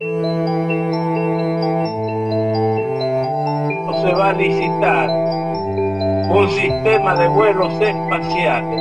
Se 0.00 0.06
va 4.14 4.28
a 4.28 4.32
licitar 4.32 5.10
un 6.30 6.48
sistema 6.50 7.16
de 7.16 7.26
vuelos 7.26 7.72
espaciales 7.80 8.80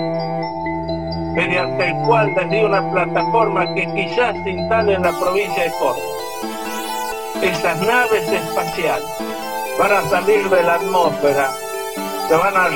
mediante 1.33 1.87
el 1.87 1.95
cual 2.05 2.35
desde 2.35 2.63
una 2.63 2.91
plataforma 2.91 3.73
que 3.73 3.91
quizás 3.95 4.35
se 4.43 4.51
instale 4.51 4.93
en 4.93 5.01
la 5.01 5.19
provincia 5.19 5.63
de 5.63 5.71
Córdoba. 5.79 6.05
Esas 7.41 7.81
naves 7.81 8.31
espaciales 8.31 9.09
van 9.79 9.93
a 9.93 10.03
salir 10.11 10.47
de 10.47 10.61
la 10.61 10.75
atmósfera, 10.75 11.49
se 12.27 12.35
van 12.35 12.55
a 12.55 12.69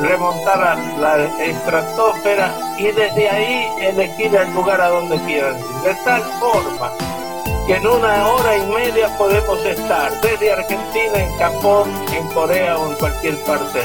remontar 0.00 0.62
a 0.62 0.76
la 1.00 1.24
estratosfera 1.42 2.54
y 2.78 2.84
desde 2.84 3.28
ahí 3.28 3.68
elegir 3.80 4.32
el 4.32 4.54
lugar 4.54 4.80
a 4.80 4.90
donde 4.90 5.18
quieran. 5.22 5.56
De 5.82 5.92
tal 6.04 6.22
forma 6.38 7.09
que 7.66 7.76
en 7.76 7.86
una 7.86 8.28
hora 8.28 8.56
y 8.56 8.66
media 8.66 9.08
podemos 9.16 9.64
estar 9.64 10.20
desde 10.20 10.52
Argentina, 10.52 11.14
en 11.14 11.38
Japón, 11.38 11.90
en 12.12 12.26
Corea 12.28 12.78
o 12.78 12.90
en 12.90 12.96
cualquier 12.98 13.36
parte. 13.44 13.80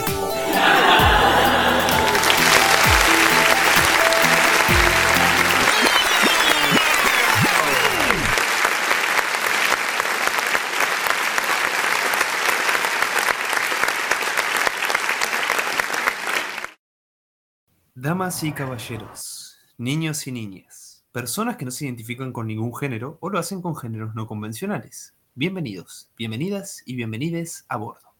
Damas 17.97 18.43
y 18.43 18.51
caballeros, 18.51 19.57
niños 19.77 20.27
y 20.27 20.31
niñas, 20.31 20.84
personas 21.15 21.55
que 21.55 21.63
no 21.63 21.71
se 21.71 21.85
identifican 21.85 22.33
con 22.33 22.45
ningún 22.45 22.75
género 22.75 23.17
o 23.21 23.29
lo 23.29 23.39
hacen 23.39 23.61
con 23.61 23.73
géneros 23.73 24.15
no 24.15 24.27
convencionales. 24.27 25.15
Bienvenidos, 25.33 26.09
bienvenidas 26.17 26.83
y 26.85 26.97
bienvenides 26.97 27.63
a 27.69 27.77
bordo. 27.77 28.13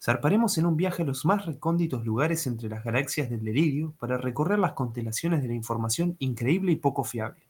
Zarparemos 0.00 0.56
en 0.56 0.66
un 0.66 0.76
viaje 0.76 1.02
a 1.02 1.04
los 1.04 1.24
más 1.24 1.46
recónditos 1.46 2.04
lugares 2.04 2.46
entre 2.46 2.68
las 2.68 2.84
galaxias 2.84 3.28
del 3.28 3.42
delirio 3.42 3.92
para 3.98 4.18
recorrer 4.18 4.60
las 4.60 4.74
constelaciones 4.74 5.42
de 5.42 5.48
la 5.48 5.54
información 5.54 6.14
increíble 6.20 6.70
y 6.70 6.76
poco 6.76 7.02
fiable. 7.02 7.42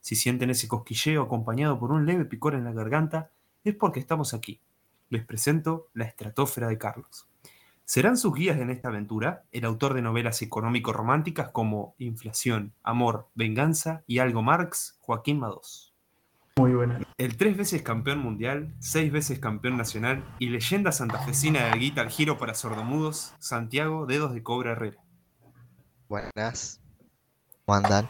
Si 0.00 0.16
sienten 0.16 0.50
ese 0.50 0.66
cosquilleo 0.66 1.22
acompañado 1.22 1.78
por 1.78 1.92
un 1.92 2.04
leve 2.04 2.24
picor 2.24 2.56
en 2.56 2.64
la 2.64 2.72
garganta, 2.72 3.30
es 3.62 3.76
porque 3.76 4.00
estamos 4.00 4.34
aquí. 4.34 4.58
Les 5.10 5.24
presento 5.24 5.90
la 5.94 6.06
estratosfera 6.06 6.66
de 6.66 6.76
Carlos. 6.76 7.28
Serán 7.86 8.16
sus 8.16 8.32
guías 8.32 8.58
en 8.58 8.70
esta 8.70 8.88
aventura 8.88 9.44
el 9.52 9.66
autor 9.66 9.92
de 9.92 10.00
novelas 10.00 10.40
económico-románticas 10.40 11.50
como 11.50 11.94
Inflación, 11.98 12.72
Amor, 12.82 13.28
Venganza 13.34 14.02
y 14.06 14.20
Algo 14.20 14.42
Marx, 14.42 14.96
Joaquín 15.00 15.38
Mados. 15.38 15.94
Muy 16.56 16.72
buena. 16.72 17.00
El 17.18 17.36
tres 17.36 17.58
veces 17.58 17.82
campeón 17.82 18.20
mundial, 18.20 18.74
seis 18.78 19.12
veces 19.12 19.38
campeón 19.38 19.76
nacional 19.76 20.24
y 20.38 20.48
leyenda 20.48 20.92
santafesina 20.92 21.66
de 21.66 21.78
guita 21.78 22.00
al 22.00 22.08
giro 22.08 22.38
para 22.38 22.54
sordomudos, 22.54 23.34
Santiago 23.38 24.06
Dedos 24.06 24.32
de 24.32 24.42
Cobra 24.42 24.72
Herrera. 24.72 25.04
Buenas. 26.08 26.80
¿Cómo 27.66 27.76
andan? 27.76 28.08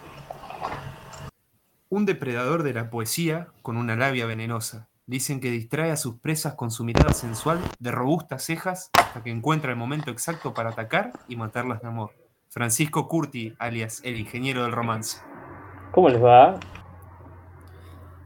Un 1.88 2.06
depredador 2.06 2.62
de 2.62 2.74
la 2.74 2.90
poesía 2.90 3.48
con 3.62 3.76
una 3.76 3.96
labia 3.96 4.26
venenosa, 4.26 4.88
Dicen 5.06 5.38
que 5.38 5.50
distrae 5.50 5.90
a 5.90 5.96
sus 5.96 6.18
presas 6.18 6.54
con 6.54 6.70
su 6.70 6.82
mirada 6.82 7.12
sensual 7.12 7.60
de 7.78 7.90
robustas 7.90 8.42
cejas 8.42 8.90
hasta 8.94 9.22
que 9.22 9.30
encuentra 9.30 9.70
el 9.70 9.76
momento 9.76 10.10
exacto 10.10 10.54
para 10.54 10.70
atacar 10.70 11.12
y 11.28 11.36
matarlas 11.36 11.82
de 11.82 11.88
amor. 11.88 12.12
Francisco 12.48 13.06
Curti, 13.06 13.54
alias 13.58 14.00
el 14.04 14.18
ingeniero 14.18 14.62
del 14.62 14.72
romance. 14.72 15.20
¿Cómo 15.92 16.08
les 16.08 16.22
va? 16.22 16.58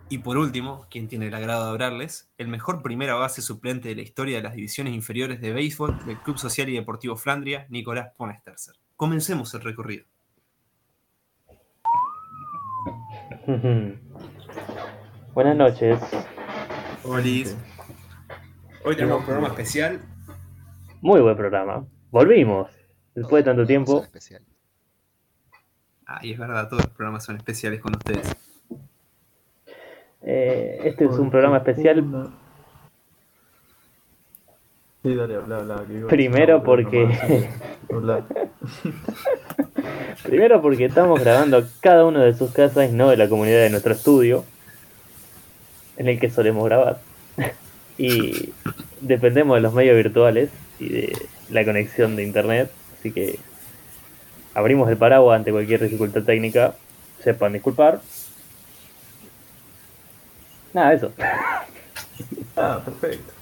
Y 0.09 0.19
por 0.19 0.39
último, 0.39 0.87
quien 0.89 1.09
tiene 1.09 1.27
el 1.27 1.35
agrado 1.35 1.65
de 1.65 1.71
hablarles, 1.71 2.31
el 2.39 2.47
mejor 2.47 2.81
primera 2.83 3.15
base 3.15 3.43
suplente 3.43 3.89
de 3.89 3.97
la 3.97 4.03
historia 4.03 4.37
de 4.37 4.43
las 4.45 4.55
divisiones 4.55 4.95
inferiores 4.95 5.41
de 5.41 5.53
béisbol 5.53 6.07
del 6.07 6.19
Club 6.19 6.39
Social 6.39 6.69
y 6.69 6.75
Deportivo 6.75 7.17
Flandria, 7.17 7.67
Nicolás 7.69 8.13
Ponesterser. 8.17 8.77
Comencemos 8.97 9.53
el 9.55 9.63
recorrido. 9.63 10.07
Buenas 15.35 15.57
noches. 15.57 16.01
Hola. 17.11 17.23
Hoy 18.85 18.95
tenemos 18.95 19.21
un 19.21 19.25
programa 19.25 19.49
especial. 19.49 19.99
Muy 21.01 21.23
buen 21.23 21.37
programa. 21.37 21.87
Volvimos. 22.11 22.71
Después 23.15 23.43
de 23.43 23.51
tanto 23.51 23.65
tiempo. 23.67 24.03
Especial. 24.03 24.43
Ah, 26.07 26.21
y 26.23 26.33
es 26.33 26.39
verdad, 26.39 26.69
todos 26.69 26.85
los 26.85 26.93
programas 26.93 27.25
son 27.25 27.37
especiales 27.37 27.81
con 27.81 27.97
ustedes. 27.97 28.37
Eh, 30.21 30.81
este 30.85 31.07
es 31.07 31.13
un 31.13 31.31
programa 31.31 31.57
especial. 31.57 32.05
Sí, 35.03 35.15
dale, 35.15 35.39
que 35.87 35.93
digo, 35.95 36.09
Primero 36.09 36.59
no, 36.59 36.65
porque-. 36.65 37.09
Primero 40.25 40.61
porque 40.61 40.85
estamos 40.85 41.19
grabando 41.21 41.67
cada 41.81 42.05
uno 42.05 42.21
de 42.21 42.35
sus 42.35 42.53
casas 42.53 42.91
y 42.91 42.93
no 42.93 43.09
de 43.09 43.17
la 43.17 43.31
comunidad 43.31 43.61
de 43.61 43.71
nuestro 43.71 43.95
estudio, 43.95 44.45
en 45.99 46.09
el 46.09 46.19
que 46.19 46.31
solemos 46.31 46.65
grabar. 46.65 47.01
Y 48.01 48.53
dependemos 49.01 49.57
de 49.57 49.61
los 49.61 49.75
medios 49.75 49.97
virtuales 49.97 50.51
y 50.79 50.89
de 50.89 51.13
la 51.51 51.65
conexión 51.65 52.15
de 52.15 52.23
internet, 52.23 52.71
así 52.97 53.11
que 53.11 53.41
abrimos 54.55 54.89
el 54.89 54.97
paraguas 54.97 55.37
ante 55.37 55.51
cualquier 55.51 55.83
dificultad 55.83 56.23
técnica. 56.23 56.77
Sepan 57.19 57.55
disculpar. 57.55 58.01
Nada, 60.73 60.93
eso. 60.93 61.13
Ah, 62.61 62.83
perfecto. 62.85 63.33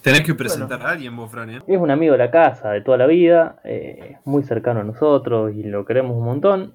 Tenés 0.00 0.22
que 0.22 0.34
presentar 0.34 0.80
a 0.80 0.90
alguien, 0.92 1.14
vos, 1.14 1.30
Fran, 1.30 1.50
¿eh? 1.50 1.60
Es 1.66 1.78
un 1.78 1.90
amigo 1.90 2.12
de 2.12 2.18
la 2.18 2.30
casa 2.30 2.70
de 2.70 2.80
toda 2.80 2.96
la 2.96 3.06
vida, 3.06 3.60
eh, 3.64 4.16
muy 4.24 4.42
cercano 4.44 4.80
a 4.80 4.84
nosotros 4.84 5.52
y 5.54 5.64
lo 5.64 5.84
queremos 5.84 6.16
un 6.16 6.24
montón. 6.24 6.74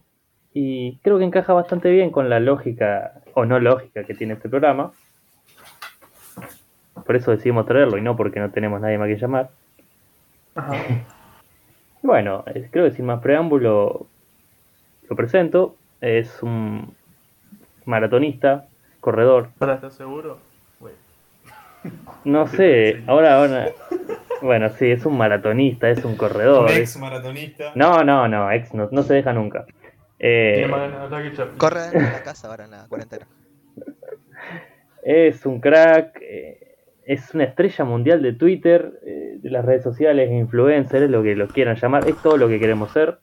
Y 0.53 0.99
creo 0.99 1.17
que 1.17 1.25
encaja 1.25 1.53
bastante 1.53 1.89
bien 1.89 2.11
con 2.11 2.29
la 2.29 2.39
lógica 2.39 3.22
o 3.33 3.45
no 3.45 3.59
lógica 3.59 4.03
que 4.03 4.13
tiene 4.13 4.33
este 4.33 4.49
programa. 4.49 4.91
Por 7.05 7.15
eso 7.15 7.31
decidimos 7.31 7.65
traerlo 7.65 7.97
y 7.97 8.01
no 8.01 8.15
porque 8.15 8.39
no 8.39 8.51
tenemos 8.51 8.79
nadie 8.79 8.97
más 8.97 9.07
que 9.07 9.17
llamar. 9.17 9.49
Ajá. 10.55 10.75
Y 10.75 11.03
Bueno, 12.03 12.43
eh, 12.47 12.67
creo 12.69 12.85
que 12.85 12.91
sin 12.91 13.05
más 13.05 13.21
preámbulo 13.21 14.07
lo 15.09 15.15
presento. 15.15 15.77
Es 16.01 16.43
un 16.43 16.93
maratonista, 17.85 18.67
corredor. 18.99 19.49
¿Para 19.57 19.75
estar 19.75 19.91
seguro? 19.91 20.37
No 22.25 22.45
sé, 22.47 23.03
ahora, 23.07 23.37
ahora. 23.37 23.69
Bueno, 24.41 24.69
sí, 24.69 24.91
es 24.91 25.05
un 25.05 25.17
maratonista, 25.17 25.89
es 25.89 26.03
un 26.03 26.17
corredor. 26.17 26.69
ex 26.71 26.97
maratonista. 26.97 27.71
No, 27.75 28.03
no, 28.03 28.27
no, 28.27 28.51
ex 28.51 28.73
no, 28.73 28.89
no 28.91 29.03
se 29.03 29.13
deja 29.13 29.31
nunca. 29.31 29.65
Eh. 30.25 30.69
Corre 31.57 31.81
en 31.91 32.01
la 32.03 32.23
casa 32.23 32.47
ahora 32.47 32.63
en 32.63 32.71
la 32.71 32.87
cuarentena. 32.87 33.27
es 35.03 35.45
un 35.45 35.59
crack, 35.59 36.17
eh, 36.21 36.77
es 37.05 37.33
una 37.35 37.43
estrella 37.43 37.83
mundial 37.83 38.21
de 38.21 38.31
Twitter, 38.31 39.01
eh, 39.05 39.37
de 39.41 39.49
las 39.49 39.65
redes 39.65 39.83
sociales, 39.83 40.31
influencer, 40.31 41.09
lo 41.09 41.21
que 41.23 41.35
lo 41.35 41.47
quieran 41.49 41.75
llamar, 41.75 42.07
es 42.07 42.15
todo 42.21 42.37
lo 42.37 42.47
que 42.47 42.57
queremos 42.57 42.91
ser. 42.91 43.19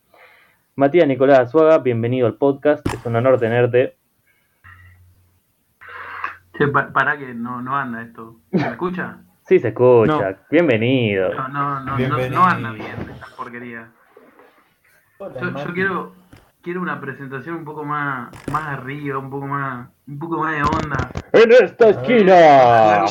Matías 0.77 1.09
Nicolás 1.09 1.39
Azuaga, 1.39 1.79
bienvenido 1.79 2.27
al 2.27 2.35
podcast, 2.37 2.87
es 2.93 3.07
un 3.07 3.17
honor 3.17 3.41
tenerte. 3.41 3.97
Che, 6.59 6.69
pa- 6.69 6.93
pará 6.93 7.17
que 7.19 7.33
no, 7.33 7.63
no 7.63 7.77
anda 7.77 8.03
esto. 8.03 8.41
¿Me 8.51 8.61
escucha? 8.69 9.21
Sí, 9.49 9.59
se 9.59 9.69
escucha, 9.69 10.31
No. 10.33 10.37
bienvenido. 10.51 11.33
No, 11.33 11.49
no, 11.49 11.81
no, 11.81 11.85
no, 11.93 11.97
Bienvenido. 11.97 12.41
no 12.41 12.45
anda 12.47 12.73
bien 12.73 12.93
esta 13.11 13.27
porquería. 13.37 13.89
Hola, 15.19 15.35
Yo, 15.41 15.51
Martín. 15.51 15.67
yo 15.67 15.75
quiero, 15.75 16.15
quiero 16.63 16.81
una 16.83 17.01
presentación 17.01 17.57
un 17.57 17.65
poco 17.65 17.85
más, 17.85 18.29
más 18.53 18.69
arriba, 18.69 19.19
un 19.19 19.31
poco 19.31 19.47
más, 19.47 19.89
un 20.07 20.19
poco 20.19 20.39
más 20.39 20.53
de 20.55 20.63
onda. 20.63 21.11
En 21.33 21.53
esta 21.53 21.89
esquina, 21.91 23.05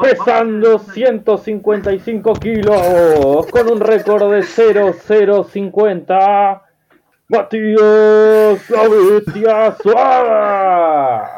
pesando 0.00 0.78
vamos 0.78 0.88
a- 0.88 0.92
155 0.92 2.32
kilos, 2.34 3.46
con 3.50 3.70
un 3.70 3.80
récord 3.80 4.30
de 4.32 4.42
0050, 4.42 6.62
Matías 7.28 8.70
la 8.70 8.88
bestia 8.88 9.66
Azuaga. 9.68 11.34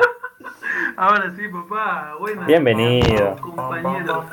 Ahora 0.96 1.32
sí, 1.36 1.48
papá. 1.48 2.14
Buenas. 2.18 2.46
Bienvenido. 2.46 3.36
Compañero. 3.40 4.24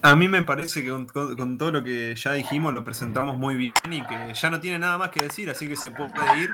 A 0.00 0.14
mí 0.14 0.28
me 0.28 0.42
parece 0.42 0.82
que 0.84 0.90
con, 0.90 1.06
con- 1.06 1.36
con 1.36 1.58
todo 1.58 1.72
lo 1.72 1.82
que 1.82 2.14
ya 2.14 2.32
dijimos 2.32 2.72
lo 2.72 2.84
presentamos 2.84 3.36
muy 3.36 3.56
bien 3.56 3.72
y 3.90 4.00
que 4.02 4.32
ya 4.32 4.48
no 4.50 4.60
tiene 4.60 4.78
nada 4.78 4.96
más 4.96 5.10
que 5.10 5.24
decir, 5.24 5.50
así 5.50 5.66
que 5.68 5.74
se 5.76 5.90
puede 5.90 6.10
ir. 6.40 6.50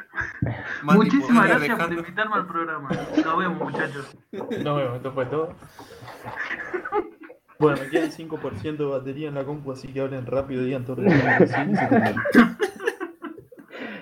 Mati, 0.82 0.98
Muchísimas 0.98 1.48
gracias 1.48 1.78
por 1.78 1.92
invitarme 1.92 2.34
al 2.36 2.46
programa. 2.46 2.88
Nos 3.24 3.38
vemos, 3.38 3.58
muchachos. 3.70 4.16
Nos 4.32 4.76
vemos, 4.76 4.96
esto 4.96 5.12
fue 5.12 5.26
todo. 5.26 5.54
Bueno, 7.58 7.78
me 7.82 7.88
quedan 7.90 8.10
5% 8.10 8.76
de 8.76 8.84
batería 8.84 9.28
en 9.28 9.34
la 9.34 9.44
compu, 9.44 9.72
así 9.72 9.88
que 9.88 10.00
hablen 10.00 10.24
rápido 10.26 10.62
y 10.62 10.66
digan 10.66 10.84
todo. 10.86 11.02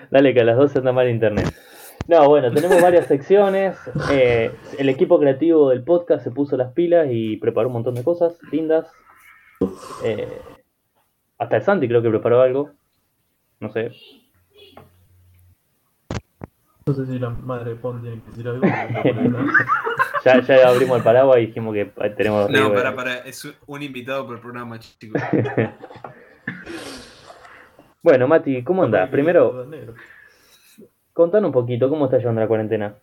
Dale 0.09 0.33
que 0.33 0.41
a 0.41 0.43
las 0.43 0.57
12 0.57 0.79
anda 0.79 0.91
mal 0.93 1.09
internet. 1.09 1.53
No, 2.07 2.27
bueno, 2.29 2.51
tenemos 2.51 2.81
varias 2.81 3.07
secciones. 3.07 3.77
Eh, 4.11 4.51
el 4.77 4.89
equipo 4.89 5.19
creativo 5.19 5.69
del 5.69 5.83
podcast 5.83 6.23
se 6.23 6.31
puso 6.31 6.55
las 6.57 6.71
pilas 6.73 7.07
y 7.11 7.37
preparó 7.37 7.67
un 7.67 7.73
montón 7.73 7.95
de 7.95 8.03
cosas 8.03 8.37
lindas. 8.51 8.87
Eh, 10.03 10.41
hasta 11.37 11.57
el 11.57 11.63
Santi 11.63 11.87
creo 11.87 12.01
que 12.01 12.09
preparó 12.09 12.41
algo. 12.41 12.71
No 13.59 13.71
sé. 13.71 13.91
No 16.85 16.93
sé 16.93 17.05
si 17.05 17.17
la 17.17 17.29
madre 17.29 17.71
de 17.71 17.75
Pon 17.77 18.01
tiene 18.01 18.21
que 18.21 18.29
decir 18.29 18.47
algo. 18.47 18.65
Ya, 20.25 20.39
ya 20.41 20.69
abrimos 20.69 20.97
el 20.97 21.03
paraguas 21.03 21.39
y 21.39 21.47
dijimos 21.47 21.73
que 21.73 21.85
tenemos 22.15 22.49
No, 22.49 22.73
para, 22.73 22.95
para, 22.95 23.17
es 23.19 23.45
un 23.67 23.81
invitado 23.81 24.25
por 24.25 24.35
el 24.35 24.41
programa, 24.41 24.79
chicos. 24.79 25.21
Bueno, 28.01 28.27
Mati, 28.27 28.63
¿cómo 28.65 28.83
andás? 28.83 29.09
Primero, 29.09 29.65
contanos 31.13 31.47
un 31.47 31.53
poquito, 31.53 31.87
¿cómo 31.87 32.05
está 32.05 32.17
llevando 32.17 32.41
la 32.41 32.49
cuarentena? 32.49 32.95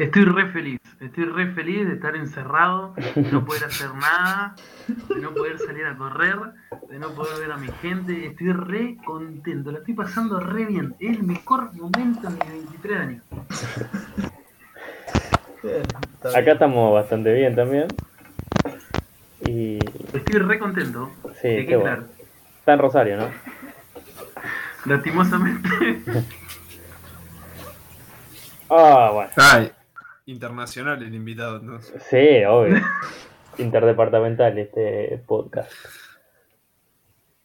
Estoy 0.00 0.24
re 0.24 0.50
feliz, 0.50 0.80
estoy 0.98 1.24
re 1.26 1.52
feliz 1.52 1.86
de 1.86 1.92
estar 1.92 2.16
encerrado, 2.16 2.94
de 2.94 3.30
no 3.30 3.44
poder 3.44 3.64
hacer 3.64 3.92
nada, 3.92 4.54
de 4.88 5.20
no 5.20 5.34
poder 5.34 5.58
salir 5.58 5.84
a 5.84 5.94
correr, 5.94 6.38
de 6.88 6.98
no 6.98 7.10
poder 7.10 7.38
ver 7.38 7.52
a 7.52 7.58
mi 7.58 7.68
gente. 7.82 8.28
Estoy 8.28 8.52
re 8.52 8.96
contento, 9.04 9.70
la 9.70 9.80
estoy 9.80 9.92
pasando 9.92 10.40
re 10.40 10.64
bien. 10.64 10.94
Es 11.00 11.18
el 11.18 11.22
mejor 11.24 11.74
momento 11.74 12.30
de 12.30 12.30
mis 12.30 12.48
23 12.48 12.98
años. 12.98 13.22
Acá 16.34 16.52
estamos 16.52 16.94
bastante 16.94 17.34
bien 17.34 17.54
también. 17.54 17.88
Y 19.46 19.80
Estoy 20.14 20.40
re 20.40 20.58
contento. 20.58 21.10
Sí, 21.42 21.48
que 21.48 21.66
qué 21.66 21.76
bueno. 21.76 21.96
claro. 21.96 22.12
está 22.58 22.72
en 22.72 22.78
Rosario, 22.78 23.16
¿no? 23.18 23.28
Lastimosamente. 24.86 25.68
Ah, 28.72 29.10
bueno. 29.12 29.30
Ay, 29.34 29.72
internacional 30.30 31.02
el 31.02 31.14
invitado, 31.14 31.58
entonces. 31.60 32.02
Sí, 32.04 32.44
obvio. 32.48 32.76
Interdepartamental 33.58 34.56
este 34.58 35.22
podcast. 35.26 35.72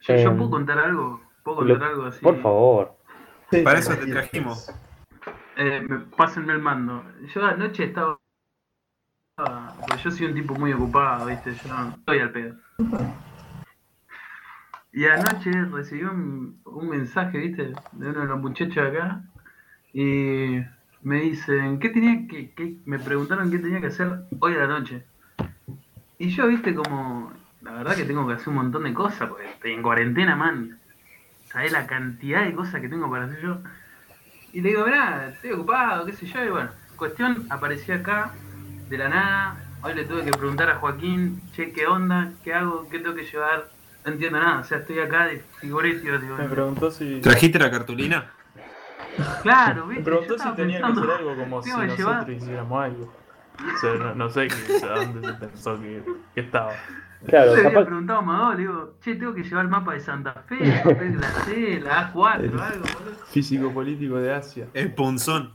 Yo, 0.02 0.16
yo 0.16 0.30
Em, 0.30 0.38
puedo 0.38 0.50
contar 0.52 0.78
algo, 0.80 1.22
puedo 1.44 1.62
Lo- 1.62 1.74
contar 1.74 1.90
algo 1.90 2.06
así. 2.06 2.22
Por 2.22 2.42
favor. 2.42 2.96
Sí, 3.52 3.62
Para 3.62 3.80
eso 3.80 3.96
te 3.96 4.08
trajimos. 4.08 4.72
Eh, 5.58 5.82
me- 5.88 6.00
pásenme 6.16 6.54
el 6.54 6.60
mando. 6.60 7.04
Yo 7.34 7.44
anoche 7.46 7.86
estaba. 7.86 8.18
Porque 9.38 9.98
yo 10.04 10.12
soy 10.12 10.28
un 10.28 10.34
tipo 10.36 10.56
muy 10.56 10.72
ocupado, 10.74 11.26
¿viste? 11.26 11.54
Yo 11.54 11.74
no 11.74 11.90
estoy 11.90 12.20
al 12.20 12.32
pedo. 12.32 12.56
Y 14.94 15.06
anoche 15.06 15.52
recibí 15.74 16.04
un, 16.04 16.62
un 16.66 16.90
mensaje, 16.90 17.38
¿viste? 17.40 17.74
De 17.92 18.10
uno 18.10 18.22
de 18.22 18.28
los 18.28 18.40
muchachos 18.40 18.76
de 18.76 18.82
acá. 18.98 19.24
Y 19.92 20.60
me 21.06 21.22
dicen, 21.22 21.80
¿qué 21.80 21.90
tenía 21.90 22.28
que, 22.28 22.52
que- 22.54 22.78
Me 22.86 22.98
preguntaron 22.98 23.52
qué 23.52 23.60
tenía 23.60 23.80
que 23.80 23.88
hacer 23.88 24.10
hoy 24.40 24.54
a 24.56 24.57
la 24.57 24.68
noche. 24.68 25.04
Y 26.18 26.30
yo, 26.30 26.48
¿viste? 26.48 26.74
Como. 26.74 27.31
La 27.62 27.74
verdad 27.74 27.96
que 27.96 28.06
tengo 28.06 28.28
que 28.28 28.34
hacer 28.34 28.50
un 28.50 28.56
montón 28.56 28.84
de 28.84 28.94
cosas, 28.94 29.30
porque 29.30 29.46
estoy 29.46 29.74
en 29.74 29.81
cuarentena, 29.84 30.36
man. 30.36 30.80
¿Sabés 31.52 31.72
la 31.72 31.86
cantidad 31.88 32.44
de 32.44 32.54
cosas 32.54 32.81
que 32.81 32.90
tengo 32.90 33.10
para 33.10 33.25
hacer 33.25 33.40
yo? 33.42 33.60
Y 34.52 34.62
le 34.62 34.69
digo, 34.69 34.86
mirá, 34.86 35.30
estoy 35.30 35.52
ocupado, 35.52 36.06
qué 36.06 36.13
sé 36.13 36.25
yo, 36.25 36.44
y 36.44 36.50
bueno, 36.50 36.69
cuestión, 36.96 37.46
aparecí 37.50 37.92
acá, 37.92 38.31
de 38.90 38.98
la 38.98 39.10
nada, 39.10 39.58
hoy 39.84 39.94
le 39.94 40.06
tuve 40.06 40.24
que 40.24 40.31
preguntar 40.31 40.69
a 40.69 40.75
Joaquín, 40.75 41.42
che, 41.54 41.72
¿qué 41.72 41.86
onda? 41.88 42.31
¿Qué 42.44 42.54
hago? 42.54 42.88
¿Qué 42.90 43.00
tengo 43.00 43.16
que 43.16 43.25
llevar? 43.25 43.69
No 44.06 44.12
entiendo 44.12 44.40
nada, 44.40 44.60
o 44.60 44.63
sea, 44.63 44.80
estoy 44.80 45.00
acá 45.00 45.25
de 45.28 45.44
figuretio, 45.60 46.19
digo, 46.19 46.38
Me 46.38 46.48
preguntó 46.50 46.90
si. 46.92 47.19
¿Trajiste 47.22 47.60
la 47.60 47.69
cartulina? 47.72 48.31
Claro, 49.44 49.86
Me 49.86 49.96
¿viste? 49.96 50.04
preguntó 50.12 50.38
Yo 50.38 50.44
si 50.44 50.50
tenía 50.56 50.80
que 50.80 50.86
hacer 50.86 51.10
algo 51.10 51.36
como 51.36 51.62
si 51.64 51.70
nosotros 51.70 51.98
llevar- 51.98 52.30
hiciéramos 52.32 52.84
algo. 52.84 53.14
O 53.58 53.78
sea, 53.80 53.94
no, 53.94 54.16
no 54.16 54.30
sé 54.30 54.48
qué, 54.48 54.86
a 54.86 54.96
dónde 55.06 55.28
se 55.28 55.34
pensó 55.36 55.80
que, 55.80 56.04
que 56.34 56.42
estaba. 56.42 56.74
Claro, 57.26 57.56
Yo 57.56 57.62
le 57.62 57.68
había 57.70 57.86
preguntado 57.86 58.20
a 58.20 58.22
Amado, 58.22 58.52
le 58.54 58.58
digo, 58.60 58.94
che, 59.02 59.16
tengo 59.16 59.34
que 59.34 59.44
llevar 59.44 59.64
el 59.66 59.72
mapa 59.72 59.94
de 59.94 60.00
Santa 60.02 60.34
Fe, 60.48 60.58
el 60.62 60.84
papel 60.84 61.14
de 61.14 61.18
la 61.20 61.28
C, 61.30 61.80
la 61.80 62.14
A4, 62.14 62.26
algo, 62.34 62.58
boludo. 62.60 63.26
Físico 63.28 63.72
político 63.74 64.18
de 64.18 64.34
Asia. 64.34 64.68
El 64.74 64.94
punzón. 64.94 65.52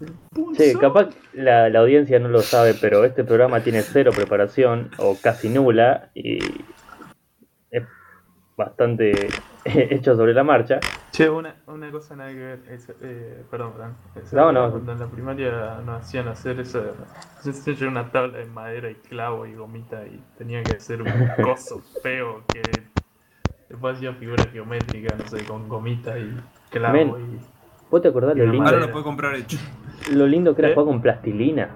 sí, 0.56 0.72
capaz 0.80 1.10
la, 1.34 1.68
la 1.68 1.78
audiencia 1.80 2.18
no 2.18 2.28
lo 2.28 2.40
sabe, 2.40 2.74
pero 2.80 3.04
este 3.04 3.22
programa 3.22 3.60
tiene 3.60 3.82
cero 3.82 4.10
preparación 4.16 4.90
o 4.96 5.16
casi 5.22 5.48
nula 5.50 6.10
y 6.14 6.38
es 7.70 7.84
bastante 8.56 9.28
hecho 9.90 10.16
sobre 10.16 10.32
la 10.34 10.42
marcha. 10.44 10.80
Che, 11.12 11.28
una, 11.28 11.54
una 11.66 11.90
cosa 11.90 12.16
nada 12.16 12.30
que 12.30 12.36
ver. 12.38 12.60
es- 12.70 12.92
eh, 13.02 13.44
perdón, 13.50 13.72
Fran. 13.74 13.96
Es- 14.16 14.32
No, 14.32 14.52
no. 14.52 14.70
Cuando 14.70 14.92
en 14.92 14.98
la 15.00 15.06
primaria 15.06 15.80
nos 15.84 16.00
hacían 16.02 16.28
hacer 16.28 16.60
esa. 16.60 16.80
Se 17.40 17.50
hacía 17.72 17.88
una 17.88 18.10
tabla 18.10 18.38
de 18.38 18.46
madera 18.46 18.90
y 18.90 18.94
clavo 18.94 19.46
y 19.46 19.54
gomita 19.54 20.06
y 20.06 20.22
tenía 20.38 20.62
que 20.62 20.76
hacer 20.76 21.02
un 21.02 21.08
coso 21.42 21.80
feo 22.02 22.42
que. 22.52 22.62
Después 23.68 23.96
hacía 23.96 24.12
figuras 24.14 24.48
geométricas, 24.50 25.16
no 25.18 25.28
sé, 25.28 25.44
con 25.44 25.68
gomita 25.68 26.18
y 26.18 26.36
clavo 26.70 26.94
Men. 26.94 27.40
¿Vos 27.90 28.02
te 28.02 28.08
acordás 28.08 28.36
lo 28.36 28.44
Y 28.44 28.48
lindo, 28.48 28.66
Ahora 28.68 28.80
lo 28.80 28.90
puede 28.92 29.04
comprar 29.04 29.34
hecho. 29.34 29.58
lo 30.12 30.26
lindo 30.26 30.54
que 30.56 30.62
era 30.62 30.70
¿Eh? 30.70 30.74
jugar 30.74 30.86
con 30.86 31.00
plastilina? 31.02 31.68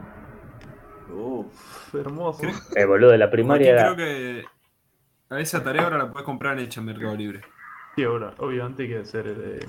y. 1.09 1.13
Uff, 1.13 1.95
hermoso. 1.95 2.43
Eh, 2.75 2.85
boludo, 2.85 3.11
de 3.13 3.19
la 3.19 3.31
primaria 3.31 3.71
era... 3.73 3.95
creo 3.95 3.97
que 3.97 4.45
a 5.31 5.39
esa 5.41 5.63
tarea 5.63 5.83
ahora 5.85 5.99
la 5.99 6.11
puedes 6.11 6.25
comprar 6.25 6.59
hecha 6.59 6.81
en 6.81 6.87
Mercado 6.87 7.15
Libre. 7.17 7.43
Sí, 7.97 8.05
ahora, 8.05 8.33
obviamente 8.39 8.83
hay 8.85 8.89
que 8.89 8.99
hacer. 8.99 9.27
eh, 9.29 9.61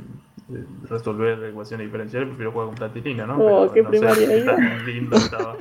eh, 0.54 0.64
resolver 0.90 1.44
ecuaciones 1.46 1.88
diferenciales, 1.88 2.28
prefiero 2.30 2.52
jugar 2.52 2.68
con 2.68 2.76
plastilina, 2.76 3.26
¿no? 3.26 3.38
Oh, 3.40 3.72
qué 3.72 3.82
no 3.82 3.90
primaria 3.90 4.28
sé, 4.28 4.42
era. 4.42 4.56
tan 4.56 4.86
lindo 4.86 5.16
estaba. 5.18 5.58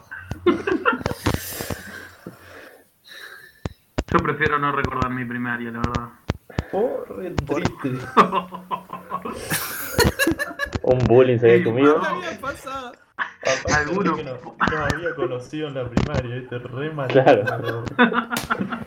Yo 4.13 4.19
prefiero 4.19 4.59
no 4.59 4.73
recordar 4.73 5.11
mi 5.11 5.25
primaria, 5.25 5.71
la 5.71 5.79
verdad. 5.79 6.09
Oh, 6.73 7.05
re 7.17 7.31
triste. 7.31 7.89
Un 10.83 10.99
bullying 11.07 11.39
se 11.39 11.51
había 11.53 11.65
comido. 11.65 11.99
no. 11.99 12.41
pasado. 12.41 12.93
Aparte, 13.17 13.73
Alguno. 13.75 14.17
que 14.17 14.25
no, 14.25 14.33
no 14.35 14.85
había 14.85 15.15
conocido 15.15 15.69
en 15.69 15.75
la 15.75 15.89
primaria, 15.89 16.37
¿viste? 16.37 16.59
Re 16.59 16.91
mal. 16.91 17.09
Claro. 17.09 17.85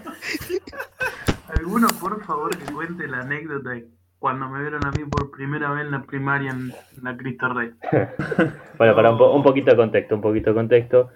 ¿Alguno, 1.56 1.88
por 2.00 2.24
favor, 2.24 2.56
que 2.58 2.72
cuente 2.74 3.08
la 3.08 3.22
anécdota 3.22 3.70
de 3.72 3.88
cuando 4.20 4.50
me 4.50 4.62
vieron 4.62 4.86
a 4.86 4.92
mí 4.92 5.04
por 5.06 5.32
primera 5.32 5.72
vez 5.72 5.86
en 5.86 5.92
la 5.92 6.04
primaria 6.04 6.52
en 6.52 6.74
la 7.04 7.16
Cristo 7.18 7.48
Rey? 7.54 7.72
Bueno, 8.78 8.96
para 8.96 9.12
un, 9.12 9.18
po- 9.18 9.32
un 9.34 9.44
poquito 9.44 9.72
de 9.72 9.78
contexto, 9.78 10.16
un 10.16 10.22
poquito 10.22 10.50
de 10.52 10.56
contexto. 10.56 11.10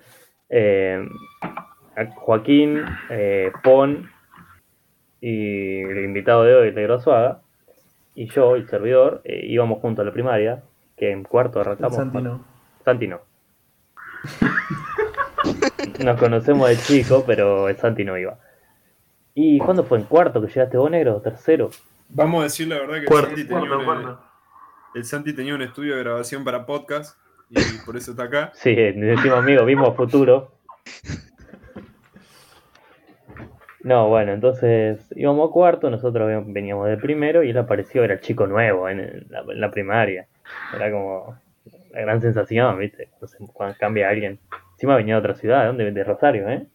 Eh, 0.50 1.08
Joaquín, 2.16 2.84
eh, 3.10 3.52
Pon 3.64 4.10
y 5.20 5.82
el 5.82 6.04
invitado 6.06 6.44
de 6.44 6.56
hoy, 6.56 6.72
Negro 6.74 7.00
Suaga, 7.00 7.42
y 8.16 8.28
yo, 8.30 8.56
el 8.56 8.68
servidor, 8.68 9.22
eh, 9.24 9.42
íbamos 9.46 9.80
juntos 9.80 10.02
a 10.04 10.06
la 10.06 10.12
primaria, 10.14 10.64
que 10.98 11.12
en 11.12 11.24
cuarto 11.24 11.60
arrancamos. 11.62 11.96
Santino. 11.96 12.44
Santi 12.84 13.08
no. 13.08 13.20
Nos 16.04 16.20
conocemos 16.20 16.68
de 16.70 16.78
chico, 16.78 17.24
pero 17.28 17.70
el 17.70 17.78
Santi 17.78 18.04
no 18.04 18.18
iba. 18.18 18.38
¿Y 19.34 19.60
cuándo 19.60 19.84
fue? 19.84 20.00
¿En 20.00 20.06
cuarto 20.06 20.42
que 20.42 20.48
llegaste 20.48 20.78
vos, 20.78 20.92
negro? 20.92 21.22
¿Tercero? 21.22 21.70
Vamos 22.10 22.42
a 22.42 22.44
decir 22.44 22.68
la 22.68 22.76
verdad 22.76 22.96
que 22.96 23.00
el 23.02 23.06
Cuarto, 23.06 23.28
Santi, 23.30 23.44
tenía 23.48 23.70
Cuarto, 23.86 24.10
un, 24.10 24.18
el 24.96 25.06
Santi 25.06 25.34
tenía 25.34 25.56
un 25.56 25.62
estudio 25.62 25.96
de 25.96 26.04
grabación 26.04 26.44
para 26.44 26.66
podcast 26.66 27.18
y 27.50 27.56
por 27.86 27.96
eso 27.96 28.12
está 28.12 28.24
acá. 28.24 28.52
Sí, 28.54 28.76
decimos 28.76 29.38
amigos, 29.40 29.66
vimos 29.66 29.96
futuro. 29.96 30.52
No, 33.84 34.10
bueno, 34.10 34.34
entonces 34.34 35.08
íbamos 35.16 35.50
a 35.50 35.54
cuarto, 35.54 35.90
nosotros 35.90 36.28
ven- 36.28 36.54
veníamos 36.54 36.88
de 36.88 36.98
primero 36.98 37.42
y 37.44 37.50
él 37.50 37.58
apareció, 37.58 38.04
era 38.04 38.14
el 38.16 38.20
chico 38.20 38.46
nuevo 38.46 38.88
en, 38.90 39.00
el- 39.00 39.26
la, 39.30 39.40
en 39.40 39.60
la 39.60 39.72
primaria. 39.72 40.28
Era 40.76 40.92
como 40.92 41.36
la 41.92 42.02
gran 42.02 42.22
sensación, 42.22 42.78
¿viste? 42.78 43.10
Entonces, 43.14 43.40
cuando 43.54 43.76
cambia 43.80 44.10
alguien. 44.10 44.40
Encima 44.74 44.96
venía 44.96 45.16
de 45.16 45.20
otra 45.20 45.36
ciudad, 45.36 45.62
¿de 45.62 45.68
dónde? 45.68 45.92
De 45.92 46.04
Rosario, 46.04 46.48
¿eh? 46.50 46.68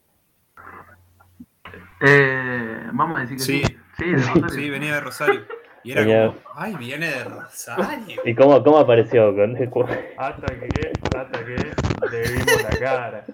Eh, 2.00 2.80
vamos 2.92 3.18
a 3.18 3.20
decir 3.22 3.36
que 3.38 3.42
sí. 3.42 3.62
Sí. 3.64 3.76
Sí, 3.98 4.10
de 4.10 4.16
Rosario. 4.18 4.48
Sí, 4.50 4.70
venía 4.70 4.94
de 4.96 5.00
Rosario. 5.00 5.40
Y 5.82 5.92
era 5.92 6.00
Venía- 6.02 6.26
como, 6.26 6.40
ay, 6.54 6.74
viene 6.76 7.06
de 7.08 7.24
Rosario. 7.24 8.20
¿Y 8.24 8.34
cómo, 8.34 8.62
cómo 8.62 8.78
apareció? 8.78 9.34
Con- 9.34 9.56
Hasta 10.18 10.46
que, 10.46 10.92
hasta 11.16 11.44
que 11.44 11.56
le 12.10 12.22
vimos 12.32 12.62
la 12.62 12.78
cara. 12.78 13.24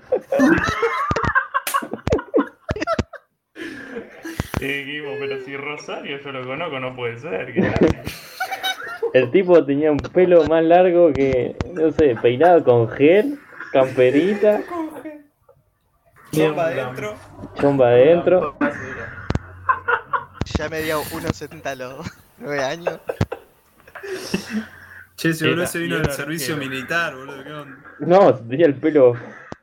Y 4.61 4.65
dijimos, 4.67 5.17
pero 5.19 5.41
si 5.45 5.57
Rosario 5.57 6.21
yo 6.21 6.31
lo 6.33 6.47
conozco, 6.47 6.79
no 6.79 6.95
puede 6.95 7.19
ser. 7.19 7.53
El 9.13 9.31
tipo 9.33 9.65
tenía 9.65 9.91
un 9.91 9.99
pelo 9.99 10.45
más 10.45 10.63
largo 10.63 11.13
que, 11.13 11.57
no 11.75 11.91
sé, 11.91 12.17
peinado 12.23 12.63
con 12.63 12.89
gel, 12.91 13.39
camperita, 13.73 14.61
Bien, 16.33 16.59
adentro. 16.59 17.15
chomba 17.61 17.89
adentro. 17.89 18.57
Ya 20.57 20.69
me 20.69 20.81
dio 20.81 21.03
1.70 21.03 21.67
a 21.67 21.75
los 21.75 22.07
9 22.39 22.65
años. 22.65 23.01
Che, 25.17 25.29
ese 25.29 25.49
boludo 25.49 25.67
se 25.67 25.79
vino 25.79 25.99
del 25.99 26.11
servicio 26.11 26.57
militar, 26.57 27.15
boludo. 27.15 27.45
¿Qué 27.45 27.53
onda? 27.53 27.77
No, 28.01 28.37
se 28.37 28.43
tenía 28.45 28.67
el 28.67 28.75
pelo 28.75 29.15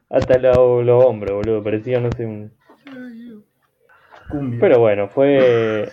hasta 0.09 0.37
lo- 0.37 0.83
los 0.83 1.03
hombros, 1.03 1.37
boludo. 1.37 1.63
Parecía, 1.63 1.99
no 1.99 2.09
sé, 2.15 2.25
un. 2.25 2.53
Cumbia. 4.29 4.59
Pero 4.59 4.79
bueno, 4.79 5.09
fue. 5.09 5.91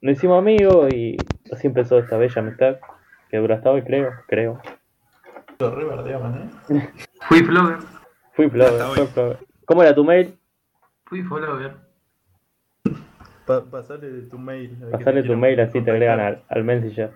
Nos 0.00 0.16
hicimos 0.16 0.38
amigos 0.38 0.92
y 0.94 1.16
así 1.52 1.66
empezó 1.66 1.98
esta 1.98 2.16
bella 2.16 2.40
amistad 2.40 2.76
que 3.30 3.38
dura 3.38 3.56
hasta 3.56 3.70
hoy, 3.70 3.82
creo. 3.82 4.12
Creo. 4.28 4.62
Lo 5.58 6.06
¿eh? 6.06 6.48
Fui 7.28 7.42
flogger. 7.42 7.78
Fui 8.32 8.44
hoy. 8.46 8.50
fui 8.94 9.06
Flower. 9.08 9.47
¿Cómo 9.68 9.82
era 9.82 9.94
tu 9.94 10.02
mail? 10.02 10.34
Fui 11.04 11.22
flogger. 11.22 11.74
Pa- 13.44 13.62
pasale 13.70 14.22
tu 14.22 14.38
mail. 14.38 14.74
te 15.04 15.22
tu 15.22 15.36
mail 15.36 15.60
así 15.60 15.82
te 15.82 15.90
agregan 15.90 16.20
al, 16.20 16.42
al 16.48 16.64
Messenger. 16.64 17.10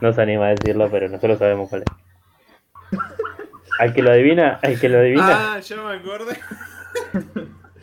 No 0.00 0.12
se 0.12 0.20
anima 0.22 0.46
a 0.46 0.50
decirlo, 0.50 0.88
pero 0.90 1.08
nosotros 1.08 1.38
sabemos 1.38 1.70
cuál 1.70 1.82
es. 1.82 2.98
Al 3.78 3.94
que 3.94 4.02
lo 4.02 4.10
adivina, 4.10 4.58
al 4.60 4.80
que 4.80 4.88
lo 4.88 4.98
adivina, 4.98 5.54
Ah, 5.54 5.60
ya 5.60 5.76
me 5.76 5.92
acordé. 5.94 6.36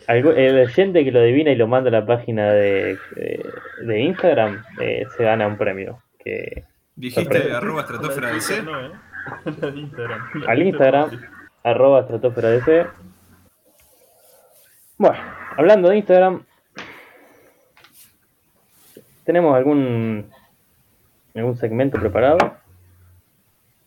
el 0.07 0.59
oyente 0.59 1.05
que 1.05 1.11
lo 1.13 1.19
adivina 1.21 1.51
y 1.51 1.55
lo 1.55 1.67
manda 1.67 1.87
a 1.87 1.93
la 1.93 2.05
página 2.05 2.51
de, 2.51 2.97
de, 3.15 3.45
de 3.85 3.99
Instagram 4.01 4.61
eh, 4.81 5.05
se 5.15 5.23
gana 5.23 5.47
un 5.47 5.57
premio. 5.57 6.03
Que 6.19 6.65
Dijiste 6.97 7.53
arroba 7.53 7.81
estratosfera 7.81 8.33
de 8.33 8.41
C. 8.41 8.61
No, 8.61 8.77
¿eh? 8.77 8.91
Instagram. 9.75 10.21
al 10.47 10.61
Instagram, 10.63 11.09
arroba 11.69 12.01
estratosfera 12.01 12.49
DC. 12.49 12.87
Bueno, 14.97 15.17
hablando 15.57 15.89
de 15.89 15.97
Instagram, 15.97 16.43
¿tenemos 19.23 19.55
algún 19.55 20.29
algún 21.35 21.55
segmento 21.55 21.99
preparado? 21.99 22.37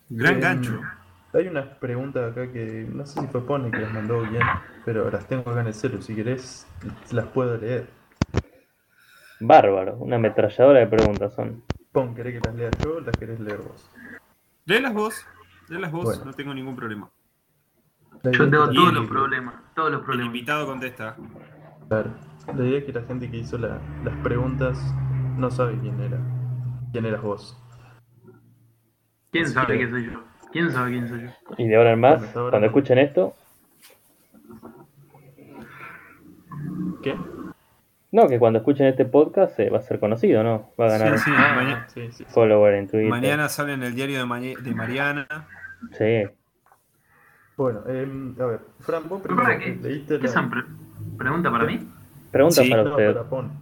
Gran 0.08 0.34
Em, 0.34 0.40
gancho. 0.40 0.80
Hay 1.34 1.48
unas 1.48 1.66
preguntas 1.78 2.30
acá 2.32 2.50
que 2.52 2.86
no 2.92 3.06
sé 3.06 3.20
si 3.20 3.26
fue 3.28 3.46
Pone 3.46 3.70
que 3.70 3.78
las 3.78 3.92
mandó 3.92 4.20
bien, 4.22 4.42
pero 4.84 5.10
las 5.10 5.26
tengo 5.26 5.50
acá 5.50 5.62
en 5.62 5.68
el 5.68 5.74
celu. 5.74 6.00
Si 6.02 6.14
querés, 6.14 6.66
las 7.10 7.26
puedo 7.28 7.56
leer. 7.56 7.86
Bárbaro, 9.40 9.96
una 9.96 10.16
ametralladora 10.16 10.80
de 10.80 10.86
preguntas 10.86 11.34
son. 11.34 11.62
Pon, 11.90 12.14
¿querés 12.14 12.34
que 12.40 12.48
las 12.48 12.54
lea 12.56 12.70
yo 12.84 12.96
o 12.96 13.00
las 13.00 13.16
querés 13.16 13.40
leer 13.40 13.58
vos? 13.58 13.90
Léelas 14.66 14.94
vos. 14.94 15.26
Léelas 15.68 15.90
vos, 15.90 16.04
Bueno. 16.04 16.24
no 16.26 16.32
tengo 16.32 16.54
ningún 16.54 16.76
problema. 16.76 17.10
Yo 18.24 18.48
tengo 18.50 18.70
todos 18.70 18.92
los 18.92 19.06
problemas. 19.08 19.54
Todos 19.74 19.90
los 19.90 20.00
El 20.00 20.04
problemas. 20.06 20.26
invitado 20.34 20.66
contesta. 20.66 21.16
Claro. 21.88 22.10
La 22.56 22.64
idea 22.64 22.78
es 22.78 22.84
que 22.84 22.92
la 22.92 23.02
gente 23.02 23.30
que 23.30 23.36
hizo 23.38 23.58
la- 23.58 23.80
las 24.04 24.16
preguntas 24.22 24.78
no 25.36 25.50
sabe 25.50 25.78
quién 25.80 26.00
era. 26.00 26.18
¿Quién 26.92 27.06
eras 27.06 27.22
vos? 27.22 27.58
¿Quién 29.30 29.48
sabe 29.48 29.76
quién 29.78 29.90
soy 29.90 30.06
yo? 30.06 30.22
¿Quién 30.52 30.70
sabe 30.70 30.90
quién 30.90 31.08
soy 31.08 31.22
yo? 31.22 31.30
Y 31.56 31.66
de 31.68 31.76
ahora 31.76 31.92
en 31.92 32.00
más, 32.00 32.12
Bueno, 32.14 32.26
hasta 32.26 32.38
ahora 32.40 32.50
cuando 32.50 32.66
escuchen 32.66 32.98
esto, 32.98 33.34
¿Qué? 37.02 37.16
no, 38.12 38.28
que 38.28 38.38
cuando 38.38 38.58
escuchen 38.58 38.86
este 38.86 39.04
podcast 39.06 39.58
eh, 39.58 39.70
va 39.70 39.78
a 39.78 39.82
ser 39.82 39.98
conocido, 39.98 40.42
¿no? 40.44 40.70
Va 40.78 40.86
a 40.86 40.90
ganar 40.90 41.18
Sí, 41.18 41.24
sí, 41.24 41.30
Ah, 41.34 41.52
mañana, 41.56 41.88
sí, 41.88 42.00
sí. 42.12 42.12
sí. 42.12 42.24
follower 42.28 42.74
en 42.74 42.88
Twitter. 42.88 43.08
mañana 43.08 43.48
sale 43.48 43.72
en 43.72 43.82
el 43.82 43.94
diario 43.94 44.18
de 44.18 44.74
Mariana. 44.74 45.26
Sí. 45.92 46.24
Bueno, 47.62 47.81
em, 47.87 48.35
a 48.40 48.47
ver, 48.47 48.61
Fran, 48.81 49.09
vos 49.09 49.23
¿Pero 49.23 49.37
primero 49.37 49.45
para 49.45 49.59
qué? 49.61 49.76
leíste 49.81 50.19
¿Qué 50.19 50.26
la... 50.26 50.50
pre- 50.50 50.64
pregunta 51.16 51.49
para 51.49 51.64
mí? 51.64 51.88
Pregunta 52.33 52.61
Sí, 52.61 52.71
para 52.71 52.83
No, 52.83 52.90
usted. 52.90 53.14
para 53.14 53.28
Pon. 53.28 53.52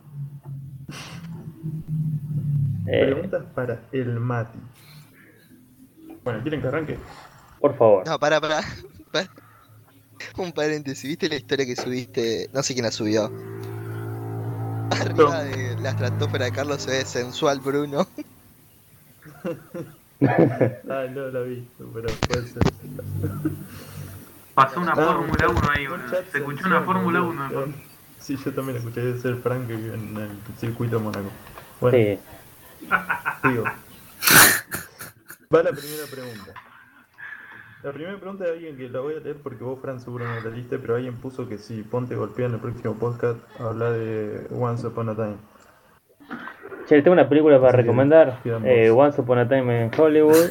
Eh, 2.86 3.04
Preguntas 3.06 3.44
para 3.54 3.78
el 3.92 4.18
Mati. 4.18 4.58
Bueno, 6.24 6.40
¿quieren 6.42 6.60
que 6.62 6.66
arranque? 6.66 6.98
por 7.60 7.76
favor. 7.76 8.06
No, 8.06 8.18
para, 8.18 8.40
para. 8.40 8.62
para. 9.12 9.28
Un 10.38 10.50
paréntesis, 10.52 11.08
¿viste 11.08 11.28
la 11.28 11.36
historia 11.36 11.66
que 11.66 11.76
subiste? 11.76 12.48
No 12.54 12.62
sé 12.62 12.72
quién 12.72 12.86
la 12.86 12.90
subió. 12.90 13.30
Arriba 14.90 15.42
de 15.44 15.76
la 15.82 15.90
estratosfera 15.90 16.46
de 16.46 16.52
Carlos 16.52 16.80
se 16.82 16.90
ve 16.90 17.04
sensual 17.04 17.60
Bruno. 17.60 18.06
Ah, 20.22 21.06
no 21.14 21.28
la 21.28 21.40
vi, 21.40 21.66
pero 21.78 22.08
puede 22.28 22.46
ser. 22.46 22.62
Pasó 24.54 24.80
una 24.80 24.92
Ah, 24.92 24.96
Fórmula 24.96 25.48
un 25.48 25.56
1 25.56 25.70
ahí, 25.70 25.86
boludo. 25.86 26.08
Se 26.30 26.38
escuchó 26.38 26.66
una 26.66 26.80
Fórmula 26.82 27.20
boludo. 27.20 27.32
1 27.32 27.48
de 27.48 27.54
fondo. 27.54 27.76
Sí, 28.18 28.36
yo 28.36 28.52
también 28.52 28.76
escuché 28.78 29.00
de 29.00 29.18
ser 29.18 29.36
Frank 29.36 29.70
en 29.70 30.16
el 30.16 30.30
circuito 30.58 30.98
de 30.98 31.02
Mónaco. 31.04 31.30
Bueno, 31.80 31.96
Sí. 31.96 32.18
digo. 33.48 33.64
Va 35.54 35.62
la 35.62 35.72
primera 35.72 36.06
pregunta. 36.10 36.52
La 37.82 37.92
primera 37.92 38.18
pregunta 38.18 38.44
de 38.44 38.50
alguien 38.52 38.76
que 38.76 38.90
la 38.90 39.00
voy 39.00 39.14
a 39.14 39.20
leer 39.20 39.36
porque 39.42 39.64
vos, 39.64 39.80
Fran, 39.80 40.00
seguro 40.00 40.26
no 40.26 40.34
la 40.38 40.50
leíste, 40.50 40.78
pero 40.78 40.96
alguien 40.96 41.14
puso 41.16 41.48
que 41.48 41.56
si 41.56 41.82
Ponte 41.82 42.14
golpea 42.14 42.46
en 42.46 42.54
el 42.54 42.60
próximo 42.60 42.94
podcast, 42.96 43.38
habla 43.58 43.90
de 43.92 44.46
Once 44.50 44.86
Upon 44.86 45.08
a 45.08 45.14
Time. 45.14 45.36
Che, 46.88 47.02
tengo 47.02 47.12
una 47.12 47.28
película 47.28 47.60
para 47.60 47.72
recomendar. 47.72 48.40
eh, 48.64 48.90
Once 48.90 49.20
Upon 49.20 49.38
a 49.38 49.48
Time 49.48 49.84
in 49.84 49.90
Hollywood. 49.96 50.50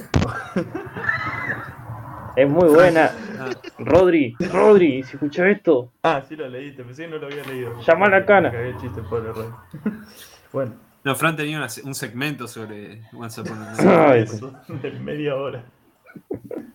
es 2.36 2.50
muy 2.50 2.69
buena. 2.69 3.12
Ah, 3.39 3.50
Rodri, 3.79 4.36
Rodri, 4.51 5.03
si 5.03 5.13
escuchas 5.13 5.48
esto, 5.48 5.91
Ah, 6.03 6.21
sí 6.27 6.36
la 6.36 6.48
leíste, 6.48 6.83
pensé 6.83 7.03
que 7.05 7.09
no 7.12 7.17
lo 7.17 7.27
había 7.27 7.43
leído. 7.45 7.79
Llama 7.81 8.07
a 8.07 8.09
la 8.09 8.25
cana. 8.25 8.51
Chiste, 8.79 9.01
pobre 9.01 9.29
bueno, 10.53 10.74
No, 11.03 11.15
Fran 11.15 11.36
tenía 11.36 11.57
una- 11.57 11.67
un 11.86 11.95
segmento 11.95 12.48
sobre 12.48 13.01
Once 13.13 13.39
Upon 13.41 13.62
a 13.63 13.74
Time. 13.74 14.25
Sí. 14.27 14.36
eso, 14.36 14.53
de 14.67 14.91
media 15.00 15.36
hora. 15.36 15.63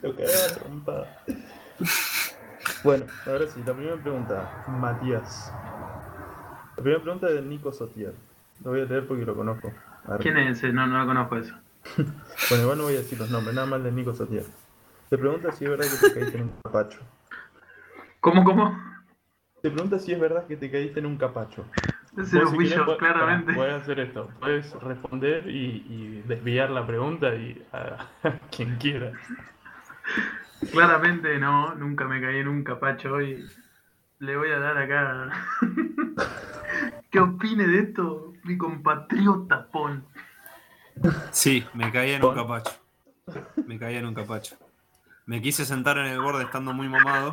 Lo 0.02 0.14
cagaba 0.14 0.54
trompada. 0.58 1.22
Bueno, 2.82 3.04
ahora 3.26 3.46
sí, 3.46 3.62
la 3.66 3.72
primera 3.72 3.96
pregunta, 3.96 4.64
Matías. 4.68 5.52
La 6.76 6.82
primera 6.82 7.02
pregunta 7.02 7.28
es 7.28 7.34
de 7.34 7.42
Nico 7.42 7.72
Sotier. 7.72 8.14
Lo 8.62 8.70
voy 8.70 8.82
a 8.82 8.84
leer 8.84 9.06
porque 9.06 9.24
lo 9.24 9.34
conozco. 9.34 9.72
¿Quién 10.20 10.36
es 10.36 10.58
ese? 10.58 10.72
No, 10.72 10.86
no 10.86 10.98
lo 10.98 11.06
conozco 11.06 11.36
eso. 11.36 11.54
Bueno, 12.50 12.64
igual 12.64 12.78
no 12.78 12.84
voy 12.84 12.94
a 12.94 12.98
decir 12.98 13.18
los 13.18 13.30
nombres, 13.30 13.54
nada 13.54 13.66
más 13.66 13.82
de 13.82 13.92
Nico 13.92 14.12
Sotier. 14.12 14.44
Te 15.08 15.16
pregunta 15.16 15.52
si 15.52 15.64
es 15.64 15.70
verdad 15.70 15.86
que 15.86 16.08
te 16.08 16.14
caíste 16.14 16.38
en 16.38 16.42
un 16.44 16.52
capacho. 16.62 16.98
¿Cómo, 18.20 18.44
cómo? 18.44 18.78
Te 19.62 19.70
pregunta 19.70 19.98
si 19.98 20.12
es 20.12 20.20
verdad 20.20 20.46
que 20.46 20.56
te 20.56 20.70
caíste 20.70 21.00
en 21.00 21.06
un 21.06 21.16
capacho. 21.16 21.64
Ese 22.18 22.38
lo 22.38 22.50
fui 22.50 22.66
yo, 22.66 22.96
claramente. 22.98 23.54
Puedes 23.54 23.74
hacer 23.74 24.00
esto. 24.00 24.28
Puedes 24.40 24.72
responder 24.82 25.48
y, 25.48 25.86
y 25.88 26.24
desviar 26.26 26.70
la 26.70 26.86
pregunta 26.86 27.34
y 27.34 27.64
a, 27.72 28.08
a 28.24 28.38
quien 28.50 28.76
quiera. 28.76 29.12
Claramente 30.70 31.38
no, 31.38 31.74
nunca 31.76 32.06
me 32.06 32.20
caí 32.20 32.38
en 32.38 32.48
un 32.48 32.62
capacho 32.62 33.22
y 33.22 33.44
le 34.18 34.36
voy 34.36 34.50
a 34.50 34.58
dar 34.58 34.76
acá. 34.76 35.30
¿Qué 37.10 37.20
opine 37.20 37.66
de 37.66 37.78
esto 37.78 38.33
mi 38.44 38.56
compatriota 38.56 39.66
Pon? 39.70 40.04
Sí, 41.32 41.66
me 41.74 41.90
caía 41.90 42.16
en 42.16 42.24
un 42.24 42.34
capacho. 42.34 42.72
Me 43.66 43.78
caía 43.78 43.98
en 43.98 44.06
un 44.06 44.14
capacho. 44.14 44.56
Me 45.26 45.40
quise 45.40 45.64
sentar 45.64 45.96
en 45.98 46.06
el 46.06 46.20
borde 46.20 46.44
estando 46.44 46.72
muy 46.74 46.88
mamado. 46.88 47.32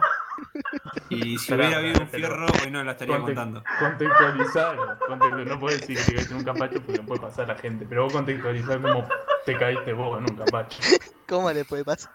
Y 1.09 1.37
si 1.37 1.53
hubiera 1.53 1.77
habido 1.77 1.99
un 2.01 2.07
fierro, 2.07 2.45
hoy 2.63 2.71
no 2.71 2.83
la 2.83 2.93
estaría 2.93 3.17
Conte- 3.17 3.25
contando. 3.35 3.63
Contextualizar. 3.79 4.77
conte- 5.07 5.45
no 5.45 5.59
puedes 5.59 5.81
decir 5.81 5.97
que 5.97 6.03
te 6.05 6.13
caíste 6.15 6.33
en 6.33 6.39
un 6.39 6.45
capacho 6.45 6.81
porque 6.81 7.01
puede 7.03 7.19
pasar 7.21 7.51
a 7.51 7.53
la 7.53 7.59
gente. 7.59 7.85
Pero 7.87 8.03
vos 8.05 8.13
contextualizar 8.13 8.81
cómo 8.81 9.07
te 9.45 9.57
caíste 9.57 9.93
vos 9.93 10.17
en 10.19 10.31
un 10.31 10.37
capacho. 10.37 10.79
¿Cómo 11.27 11.51
le 11.51 11.65
puede 11.65 11.83
pasar? 11.83 12.13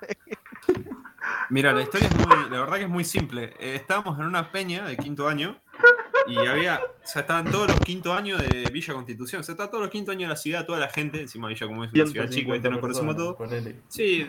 Mira, 1.50 1.72
la 1.72 1.82
historia 1.82 2.08
es 2.08 2.16
muy, 2.16 2.50
la 2.50 2.60
verdad 2.60 2.76
que 2.76 2.82
es 2.84 2.88
muy 2.88 3.04
simple. 3.04 3.54
Eh, 3.60 3.74
estábamos 3.76 4.18
en 4.18 4.24
una 4.26 4.50
peña 4.50 4.84
de 4.86 4.96
quinto 4.96 5.28
año 5.28 5.56
y 6.28 6.36
había, 6.36 6.80
o 6.82 7.06
sea, 7.06 7.22
estaban 7.22 7.50
todos 7.50 7.68
los 7.68 7.80
quinto 7.80 8.12
años 8.12 8.40
de 8.40 8.68
Villa 8.70 8.94
Constitución, 8.94 9.40
o 9.40 9.44
sea, 9.44 9.52
estaban 9.52 9.70
todos 9.70 9.82
los 9.84 9.90
quinto 9.90 10.12
años 10.12 10.22
de 10.22 10.28
la 10.28 10.36
ciudad, 10.36 10.66
toda 10.66 10.78
la 10.78 10.88
gente, 10.88 11.20
encima 11.20 11.48
Villa 11.48 11.66
como 11.66 11.84
es 11.84 11.92
una 11.92 12.06
ciudad 12.06 12.28
chica, 12.28 12.52
150 12.52 12.52
¿viste? 12.54 12.70
nos 12.70 12.80
conocemos 12.80 13.16
todos. 13.16 13.36
Sí, 13.88 14.26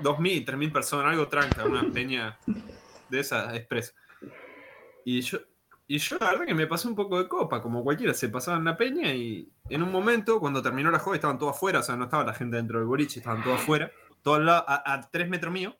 2.000, 0.00 0.46
3.000 0.46 0.72
personas, 0.72 1.12
algo 1.12 1.28
tranca, 1.28 1.64
una 1.64 1.90
peña 1.92 2.38
de 3.08 3.20
esa 3.20 3.54
expresa. 3.56 3.92
Y 5.04 5.20
yo, 5.22 5.38
y 5.86 5.98
yo 5.98 6.18
la 6.20 6.30
verdad 6.30 6.46
que 6.46 6.54
me 6.54 6.66
pasé 6.66 6.88
un 6.88 6.94
poco 6.94 7.18
de 7.18 7.28
copa, 7.28 7.60
como 7.62 7.82
cualquiera, 7.82 8.14
se 8.14 8.28
pasaba 8.28 8.58
en 8.58 8.64
la 8.64 8.76
peña 8.76 9.12
y 9.12 9.50
en 9.68 9.82
un 9.82 9.90
momento, 9.90 10.40
cuando 10.40 10.62
terminó 10.62 10.90
la 10.90 10.98
joda, 10.98 11.16
estaban 11.16 11.38
todos 11.38 11.56
afuera, 11.56 11.80
o 11.80 11.82
sea, 11.82 11.96
no 11.96 12.04
estaba 12.04 12.24
la 12.24 12.34
gente 12.34 12.56
dentro 12.56 12.78
del 12.78 12.86
boliche, 12.86 13.20
estaban 13.20 13.42
todos 13.42 13.60
afuera, 13.60 13.90
todos 14.22 14.46
a, 14.48 14.92
a 14.94 15.10
tres 15.10 15.28
metros 15.28 15.52
mío. 15.52 15.76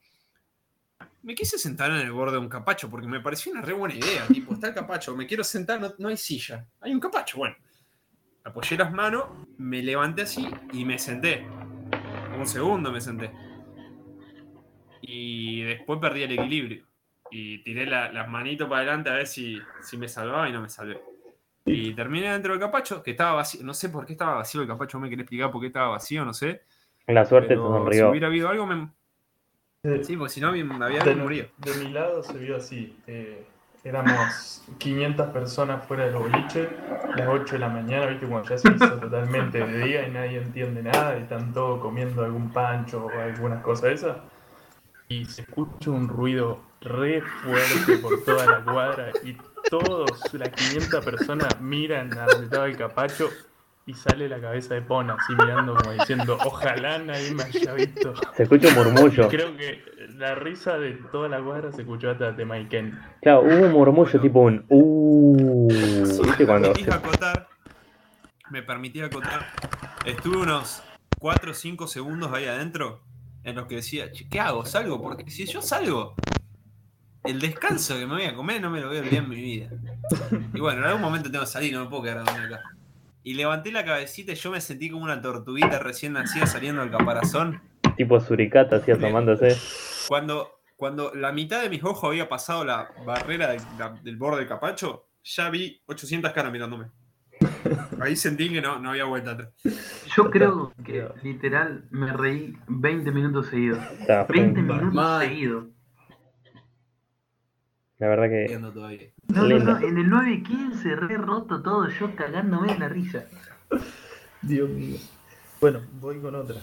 Me 1.22 1.34
quise 1.34 1.58
sentar 1.58 1.90
en 1.90 1.98
el 1.98 2.12
borde 2.12 2.32
de 2.32 2.38
un 2.38 2.48
capacho 2.48 2.88
porque 2.88 3.06
me 3.06 3.20
pareció 3.20 3.52
una 3.52 3.60
re 3.60 3.72
buena 3.74 3.94
idea. 3.94 4.26
Tipo, 4.28 4.54
está 4.54 4.68
el 4.68 4.74
capacho, 4.74 5.14
me 5.16 5.26
quiero 5.26 5.44
sentar, 5.44 5.80
no, 5.80 5.92
no 5.98 6.08
hay 6.08 6.16
silla. 6.16 6.66
Hay 6.80 6.92
un 6.92 7.00
capacho, 7.00 7.38
bueno. 7.38 7.54
Apoyé 8.44 8.76
las 8.78 8.90
manos, 8.90 9.24
me 9.58 9.82
levanté 9.82 10.22
así 10.22 10.48
y 10.72 10.84
me 10.84 10.98
senté. 10.98 11.46
Un 12.38 12.46
segundo 12.46 12.90
me 12.90 13.00
senté. 13.02 13.30
Y 15.02 15.62
después 15.62 15.98
perdí 16.00 16.22
el 16.22 16.32
equilibrio. 16.32 16.84
Y 17.30 17.58
tiré 17.62 17.86
la- 17.86 18.10
las 18.10 18.28
manitos 18.28 18.68
para 18.68 18.80
adelante 18.82 19.10
a 19.10 19.14
ver 19.14 19.26
si, 19.26 19.60
si 19.82 19.96
me 19.96 20.08
salvaba 20.08 20.48
y 20.48 20.52
no 20.52 20.60
me 20.62 20.68
salvé. 20.68 21.00
Y 21.66 21.92
terminé 21.94 22.32
dentro 22.32 22.52
del 22.52 22.60
capacho, 22.60 23.02
que 23.02 23.12
estaba 23.12 23.34
vacío. 23.34 23.62
No 23.62 23.74
sé 23.74 23.90
por 23.90 24.06
qué 24.06 24.12
estaba 24.12 24.36
vacío 24.36 24.62
el 24.62 24.66
capacho, 24.66 24.98
me 24.98 25.08
quería 25.08 25.22
explicar 25.22 25.50
por 25.50 25.60
qué 25.60 25.68
estaba 25.68 25.88
vacío, 25.88 26.24
no 26.24 26.32
sé. 26.32 26.62
La 27.06 27.24
suerte 27.24 27.48
te 27.48 27.54
Pero 27.54 27.68
si 27.68 27.78
sonrió. 27.78 28.10
hubiera 28.10 28.26
habido 28.28 28.48
algo, 28.48 28.66
me... 28.66 28.88
Eh, 29.82 30.02
Sí, 30.04 30.16
porque 30.16 30.32
si 30.34 30.40
no, 30.40 30.52
me 30.52 30.84
había 30.84 31.02
de, 31.02 31.14
morido. 31.14 31.46
de 31.56 31.74
mi 31.76 31.90
lado 31.90 32.22
se 32.22 32.34
vio 32.36 32.56
así. 32.56 32.96
eh, 33.06 33.46
éramos 33.82 34.62
500 34.76 35.30
personas 35.30 35.86
fuera 35.86 36.04
del 36.04 36.16
boliche, 36.16 36.68
las 37.16 37.26
8 37.26 37.54
de 37.54 37.58
la 37.60 37.68
mañana, 37.70 38.06
viste, 38.06 38.26
cuando 38.26 38.46
ya 38.50 38.58
se 38.58 38.68
hizo 38.72 38.98
totalmente 38.98 39.58
de 39.58 39.84
día 39.84 40.06
y 40.06 40.10
nadie 40.10 40.36
entiende 40.42 40.82
nada 40.82 41.18
y 41.18 41.22
están 41.22 41.54
todos 41.54 41.80
comiendo 41.80 42.22
algún 42.22 42.52
pancho 42.52 43.06
o 43.06 43.10
algunas 43.20 43.62
cosas 43.62 43.92
esas. 43.92 44.16
Y 45.08 45.24
se 45.24 45.42
escucha 45.42 45.90
un 45.90 46.08
ruido 46.08 46.60
re 46.82 47.22
fuerte 47.22 47.96
por 48.02 48.22
toda 48.22 48.44
la 48.44 48.64
cuadra 48.64 49.12
y 49.24 49.34
todos, 49.70 50.10
las 50.34 50.50
500 50.50 51.02
personas, 51.04 51.58
miran 51.60 52.12
a 52.18 52.26
donde 52.26 52.44
estaba 52.44 52.66
el 52.66 52.76
capacho 52.76 53.30
y 53.90 53.94
sale 53.94 54.28
la 54.28 54.40
cabeza 54.40 54.74
de 54.74 54.82
Pona, 54.82 55.16
así 55.18 55.32
mirando 55.34 55.74
como 55.74 55.90
diciendo, 55.90 56.38
ojalá 56.44 56.98
nadie 56.98 57.34
me 57.34 57.42
haya 57.42 57.72
visto. 57.74 58.14
Se 58.36 58.44
escucha 58.44 58.68
un 58.68 58.74
murmullo. 58.74 59.28
Creo 59.28 59.56
que 59.56 59.82
la 60.16 60.36
risa 60.36 60.78
de 60.78 60.92
toda 61.10 61.28
la 61.28 61.42
cuadra 61.42 61.72
se 61.72 61.82
escuchó 61.82 62.10
hasta 62.10 62.30
de 62.30 62.44
Maiken. 62.44 62.96
Claro, 63.20 63.40
hubo 63.40 63.66
un 63.66 63.72
murmullo 63.72 64.20
tipo 64.20 64.40
un 64.42 64.64
uh. 64.68 65.68
¿Viste 65.68 66.38
me 66.38 66.46
cuando? 66.46 66.72
permitís 66.72 66.94
acotar, 66.94 67.48
me 68.50 68.62
permití 68.62 69.00
acotar, 69.00 69.46
estuve 70.04 70.36
unos 70.36 70.84
4 71.18 71.50
o 71.50 71.54
5 71.54 71.86
segundos 71.88 72.32
ahí 72.32 72.46
adentro 72.46 73.02
en 73.42 73.56
los 73.56 73.66
que 73.66 73.76
decía, 73.76 74.12
"Che, 74.12 74.28
¿qué 74.28 74.38
hago? 74.38 74.64
¿Salgo? 74.64 75.02
Porque 75.02 75.28
si 75.32 75.46
yo 75.46 75.62
salgo, 75.62 76.14
el 77.24 77.40
descanso 77.40 77.98
que 77.98 78.06
me 78.06 78.14
voy 78.14 78.24
a 78.24 78.34
comer 78.36 78.60
no 78.60 78.70
me 78.70 78.80
lo 78.80 78.86
voy 78.86 78.98
a 78.98 79.00
olvidar 79.00 79.24
en 79.24 79.28
mi 79.28 79.36
vida. 79.36 79.68
Y 80.54 80.60
bueno, 80.60 80.78
en 80.80 80.86
algún 80.86 81.02
momento 81.02 81.28
tengo 81.28 81.44
que 81.44 81.50
salir, 81.50 81.72
no 81.72 81.84
me 81.84 81.90
puedo 81.90 82.04
quedar 82.04 82.18
acá. 82.18 82.62
Y 83.22 83.34
levanté 83.34 83.70
la 83.72 83.84
cabecita 83.84 84.32
y 84.32 84.36
yo 84.36 84.50
me 84.50 84.60
sentí 84.60 84.90
como 84.90 85.04
una 85.04 85.20
tortuguita 85.20 85.78
recién 85.78 86.14
nacida 86.14 86.46
saliendo 86.46 86.80
del 86.80 86.90
caparazón. 86.90 87.60
Tipo 87.96 88.18
suricata 88.20 88.76
así 88.76 88.90
asomándose. 88.92 89.56
Cuando, 90.08 90.60
cuando 90.76 91.14
la 91.14 91.30
mitad 91.32 91.62
de 91.62 91.68
mis 91.68 91.84
ojos 91.84 92.04
había 92.10 92.28
pasado 92.28 92.64
la 92.64 92.88
barrera 93.04 93.48
del, 93.50 93.60
la- 93.78 93.90
del 94.02 94.16
borde 94.16 94.38
del 94.40 94.48
capacho, 94.48 95.08
ya 95.22 95.50
vi 95.50 95.82
800 95.86 96.32
caras 96.32 96.50
mirándome. 96.50 96.86
Ahí 98.00 98.16
sentí 98.16 98.48
que 98.48 98.62
no, 98.62 98.78
no 98.78 98.90
había 98.90 99.04
vuelta 99.04 99.32
atrás. 99.32 99.50
Yo 100.16 100.30
creo 100.30 100.72
que 100.82 101.06
literal 101.22 101.84
me 101.90 102.10
reí 102.12 102.56
20 102.68 103.10
minutos 103.12 103.48
seguidos. 103.48 103.78
Está, 104.00 104.24
20 104.24 104.62
fue- 104.64 104.76
minutos 104.76 105.22
seguidos. 105.22 105.66
La 107.98 108.08
verdad 108.08 108.28
que 108.30 108.46
No, 109.34 109.42
no, 109.46 109.58
no, 109.58 109.78
en 109.78 109.98
el 109.98 110.08
9 110.10 110.30
y 110.32 110.42
15 110.42 110.96
re 110.96 111.16
roto 111.16 111.62
todo, 111.62 111.88
yo 111.88 112.14
cagándome 112.16 112.72
de 112.72 112.78
la 112.78 112.88
risa. 112.88 113.24
Dios 114.42 114.68
mío. 114.70 114.98
Bueno, 115.60 115.80
voy 116.00 116.20
con 116.20 116.34
otra. 116.34 116.56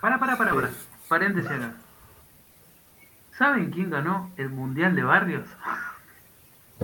Para, 0.00 0.18
para, 0.18 0.36
para, 0.36 0.54
para. 0.54 0.70
Paréntesis 1.08 1.50
acá. 1.50 1.74
¿Saben 3.36 3.70
quién 3.70 3.90
ganó 3.90 4.30
el 4.36 4.50
Mundial 4.50 4.94
de 4.94 5.02
Barrios? 5.02 5.46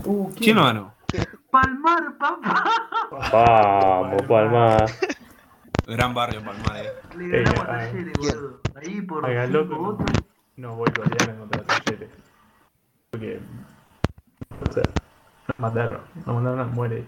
Uh, 0.05 0.33
¿Quién 0.35 0.57
lo 0.57 0.65
ganó? 0.65 0.95
Palmar, 1.51 2.17
papá. 2.19 2.65
vamos, 3.33 4.23
Palma. 4.23 4.77
Gran 5.87 6.13
barrio, 6.15 6.43
Palmar. 6.45 6.77
eh. 6.85 6.93
Le 7.17 7.43
ganamos 7.43 7.59
Eh, 7.59 7.63
a 7.63 7.67
Talleres, 7.67 8.13
¿quién? 8.19 8.35
boludo. 8.35 8.61
Ahí 8.75 9.01
por 9.03 9.27
Haga 9.27 9.47
5 9.47 9.59
loco. 9.59 9.77
votos. 9.83 10.07
No 10.57 10.75
voy 10.77 10.89
a 10.89 11.25
en 11.31 11.37
contra 11.39 11.63
talleres. 11.65 12.11
Porque. 13.11 13.41
O 14.69 14.73
sea, 14.73 14.83
nos 15.49 15.59
mataron. 15.59 16.01
Nos 16.15 16.27
mandaron 16.27 16.61
a 16.61 16.65
muere. 16.65 17.07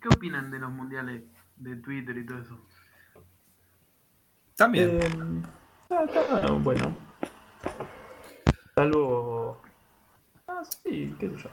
¿Qué 0.00 0.08
opinan 0.08 0.50
de 0.50 0.58
los 0.58 0.70
mundiales 0.70 1.22
de 1.56 1.76
Twitter 1.76 2.16
y 2.16 2.26
todo 2.26 2.38
eso? 2.38 2.58
También. 4.56 5.00
Eh, 5.00 5.42
ah, 5.90 6.04
está 6.04 6.52
bueno. 6.52 6.96
Salvo. 8.74 9.62
Ah, 10.46 10.62
sí, 10.64 11.14
qué 11.18 11.30
sé 11.30 11.36
yo. 11.36 11.50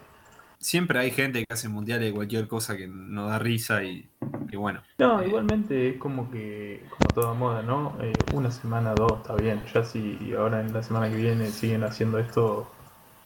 Siempre 0.57 0.98
hay 0.98 1.11
gente 1.11 1.46
que 1.46 1.53
hace 1.53 1.70
mundiales 1.70 2.07
de 2.07 2.14
cualquier 2.16 2.48
cosa 2.48 2.75
que 2.75 2.88
no 2.88 3.27
da 3.27 3.38
risa 3.38 3.83
y 3.83 4.09
que 4.50 4.57
bueno. 4.57 4.81
No, 4.98 5.24
igualmente 5.24 5.90
es 5.90 5.98
como 5.98 6.31
que, 6.31 6.83
como 6.90 7.07
toda 7.14 7.33
moda, 7.35 7.61
¿no? 7.61 7.96
Eh, 8.01 8.14
una 8.33 8.50
semana, 8.50 8.96
dos, 8.96 9.20
está 9.22 9.35
bien. 9.35 9.61
Ya 9.74 9.83
si 9.83 10.33
ahora 10.35 10.61
en 10.61 10.74
la 10.74 10.81
semana 10.81 11.09
que 11.09 11.18
viene 11.18 11.48
siguen 11.48 11.83
haciendo 11.83 12.18
esto, 12.18 12.72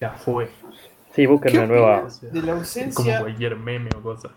ya 0.02 0.12
fue. 0.12 0.50
Sí, 1.14 1.26
busquen 1.26 1.58
una 1.58 1.68
nueva. 1.68 2.08
De 2.22 2.42
la 2.42 2.62
es 2.62 2.96
como 2.96 3.10
cualquier 3.20 3.56
meme 3.56 3.90
o 3.98 4.02
cosa. 4.02 4.30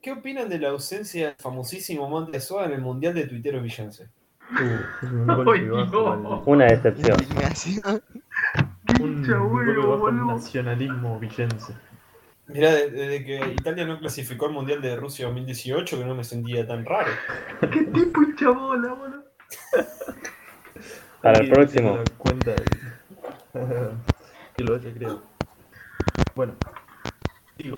¿Qué 0.00 0.12
opinan 0.12 0.48
de 0.48 0.58
la 0.58 0.70
ausencia 0.70 1.26
del 1.28 1.36
famosísimo 1.36 2.08
Monte 2.08 2.40
en 2.64 2.72
el 2.72 2.80
mundial 2.80 3.14
de 3.14 3.26
tuiteros 3.26 3.62
villense? 3.62 4.08
Uh, 4.50 5.06
un 5.06 5.30
Ay, 5.30 5.66
no. 6.22 6.42
Una 6.46 6.64
decepción. 6.66 7.16
Un 9.00 9.24
al 9.30 9.98
boludo. 9.98 10.34
nacionalismo 10.34 11.18
villense. 11.18 11.74
Mirá, 12.46 12.72
de- 12.72 12.90
desde 12.90 13.24
que 13.24 13.52
Italia 13.52 13.84
no 13.84 13.98
clasificó 13.98 14.46
al 14.46 14.52
mundial 14.52 14.80
de 14.80 14.96
Rusia 14.96 15.26
2018 15.26 15.98
que 15.98 16.04
no 16.06 16.14
me 16.14 16.24
sentía 16.24 16.66
tan 16.66 16.86
raro. 16.86 17.10
¿Qué 17.70 17.82
tipo 17.82 18.22
hincha 18.22 18.48
bola, 18.50 18.94
boludo? 18.94 19.24
Para 21.22 21.40
el 21.40 21.50
próximo. 21.50 21.98
cuenta 22.16 22.52
de- 22.52 22.64
que 24.56 24.64
lo 24.64 24.76
haya 24.76 24.92
creado. 24.94 25.22
Bueno, 26.38 26.54
digo. 27.56 27.76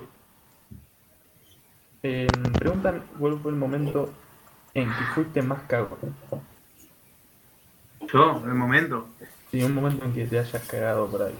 Eh, 2.03 2.27
preguntan 2.59 3.03
cuál 3.17 3.39
fue 3.39 3.51
el 3.51 3.57
momento 3.57 4.13
en 4.75 4.87
que 4.87 5.03
fuiste 5.15 5.41
más 5.41 5.63
cagón. 5.63 6.15
Yo, 8.01 8.43
el 8.45 8.53
momento. 8.53 9.09
Sí, 9.49 9.63
un 9.63 9.73
momento 9.73 10.05
en 10.05 10.13
que 10.13 10.27
te 10.27 10.37
hayas 10.37 10.63
cagado 10.67 11.09
por 11.09 11.23
ahí. 11.23 11.33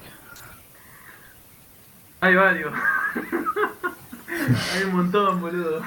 Hay 2.22 2.34
varios. 2.34 2.74
Hay 4.74 4.84
un 4.86 4.96
montón, 4.96 5.42
boludo. 5.42 5.84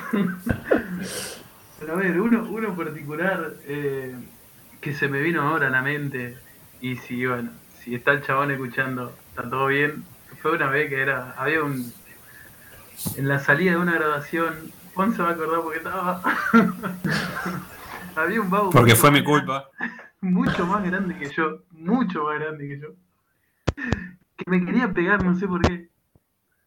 Pero 1.81 1.95
a 1.95 1.97
ver, 1.97 2.21
uno, 2.21 2.47
uno 2.49 2.69
en 2.69 2.77
particular 2.77 3.55
eh, 3.65 4.15
que 4.81 4.95
se 4.95 5.09
me 5.09 5.21
vino 5.21 5.43
ahora 5.43 5.67
a 5.67 5.71
la 5.71 5.83
mente. 5.83 6.39
Y 6.81 6.95
si, 6.95 7.27
bueno, 7.27 7.51
si 7.81 7.97
está 7.97 8.13
el 8.13 8.23
chabón 8.23 8.53
escuchando, 8.53 9.13
está 9.33 9.51
todo 9.51 9.67
bien. 9.67 10.14
Fue 10.45 10.53
una 10.53 10.69
vez 10.69 10.91
que 10.91 11.01
era. 11.01 11.33
Había 11.39 11.65
un. 11.65 11.91
En 13.17 13.29
la 13.29 13.39
salida 13.39 13.71
de 13.71 13.79
una 13.79 13.95
grabación. 13.95 14.71
Juan 14.93 15.15
se 15.15 15.23
va 15.23 15.31
a 15.31 15.33
acordar 15.33 15.63
porque 15.63 15.79
estaba. 15.79 16.21
había 18.15 18.43
un 18.43 18.51
vago. 18.51 18.69
Porque 18.69 18.95
fue 18.95 19.11
mi 19.11 19.25
culpa. 19.25 19.71
mucho 20.21 20.67
más 20.67 20.85
grande 20.85 21.17
que 21.17 21.31
yo, 21.31 21.63
mucho 21.71 22.25
más 22.25 22.39
grande 22.39 22.69
que 22.69 22.79
yo, 22.79 22.89
que 24.37 24.51
me 24.51 24.63
quería 24.67 24.93
pegar, 24.93 25.25
no 25.25 25.35
sé 25.35 25.49
por 25.49 25.63
qué. 25.63 25.89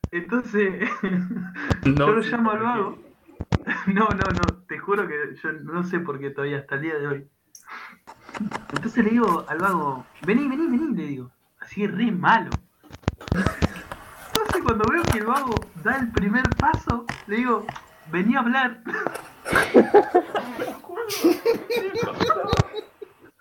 Entonces, 0.10 0.90
yo 1.86 2.08
lo 2.08 2.22
llamo 2.22 2.50
al 2.50 2.60
vago. 2.60 3.00
No, 3.86 4.08
no, 4.10 4.32
no, 4.32 4.63
te 4.68 4.80
juro 4.80 5.08
que 5.08 5.36
yo 5.44 5.52
no 5.52 5.84
sé 5.84 6.00
por 6.00 6.20
qué 6.20 6.32
todavía 6.32 6.58
hasta 6.58 6.76
el 6.76 6.82
día 6.82 6.96
de 6.96 7.08
hoy. 7.08 7.28
Entonces 8.74 9.04
le 9.04 9.12
digo 9.12 9.46
al 9.48 9.60
vago, 9.60 10.04
vení, 10.26 10.48
vení, 10.48 10.66
vení, 10.66 10.96
le 10.96 11.04
digo, 11.04 11.32
así 11.60 11.86
re 11.86 12.12
malo. 12.12 12.50
Cuando 14.67 14.84
veo 14.91 15.01
que 15.03 15.19
el 15.19 15.25
vago 15.25 15.56
da 15.82 15.95
el 15.95 16.12
primer 16.12 16.43
paso, 16.60 17.06
le 17.27 17.38
digo, 17.38 17.65
vení 18.12 18.36
a 18.36 18.39
hablar. 18.39 18.82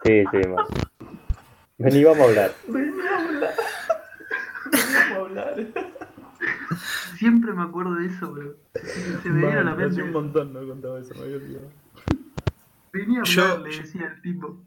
Sí, 0.05 0.23
sí, 0.31 0.49
man. 0.49 0.65
Vení, 1.79 2.05
vamos 2.05 2.21
a 2.21 2.25
hablar. 2.27 2.53
Vení 2.69 3.01
a 3.09 3.19
hablar. 3.19 3.55
Vení 4.71 4.95
a 4.95 5.17
hablar. 5.17 5.67
Siempre 7.19 7.53
me 7.55 7.63
acuerdo 7.65 7.95
de 7.97 8.07
eso, 8.07 8.31
bro. 8.31 8.55
Se 9.25 9.29
me 9.29 9.41
viene 9.41 9.57
a 9.59 9.65
la 9.65 9.75
mente. 9.75 10.01
un 10.05 10.13
montón 10.13 10.53
no 10.53 10.65
contaba 10.65 11.01
eso, 11.01 11.13
me 11.17 11.23
había 11.23 11.37
olvidado. 11.39 11.71
Venía 12.93 13.21
a 13.23 13.25
Yo- 13.25 13.43
hablar, 13.43 13.59
le 13.69 13.77
decía 13.79 14.13
el 14.15 14.23
tipo. 14.23 14.63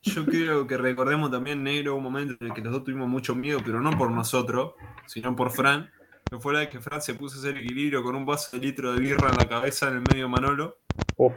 Yo 0.00 0.24
quiero 0.24 0.66
que 0.66 0.78
recordemos 0.78 1.30
también, 1.30 1.62
Negro, 1.62 1.96
un 1.96 2.02
momento 2.02 2.34
en 2.40 2.46
el 2.46 2.54
que 2.54 2.62
los 2.62 2.72
dos 2.72 2.84
tuvimos 2.84 3.08
mucho 3.08 3.34
miedo, 3.34 3.58
pero 3.62 3.82
no 3.82 3.90
por 3.90 4.10
nosotros, 4.10 4.72
sino 5.06 5.36
por 5.36 5.50
Fran. 5.50 5.90
Que 6.30 6.38
fue 6.38 6.52
la 6.52 6.60
vez 6.60 6.68
que 6.68 6.78
Fran 6.80 7.00
se 7.00 7.14
puso 7.14 7.36
a 7.36 7.38
hacer 7.40 7.56
equilibrio 7.56 8.02
con 8.02 8.14
un 8.14 8.26
vaso 8.26 8.56
de 8.56 8.62
litro 8.66 8.92
de 8.92 9.00
birra 9.00 9.30
en 9.30 9.36
la 9.38 9.48
cabeza 9.48 9.88
en 9.88 9.94
el 9.94 10.00
medio 10.00 10.24
de 10.24 10.28
Manolo 10.28 10.76
Oh, 11.16 11.32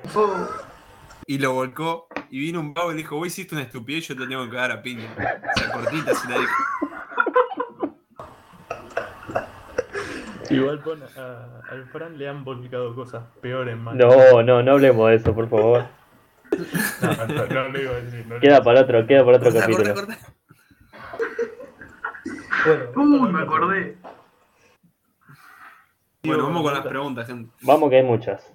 y 1.27 1.37
lo 1.37 1.53
volcó. 1.53 2.07
Y 2.29 2.39
vino 2.39 2.59
un 2.59 2.73
vago 2.73 2.91
y 2.91 2.95
le 2.95 3.01
dijo: 3.01 3.15
Vos 3.15 3.27
hiciste 3.27 3.55
una 3.55 3.63
estupidez, 3.63 4.07
yo 4.07 4.15
te 4.17 4.25
tengo 4.27 4.43
que 4.45 4.51
cagar 4.51 4.71
a 4.71 4.81
piña. 4.81 5.07
O 5.17 5.59
sea, 5.59 5.71
cortita 5.71 6.13
se 6.15 6.29
la 6.29 6.39
dijo. 6.39 6.53
Igual 10.49 10.79
pon 10.79 11.01
a, 11.17 11.61
al 11.71 11.85
Fran 11.87 12.17
le 12.17 12.27
han 12.27 12.43
volcado 12.43 12.93
cosas 12.93 13.23
peores, 13.41 13.77
man. 13.77 13.97
no, 13.97 14.43
no, 14.43 14.61
no 14.61 14.71
hablemos 14.73 15.09
de 15.09 15.15
eso, 15.15 15.33
por 15.33 15.47
favor. 15.49 15.85
no, 17.01 17.27
no, 17.27 17.45
no 17.47 17.69
lo 17.69 17.81
iba 17.81 17.91
a 17.91 18.01
decir. 18.01 18.25
No 18.27 18.35
lo 18.35 18.41
Queda 18.41 18.61
para 18.61 18.81
otro, 18.81 19.07
queda 19.07 19.23
para 19.23 19.37
otro 19.37 19.51
Corta, 19.51 19.61
capítulo. 19.67 19.93
corta, 19.93 20.17
corta. 20.17 20.31
decir. 21.15 21.55
Bueno, 22.95 23.23
uy, 23.25 23.31
me 23.31 23.41
acordé. 23.41 23.97
Bueno, 26.23 26.43
vamos 26.43 26.61
con 26.61 26.73
las 26.73 26.85
preguntas, 26.85 27.27
gente. 27.27 27.51
Vamos 27.61 27.89
que 27.89 27.97
hay 27.97 28.03
muchas. 28.03 28.53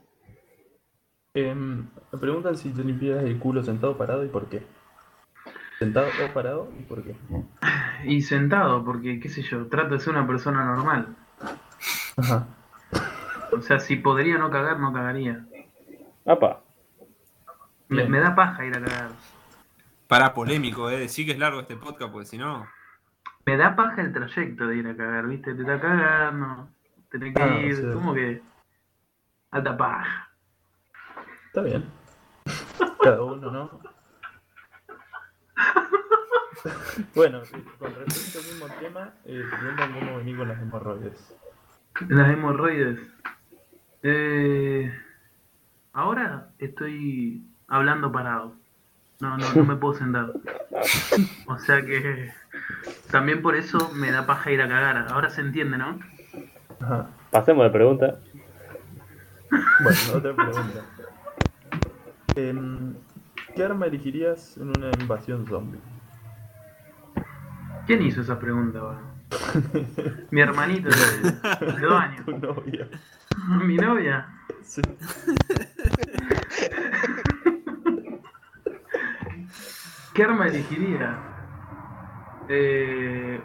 Em, 1.34 1.88
me 2.12 2.18
preguntan 2.18 2.56
si 2.56 2.70
te 2.70 2.84
limpias 2.84 3.24
el 3.24 3.38
culo 3.38 3.62
sentado 3.62 3.92
o 3.92 3.98
parado 3.98 4.24
y 4.24 4.28
por 4.28 4.48
qué. 4.48 4.64
Sentado 5.78 6.06
o 6.24 6.32
parado 6.32 6.72
y 6.78 6.82
por 6.84 7.02
qué. 7.02 7.16
Y 8.04 8.22
sentado, 8.22 8.84
porque, 8.84 9.18
qué 9.18 9.28
sé 9.28 9.42
yo, 9.42 9.66
trato 9.66 9.94
de 9.94 10.00
ser 10.00 10.14
una 10.14 10.26
persona 10.26 10.64
normal. 10.64 11.16
Ajá. 12.16 12.46
O 13.52 13.60
sea, 13.60 13.80
si 13.80 13.96
podría 13.96 14.38
no 14.38 14.50
cagar, 14.50 14.78
no 14.78 14.92
cagaría. 14.92 15.44
Apa. 16.24 16.62
Me, 17.88 18.08
me 18.08 18.20
da 18.20 18.34
paja 18.34 18.64
ir 18.64 18.76
a 18.76 18.80
cagar. 18.80 19.10
Para 20.06 20.34
polémico, 20.34 20.88
eh. 20.88 20.98
Decí 20.98 21.26
que 21.26 21.32
es 21.32 21.38
largo 21.38 21.60
este 21.60 21.76
podcast, 21.76 22.12
porque 22.12 22.26
si 22.26 22.38
no. 22.38 22.66
Me 23.44 23.56
da 23.56 23.74
paja 23.74 24.02
el 24.02 24.12
trayecto 24.12 24.66
de 24.66 24.76
ir 24.76 24.86
a 24.86 24.96
cagar, 24.96 25.26
¿viste? 25.26 25.54
Te 25.54 25.62
da 25.62 25.80
cagar, 25.80 26.32
Tenés 27.18 27.34
que 27.34 27.42
Ah, 27.42 27.58
ir, 27.60 27.76
sí. 27.76 27.82
como 27.94 28.14
que. 28.14 28.42
Alta 29.50 29.76
paja. 29.76 30.28
Está 31.46 31.62
bien. 31.62 31.84
Cada 33.02 33.22
uno, 33.22 33.50
¿no? 33.50 33.80
bueno, 37.14 37.40
con 37.78 37.94
respecto 37.94 38.38
al 38.38 38.44
mismo 38.44 38.66
tema, 38.80 39.14
eh, 39.24 39.44
cómo 40.00 40.16
venir 40.18 40.36
con 40.36 40.48
las 40.48 40.60
hemorroides. 40.60 41.36
Las 42.08 42.28
hemorroides. 42.30 42.98
Eh, 44.02 44.92
ahora 45.92 46.50
estoy 46.58 47.46
hablando 47.68 48.12
parado. 48.12 48.54
No, 49.20 49.38
no, 49.38 49.52
no 49.54 49.64
me 49.64 49.76
puedo 49.76 49.94
sentar. 49.94 50.32
O 51.46 51.58
sea 51.60 51.80
que 51.82 52.32
también 53.10 53.40
por 53.40 53.54
eso 53.56 53.90
me 53.94 54.10
da 54.10 54.26
paja 54.26 54.50
ir 54.50 54.60
a 54.60 54.68
cagar. 54.68 55.06
Ahora 55.10 55.30
se 55.30 55.40
entiende, 55.40 55.78
¿no? 55.78 55.98
Ajá. 56.80 57.06
Pasemos 57.30 57.64
de 57.64 57.70
pregunta. 57.70 58.18
Bueno, 59.50 59.98
otra 60.14 60.34
pregunta. 60.34 60.80
Em, 62.34 62.94
¿Qué 63.54 63.64
arma 63.64 63.86
elegirías 63.86 64.56
en 64.58 64.68
una 64.68 64.90
invasión 65.00 65.46
zombie? 65.46 65.80
¿Quién 67.86 68.02
hizo 68.02 68.20
esa 68.20 68.38
pregunta? 68.38 68.80
ahora? 68.80 69.00
Mi 70.30 70.40
hermanito 70.40 70.88
de, 70.88 71.66
de 71.72 71.80
dos 71.80 72.00
años. 72.00 72.24
Tu 72.24 72.38
novia. 72.38 72.88
Mi 73.64 73.76
novia. 73.76 74.26
Sí. 74.62 74.82
¿Qué 80.14 80.24
arma 80.24 80.46
elegiría? 80.48 81.18
Eh, 82.48 83.40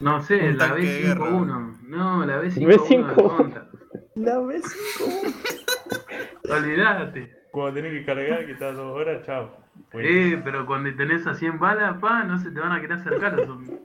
no 0.00 0.22
sé, 0.22 0.50
Un 0.50 0.58
la 0.58 0.68
tanque 0.68 0.82
de 0.86 1.02
guerra. 1.02 1.24
B51. 1.30 1.77
No, 1.88 2.24
la 2.26 2.42
B51 2.42 2.66
de 2.66 2.78
B51. 2.78 3.14
contra. 3.14 3.68
La 4.14 4.38
vez 4.40 4.62
Olvídate. 6.50 7.36
Cuando 7.50 7.74
tenés 7.74 7.92
que 7.92 8.04
cargar, 8.04 8.44
que 8.46 8.52
está 8.52 8.72
dos 8.72 8.94
horas, 8.94 9.24
chao. 9.24 9.56
Eh, 9.94 10.40
pero 10.44 10.66
cuando 10.66 10.94
tenés 10.94 11.26
a 11.26 11.34
100 11.34 11.58
balas, 11.58 11.98
pa, 11.98 12.24
no 12.24 12.38
se 12.38 12.50
te 12.50 12.60
van 12.60 12.72
a 12.72 12.80
querer 12.80 12.98
acercar 12.98 13.34
los 13.34 13.46
zombies. 13.46 13.78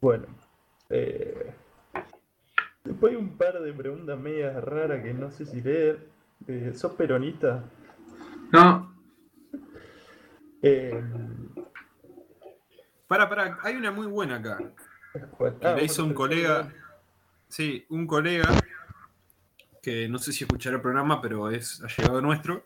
Bueno. 0.00 0.26
eh, 0.90 1.52
después 2.84 3.12
hay 3.12 3.18
un 3.18 3.36
par 3.36 3.60
de 3.60 3.72
preguntas 3.72 4.18
medias 4.18 4.62
raras 4.62 5.02
que 5.02 5.12
no 5.14 5.30
sé 5.30 5.44
si 5.46 5.60
leer. 5.60 6.06
Eh, 6.46 6.72
¿Sos 6.74 6.92
peronista? 6.92 7.64
No, 8.52 8.94
Eh, 10.62 11.02
Para, 13.08 13.28
para, 13.28 13.58
hay 13.62 13.76
una 13.76 13.90
muy 13.90 14.06
buena 14.06 14.36
acá. 14.36 14.58
La 15.60 15.74
vos 15.74 15.82
hizo 15.82 16.04
un 16.04 16.14
colega. 16.14 16.72
Sí, 17.48 17.84
un 17.90 18.06
colega 18.06 18.48
que 19.82 20.08
no 20.08 20.18
sé 20.18 20.32
si 20.32 20.44
escuchará 20.44 20.76
el 20.76 20.82
programa, 20.82 21.20
pero 21.20 21.50
es 21.50 21.82
allegado 21.82 22.20
nuestro. 22.20 22.64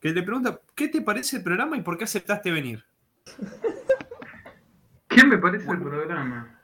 Que 0.00 0.10
le 0.12 0.22
pregunta: 0.22 0.60
¿Qué 0.74 0.88
te 0.88 1.02
parece 1.02 1.38
el 1.38 1.42
programa 1.42 1.76
y 1.76 1.82
por 1.82 1.98
qué 1.98 2.04
aceptaste 2.04 2.50
venir? 2.50 2.84
¿qué 5.08 5.24
me 5.24 5.38
parece 5.38 5.70
el 5.70 5.78
programa? 5.80 6.60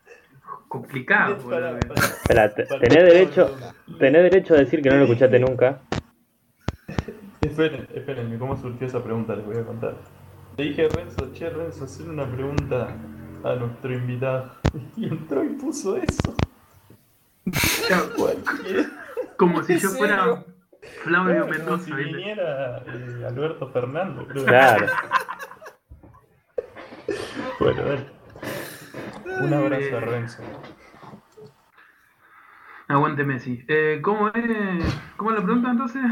Complicado, 0.68 1.36
Para- 1.48 1.72
boludo. 1.72 1.94
para- 2.28 2.44
Espera, 2.46 2.54
tenés 2.80 3.04
derecho, 3.04 3.56
tenés 3.98 4.22
derecho 4.22 4.54
a 4.54 4.58
decir 4.58 4.82
que 4.82 4.88
no 4.90 4.96
lo 4.96 5.04
escuchaste 5.04 5.38
nunca. 5.38 5.80
Esperen, 7.40 7.88
esperen, 7.94 8.38
¿cómo 8.38 8.54
surgió 8.56 8.86
esa 8.86 9.02
pregunta? 9.02 9.34
Les 9.34 9.44
voy 9.46 9.56
a 9.56 9.64
contar. 9.64 9.96
Le 10.58 10.64
dije 10.64 10.84
a 10.86 10.88
Renzo, 10.88 11.32
che 11.32 11.48
Renzo, 11.48 11.84
hacer 11.84 12.08
una 12.08 12.30
pregunta 12.30 12.94
a 13.42 13.54
nuestro 13.54 13.92
invitado. 13.94 14.59
Y 14.96 15.06
entró 15.08 15.44
y 15.44 15.50
puso 15.50 15.96
eso. 15.96 16.34
Como 19.36 19.62
si 19.62 19.74
¿En 19.74 19.78
yo 19.78 19.88
serio? 19.88 19.98
fuera 19.98 20.44
Flavio 21.02 21.40
Como 21.42 21.52
si 21.52 21.58
Mendoza, 21.58 21.94
¿viste? 21.96 22.04
viniera 22.04 22.78
eh, 22.86 23.24
Alberto 23.26 23.68
Fernández, 23.70 24.26
creo. 24.28 24.44
Claro. 24.44 24.86
Bueno, 27.58 27.82
dale. 27.82 28.06
Un 29.40 29.54
abrazo 29.54 29.96
a 29.96 30.00
Renzo. 30.00 30.42
Aguante 32.88 33.24
Messi. 33.24 33.64
Eh, 33.68 34.00
¿Cómo 34.02 34.28
es? 34.28 35.00
¿Cómo 35.16 35.30
es 35.30 35.36
la 35.38 35.44
pregunta 35.44 35.70
entonces? 35.70 36.02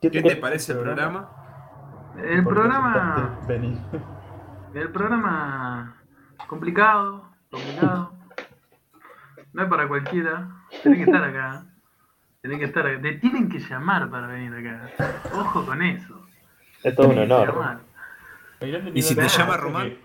¿Qué 0.00 0.10
te 0.10 0.36
parece 0.36 0.72
el 0.72 0.78
programa? 0.78 1.30
El 2.16 2.42
¿Por 2.42 2.54
qué 2.54 2.60
programa. 2.60 3.38
venir? 3.46 3.78
El 4.74 4.90
programa 4.92 5.96
complicado, 6.46 7.28
complicado. 7.50 8.12
No 9.52 9.62
es 9.64 9.68
para 9.68 9.88
cualquiera. 9.88 10.48
Tenés 10.82 10.98
que 10.98 11.04
estar 11.10 11.24
acá. 11.24 11.64
Tenés 12.40 12.58
que 12.58 12.64
estar 12.66 12.86
acá. 12.86 13.00
Te 13.02 13.12
tienen 13.14 13.48
que 13.48 13.58
llamar 13.58 14.08
para 14.10 14.28
venir 14.28 14.54
acá. 14.54 14.90
Ojo 15.34 15.66
con 15.66 15.82
eso. 15.82 16.26
Es 16.84 16.94
todo 16.94 17.08
un 17.08 17.14
Tienen 17.14 17.32
honor. 17.32 17.80
¿Y 18.94 19.02
si 19.02 19.14
te 19.16 19.28
llama 19.28 19.56
Román? 19.56 19.96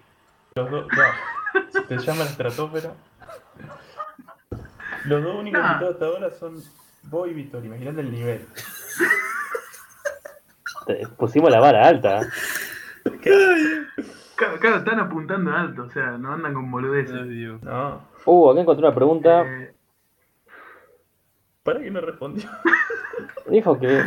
Los 0.55 0.71
dos, 0.71 0.87
no. 0.87 1.61
Si 1.71 1.81
te 1.87 1.97
llama 1.99 2.23
la 2.23 2.29
estratosfera. 2.31 2.93
Los 5.05 5.23
dos 5.23 5.35
únicos 5.39 5.61
No. 5.61 5.67
invitados 5.67 5.93
hasta 5.93 6.05
ahora 6.05 6.31
son 6.31 6.61
vos 7.03 7.29
y 7.29 7.33
Victoria. 7.33 7.67
Imaginate 7.67 8.01
el 8.01 8.11
nivel. 8.11 8.47
Te- 10.87 11.07
Pusimos 11.17 11.51
la 11.51 11.59
vara 11.59 11.87
alta. 11.87 12.21
¿eh? 13.05 13.85
Claro, 14.35 14.59
claro, 14.59 14.75
están 14.77 14.99
apuntando 14.99 15.51
alto, 15.51 15.83
o 15.83 15.89
sea, 15.89 16.17
no 16.17 16.33
andan 16.33 16.53
con 16.53 16.69
boludeces. 16.69 17.15
Ay, 17.15 17.29
Dios. 17.29 17.61
No. 17.63 18.01
Uh, 18.25 18.49
acá 18.51 18.61
encontré 18.61 18.85
una 18.85 18.95
pregunta. 18.95 19.41
Eh, 19.45 19.73
¿Para 21.63 21.79
qué 21.79 21.89
no 21.89 22.01
respondió? 22.01 22.49
Dijo 23.49 23.79
que. 23.79 24.03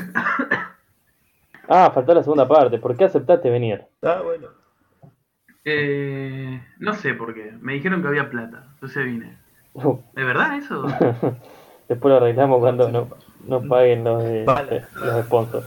Ah, 1.69 1.91
faltó 1.95 2.15
la 2.15 2.23
segunda 2.23 2.47
parte. 2.47 2.79
¿Por 2.79 2.97
qué 2.97 3.05
aceptaste 3.05 3.51
venir? 3.51 3.85
Ah, 4.03 4.21
bueno. 4.23 4.49
eh, 5.65 6.63
no 6.79 6.95
sé 6.95 7.15
por 7.15 7.35
qué. 7.35 7.53
Me 7.61 7.75
dijeron 7.75 8.03
que 8.03 8.09
había 8.09 8.31
plata, 8.31 8.65
entonces 8.75 9.05
vine. 9.05 9.39
Uh, 9.75 9.99
¿Es 10.15 10.27
verdad 10.27 10.57
eso? 10.57 10.85
Después 11.89 12.11
lo 12.13 12.17
arreglamos 12.17 12.59
cuando 12.61 12.91
no, 12.91 13.09
no 13.47 13.63
paguen 13.67 14.05
los, 14.05 14.23
de, 14.23 14.45
Vale. 14.45 14.85
los 14.95 15.25
sponsors. 15.25 15.67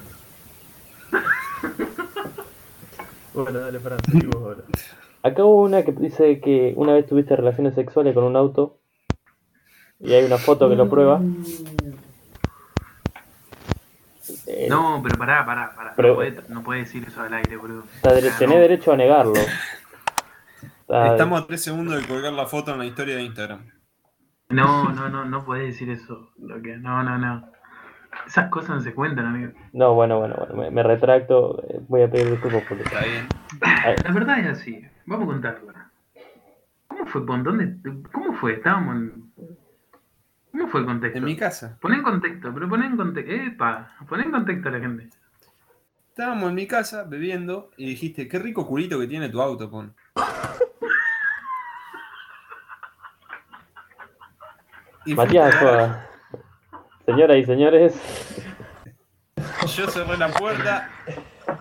Bueno, 3.33 3.59
dale, 3.59 3.79
Fran, 3.79 3.99
seguí 4.05 4.25
vos 4.27 4.35
ahora. 4.43 4.61
Acá 5.23 5.43
hubo 5.45 5.61
una 5.63 5.83
que 5.83 5.91
dice 5.91 6.39
que 6.41 6.73
una 6.75 6.93
vez 6.93 7.07
tuviste 7.07 7.35
relaciones 7.35 7.75
sexuales 7.75 8.13
con 8.13 8.23
un 8.23 8.35
auto. 8.35 8.77
Y 9.99 10.13
hay 10.13 10.25
una 10.25 10.37
foto 10.37 10.67
que 10.67 10.75
lo 10.75 10.89
prueba. 10.89 11.21
Eh, 14.47 14.67
No, 14.69 14.99
pero 15.03 15.17
pará, 15.17 15.45
pará, 15.45 15.73
pará. 15.75 15.93
Pero- 15.95 16.09
no, 16.09 16.15
puede, 16.15 16.41
no 16.49 16.63
puede 16.63 16.79
decir 16.81 17.03
eso 17.07 17.21
al 17.21 17.33
aire, 17.33 17.55
boludo. 17.57 17.83
está 17.95 18.13
dere- 18.13 18.31
tenés 18.37 18.55
no. 18.55 18.61
derecho 18.61 18.91
a 18.93 18.97
negarlo. 18.97 19.33
Está- 20.81 21.11
Estamos 21.11 21.41
a 21.41 21.47
tres 21.47 21.61
segundos 21.63 21.95
de 22.01 22.07
colgar 22.07 22.33
la 22.33 22.47
foto 22.47 22.71
en 22.73 22.79
la 22.79 22.85
historia 22.85 23.15
de 23.15 23.23
Instagram. 23.23 23.65
No, 24.49 24.91
no, 24.91 25.07
no, 25.07 25.23
no 25.23 25.45
podés 25.45 25.67
decir 25.67 25.89
eso. 25.89 26.31
Lo 26.39 26.61
que, 26.61 26.75
no, 26.77 27.01
no, 27.03 27.17
no. 27.17 27.49
Esas 28.27 28.49
cosas 28.49 28.69
no 28.75 28.81
se 28.81 28.93
cuentan, 28.93 29.25
amigo. 29.25 29.51
No, 29.73 29.93
bueno, 29.93 30.19
bueno, 30.19 30.35
bueno, 30.37 30.55
me, 30.55 30.71
me 30.71 30.83
retracto. 30.83 31.61
eh, 31.69 31.79
Voy 31.87 32.01
a 32.03 32.11
pedir 32.11 32.31
disculpas 32.31 32.63
porque. 32.67 32.83
Está 32.83 32.99
bien. 33.05 33.27
La 34.05 34.11
verdad 34.13 34.39
es 34.39 34.47
así. 34.47 34.85
Vamos 35.05 35.25
a 35.25 35.31
contarla. 35.31 35.91
¿Cómo 36.87 37.05
fue? 37.05 37.25
¿Con 37.25 37.43
dónde? 37.43 37.75
¿Cómo 38.11 38.33
fue? 38.33 38.53
Estábamos 38.53 38.95
en... 38.97 39.31
¿Cómo 40.51 40.67
fue 40.67 40.81
el 40.81 40.85
contexto? 40.85 41.17
En 41.19 41.23
mi 41.25 41.37
casa. 41.37 41.77
Poné 41.81 41.95
en 41.95 42.03
contexto, 42.03 42.53
pero 42.53 42.67
poné 42.69 42.85
en 42.85 42.97
contexto. 42.97 43.31
Epa, 43.33 43.95
poné 44.07 44.23
en 44.23 44.31
contexto 44.31 44.69
a 44.69 44.71
la 44.73 44.79
gente. 44.79 45.09
Estábamos 46.09 46.49
en 46.49 46.55
mi 46.55 46.67
casa 46.67 47.05
bebiendo 47.05 47.71
y 47.77 47.85
dijiste, 47.87 48.27
qué 48.27 48.37
rico 48.37 48.67
culito 48.67 48.99
que 48.99 49.07
tiene 49.07 49.29
tu 49.29 49.41
auto, 49.41 49.69
pon. 49.71 49.95
Y 55.05 55.15
Matías 55.15 55.55
fuiste 55.55 55.65
a 55.67 55.71
ver. 55.71 55.79
Arzuaga. 55.79 56.07
Señoras 57.05 57.37
y 57.37 57.45
señores, 57.45 58.01
Yo 59.75 59.87
cerré 59.87 60.17
la 60.17 60.29
puerta, 60.29 60.89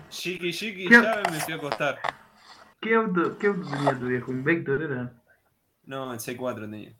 chiqui 0.09 0.51
chiqui, 0.53 0.87
¿Qué? 0.87 0.95
llave, 1.01 1.23
me 1.31 1.39
fui 1.39 1.53
a 1.53 1.57
acostar. 1.57 1.99
¿Qué 2.79 2.95
auto, 2.95 3.37
qué 3.37 3.47
auto 3.47 3.61
tenía 3.69 3.97
tu 3.99 4.07
viejo? 4.07 4.31
¿Un 4.31 4.43
Vector 4.43 4.81
era? 4.83 5.13
No, 5.85 6.13
el 6.13 6.19
C4 6.19 6.61
tenía. 6.61 6.93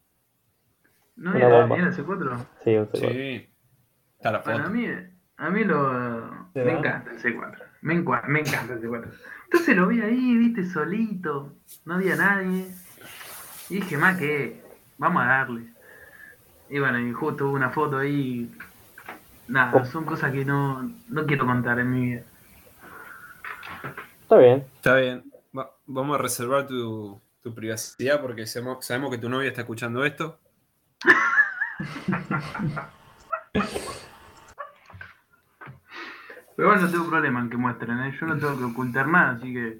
¿No 1.15 1.32
Una 1.32 1.39
era, 1.39 1.60
bomba. 1.62 1.77
era 1.77 1.91
C4? 1.91 2.45
Sí, 2.63 2.75
un 2.77 2.88
C4. 2.89 3.12
Sí. 3.12 3.49
Está 4.17 4.32
la 4.32 4.39
Bueno, 4.39 4.65
a 4.65 4.69
mí, 4.69 4.88
a 5.38 5.49
mí 5.49 5.63
lo, 5.63 6.49
¿Te 6.54 6.63
me 6.63 6.73
encanta 6.73 7.12
el 7.12 7.21
C4. 7.21 7.58
Me, 7.82 7.95
encua- 7.95 8.25
me 8.27 8.39
encanta 8.41 8.73
el 8.73 8.82
C4. 8.82 9.12
Entonces 9.45 9.75
lo 9.75 9.88
vi 9.88 10.01
ahí, 10.01 10.38
viste, 10.38 10.65
solito. 10.65 11.56
No 11.86 11.95
había 11.95 12.15
nadie. 12.15 12.67
Y 13.69 13.75
dije, 13.75 13.97
más 13.97 14.17
que, 14.17 14.62
vamos 14.97 15.23
a 15.23 15.27
darle. 15.27 15.73
Y 16.71 16.79
bueno, 16.79 16.99
y 16.99 17.12
justo 17.12 17.45
hubo 17.47 17.53
una 17.53 17.69
foto 17.69 17.97
ahí. 17.97 18.49
Nada, 19.47 19.73
Oh. 19.75 19.86
son 19.86 20.05
cosas 20.05 20.31
que 20.31 20.45
no, 20.45 20.81
no 21.10 21.25
quiero 21.25 21.45
contar 21.45 21.77
en 21.79 21.91
mi 21.91 22.05
vida. 22.07 22.21
Está 24.21 24.38
bien. 24.38 24.65
Está 24.77 24.95
bien. 24.95 25.23
Va- 25.57 25.69
vamos 25.86 26.17
a 26.17 26.21
reservar 26.21 26.65
tu, 26.67 27.19
tu 27.43 27.53
privacidad 27.53 28.21
porque 28.21 28.47
sabemos, 28.47 28.86
sabemos 28.86 29.12
que 29.12 29.17
tu 29.17 29.27
novia 29.29 29.49
está 29.49 29.62
escuchando 29.62 30.05
esto. 30.05 30.39
Pero 36.55 36.67
bueno, 36.69 36.84
no 36.84 36.91
tengo 36.91 37.10
problema 37.10 37.39
en 37.41 37.49
que 37.49 37.57
muestren, 37.57 37.99
¿eh? 38.01 38.15
Yo 38.19 38.27
no 38.27 38.38
tengo 38.38 38.57
que 38.57 38.63
ocultar 38.65 39.07
nada, 39.07 39.31
así 39.31 39.53
que 39.53 39.79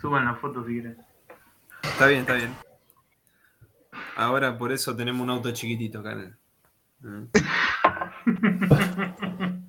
suban 0.00 0.24
la 0.24 0.34
foto 0.34 0.64
si 0.66 0.72
quieren. 0.72 0.98
Está 1.82 2.06
bien, 2.06 2.20
está 2.20 2.34
bien. 2.34 2.54
Ahora 4.18 4.58
por 4.58 4.72
eso 4.72 4.96
tenemos 4.96 5.22
un 5.22 5.30
auto 5.30 5.50
chiquitito 5.52 6.00
acá. 6.00 6.12
en 6.12 6.18
el- 6.20 6.36
Mm. 7.00 7.28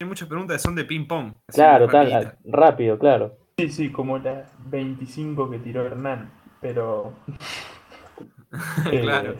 Hay 0.00 0.06
muchas 0.06 0.28
preguntas 0.28 0.56
que 0.58 0.62
son 0.62 0.76
de 0.76 0.84
ping 0.84 1.08
pong. 1.08 1.32
así 1.48 1.56
Claro, 1.56 1.88
tal, 1.88 2.08
rapiditas. 2.12 2.38
rápido, 2.44 2.96
claro. 3.00 3.36
Sí, 3.58 3.68
sí, 3.68 3.90
como 3.90 4.16
las 4.18 4.52
25 4.70 5.50
que 5.50 5.58
tiró 5.58 5.84
Hernán, 5.84 6.30
pero... 6.60 7.12
Claro. 9.02 9.34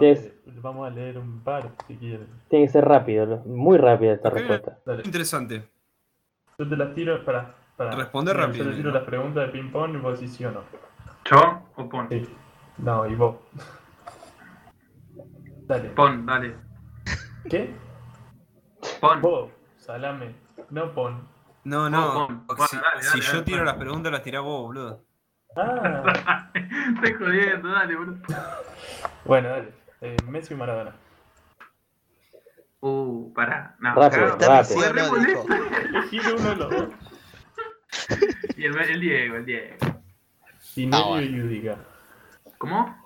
eh, 0.00 0.34
vamos 0.62 0.86
a 0.86 0.90
leer 0.90 1.18
un 1.18 1.40
par 1.40 1.70
si 1.86 1.96
quieren. 1.96 2.26
Tiene 2.48 2.64
que 2.66 2.72
ser 2.72 2.84
rápido, 2.86 3.42
muy 3.44 3.76
rápida 3.76 4.14
esta 4.14 4.30
Ok. 4.30 4.34
respuesta. 4.36 4.78
Dale. 4.86 5.02
Interesante. 5.04 5.68
Yo 6.58 6.66
te 6.66 6.76
las 6.76 6.94
tiro 6.94 7.22
para... 7.26 7.54
para 7.76 7.90
Responde 7.94 8.32
Mira, 8.32 8.46
rápido, 8.46 8.64
Yo 8.64 8.70
te 8.70 8.76
tiro 8.78 8.88
¿no? 8.88 8.94
las 8.98 9.04
preguntas 9.06 9.46
de 9.46 9.52
ping 9.52 9.70
pong 9.70 9.94
y 9.94 9.98
vos 9.98 10.18
decís 10.18 10.34
sí 10.34 10.44
o 10.46 10.50
no. 10.52 10.62
¿Yo 11.30 11.62
o 11.76 11.88
Pon? 11.90 12.08
Sí. 12.08 12.26
No, 12.78 13.06
y 13.06 13.14
vos. 13.14 13.36
Dale. 15.66 15.88
Pon, 15.90 16.26
dale. 16.26 16.54
¿Qué? 17.48 17.74
Pon. 19.00 19.20
Vos, 19.20 19.50
salame. 19.78 20.34
No 20.70 20.92
pon. 20.94 21.26
No, 21.64 21.88
no. 21.90 22.12
Pon, 22.26 22.46
pon, 22.46 22.68
si 22.68 22.76
dale, 22.76 23.02
si 23.02 23.08
dale, 23.08 23.20
yo 23.22 23.32
dale, 23.32 23.44
tiro 23.44 23.64
las 23.64 23.74
preguntas, 23.76 24.12
las 24.12 24.22
tirás 24.22 24.42
vos, 24.42 24.62
boludo. 24.62 25.04
Ah. 25.56 26.50
Estoy 26.94 27.14
jodiendo, 27.14 27.68
dale, 27.70 27.96
boludo. 27.96 28.18
bueno, 29.24 29.48
dale. 29.48 29.72
Eh, 30.02 30.16
Messi 30.28 30.54
o 30.54 30.56
Maradona. 30.56 30.94
Uh, 32.80 33.32
pará. 33.34 33.74
No, 33.80 33.94
Rápido, 33.94 34.36
cagado. 34.38 34.62
rápido. 34.62 34.80
¿Sí 34.80 34.88
o 34.88 34.92
no? 34.92 35.14
Re. 35.16 35.86
Elegí 35.88 36.20
uno 36.20 36.48
de 36.50 36.56
los 36.56 36.70
dos. 36.70 36.88
Y 38.56 38.64
el, 38.64 38.76
el 38.78 39.00
Diego, 39.00 39.36
el 39.36 39.44
Diego. 39.46 39.76
Tinelli 40.74 41.02
Ah, 41.02 41.08
bueno. 41.08 41.26
Yudica. 41.36 41.76
¿Cómo? 42.58 42.96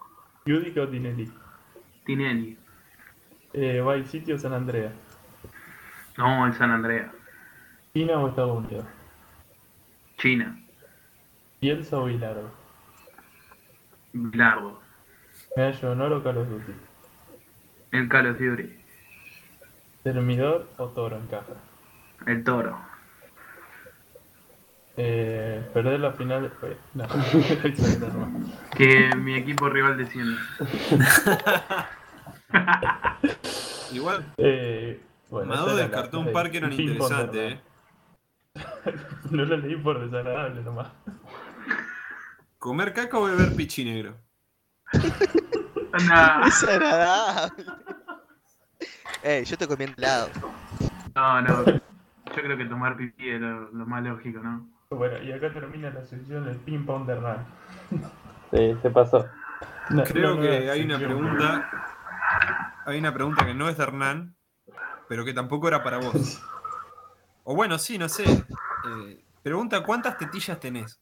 Yudica 0.46 0.82
o 0.82 0.88
Tinelli. 0.88 1.30
Tinelli. 2.04 2.58
Eh, 3.52 3.82
Vice 3.82 4.10
City 4.10 4.32
o 4.32 4.38
San 4.38 4.52
Andreas. 4.52 4.92
No, 6.16 6.46
el 6.46 6.54
San 6.54 6.70
Andrea. 6.70 7.12
China 7.92 8.18
o 8.18 8.28
Estados 8.28 8.58
Unidos. 8.58 8.84
China. 10.18 10.56
Bielsa 11.60 11.98
o 11.98 12.04
Bilardo. 12.04 12.50
Bilardo. 14.12 14.80
Medalla 15.56 15.80
de 15.80 15.86
honor 15.86 16.12
o 16.12 16.22
Call 16.22 16.38
of 16.38 16.48
Duty. 16.48 16.72
El 17.92 18.08
Call 18.08 18.26
of 18.28 18.38
Duty. 18.38 18.80
Termidor 20.04 20.68
o 20.78 20.86
Toro 20.88 21.16
en 21.16 21.26
caja. 21.26 21.54
El 22.26 22.44
Toro. 22.44 22.89
Eh, 25.02 25.70
perder 25.72 25.98
la 26.00 26.12
final. 26.12 26.52
eh, 26.62 26.76
no. 26.94 27.06
Que 28.76 29.14
mi 29.16 29.34
equipo 29.34 29.68
rival 29.70 29.96
desciende. 29.96 30.36
Igual, 33.92 34.32
Eh, 34.36 35.00
bueno, 35.30 35.54
Maduro 35.54 35.76
descartó 35.76 36.20
la- 36.22 36.26
un 36.26 36.32
par 36.32 36.50
que 36.50 36.58
eran 36.58 36.72
interesantes, 36.72 37.54
eh. 37.54 37.60
No 39.30 39.44
lo 39.44 39.56
leí 39.56 39.76
por 39.76 40.00
desagradable 40.04 40.62
nomás. 40.62 40.88
¿Comer 42.58 42.92
caca 42.92 43.18
o 43.18 43.24
beber 43.24 43.54
pichi 43.56 43.84
negro? 43.84 44.16
No, 44.92 46.44
Desagradable. 46.44 47.64
Ey, 49.22 49.44
yo 49.44 49.56
te 49.56 49.66
comí 49.66 49.84
helado. 49.84 50.28
no, 51.14 51.42
no. 51.42 51.64
Yo 51.64 52.42
creo 52.42 52.56
que 52.56 52.64
tomar 52.66 52.96
pipí 52.96 53.28
es 53.30 53.40
lo, 53.40 53.70
lo 53.72 53.86
más 53.86 54.02
lógico, 54.04 54.40
¿no? 54.40 54.68
Bueno, 54.92 55.22
y 55.22 55.31
acá 55.31 55.53
termina 55.53 55.88
la 55.90 56.05
sección 56.05 56.44
del 56.44 56.57
ping 56.57 56.85
pong 56.85 57.07
de 57.07 57.12
Hernán. 57.12 57.46
Sí, 58.50 58.76
se 58.83 58.90
pasó. 58.90 59.24
No, 59.90 60.03
Creo 60.03 60.35
no, 60.35 60.42
que 60.42 60.68
hay 60.68 60.83
una 60.83 60.98
pregunta. 60.98 61.70
Hay 62.87 62.98
una 62.98 63.14
pregunta 63.14 63.46
que 63.46 63.55
no 63.55 63.68
es 63.68 63.76
de 63.76 63.85
Hernán, 63.85 64.35
pero 65.09 65.24
que 65.24 65.33
tampoco 65.33 65.68
era 65.68 65.83
para 65.85 65.98
vos. 65.98 66.42
O 67.42 67.57
bueno, 67.57 67.79
sí, 67.79 67.98
no 67.98 68.09
sé. 68.09 68.24
Eh, 68.24 69.24
pregunta: 69.42 69.83
¿cuántas 69.83 70.18
tetillas 70.18 70.59
tenés? 70.59 71.00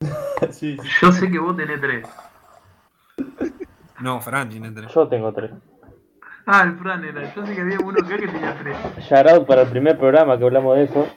Sí, 0.50 0.76
sí. 0.76 0.88
Yo 1.00 1.12
sé 1.12 1.30
que 1.30 1.38
vos 1.38 1.56
tenés 1.56 1.80
tres. 1.80 2.08
No, 4.00 4.20
Fran 4.20 4.48
tiene 4.48 4.72
tres. 4.72 4.92
Yo 4.92 5.06
tengo 5.06 5.32
tres. 5.32 5.52
Ah, 6.46 6.62
el 6.62 6.76
Fran 6.76 7.04
era. 7.04 7.32
Yo 7.32 7.46
sé 7.46 7.54
que 7.54 7.60
había 7.60 7.78
uno 7.78 7.96
acá 8.04 8.18
que 8.18 8.26
tenía 8.26 8.58
tres. 8.58 8.76
Shout 9.08 9.28
out 9.28 9.46
para 9.46 9.62
el 9.62 9.68
primer 9.68 9.96
programa 9.96 10.36
que 10.36 10.44
hablamos 10.44 10.76
de 10.76 10.84
eso. 10.84 11.08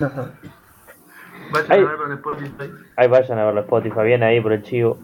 Vayan 0.00 1.66
Ay. 1.68 1.80
a 1.80 1.84
verlo 1.84 2.06
en 2.06 2.12
Spotify. 2.12 2.70
Ahí 2.96 3.08
vayan 3.08 3.38
a 3.38 3.44
verlo 3.44 3.60
Spotify, 3.60 4.02
bien 4.04 4.22
ahí 4.22 4.40
por 4.40 4.52
el 4.52 4.62
chivo. 4.62 4.98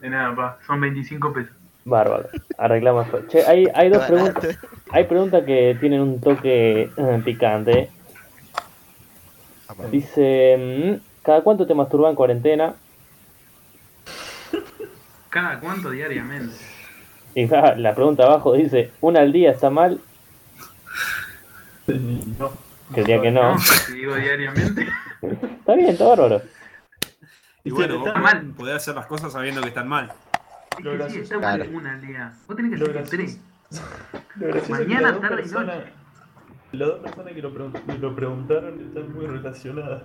De 0.00 0.10
nada, 0.10 0.34
pa. 0.34 0.58
Son 0.66 0.80
25 0.80 1.32
pesos. 1.32 1.52
Bárbaro. 1.84 2.28
Arreglamos. 2.58 3.06
Che, 3.28 3.44
hay, 3.46 3.66
hay 3.74 3.88
dos 3.88 4.04
preguntas. 4.04 4.58
Hay 4.90 5.04
preguntas 5.04 5.44
que 5.44 5.76
tienen 5.80 6.00
un 6.00 6.20
toque 6.20 6.90
eh, 6.96 7.22
picante. 7.24 7.90
Dice, 9.90 11.00
mm, 11.00 11.22
¿cada 11.24 11.40
cuánto 11.42 11.66
te 11.66 11.74
masturbas 11.74 12.10
en 12.10 12.16
cuarentena? 12.16 12.74
¿Cada 15.30 15.58
cuánto 15.60 15.90
diariamente? 15.90 16.54
Y 17.34 17.46
la 17.46 17.94
pregunta 17.94 18.24
abajo 18.24 18.52
dice, 18.52 18.92
¿una 19.00 19.20
al 19.20 19.32
día 19.32 19.52
está 19.52 19.70
mal? 19.70 19.98
No. 21.86 22.52
Que 22.94 23.00
diría 23.00 23.20
que 23.22 23.30
no. 23.30 23.52
No, 23.52 23.58
si 23.58 23.92
digo 23.94 24.14
diariamente. 24.16 24.86
Está 25.22 25.74
bien, 25.76 25.90
está 25.90 26.04
bárbaro. 26.06 26.42
Y 27.64 27.70
bueno, 27.70 28.00
vos 28.00 28.14
mal. 28.16 28.52
podés 28.56 28.74
hacer 28.76 28.94
las 28.96 29.06
cosas 29.06 29.32
sabiendo 29.32 29.60
que 29.62 29.68
están 29.68 29.86
mal. 29.88 30.12
Es 30.78 30.84
Lo 30.84 30.98
que 30.98 31.10
sí, 31.10 31.18
está 31.20 31.38
mal 31.38 31.56
Claro. 31.60 31.70
una 31.78 31.92
al 31.92 32.00
día. 32.00 32.32
Vos 32.48 32.56
tenés 32.56 32.72
que 32.72 32.78
Lo 32.78 32.86
hacer 33.00 33.08
tres. 33.08 33.40
Mañana, 34.68 35.12
las 35.12 35.20
tarde 35.20 35.42
y 35.46 35.50
noche. 35.50 35.92
Las 36.72 36.88
dos 36.88 37.00
personas 37.00 37.32
que 37.34 37.42
lo, 37.42 37.54
pregun- 37.54 37.98
lo 38.00 38.16
preguntaron 38.16 38.80
están 38.88 39.12
muy 39.12 39.26
relacionadas. 39.26 40.02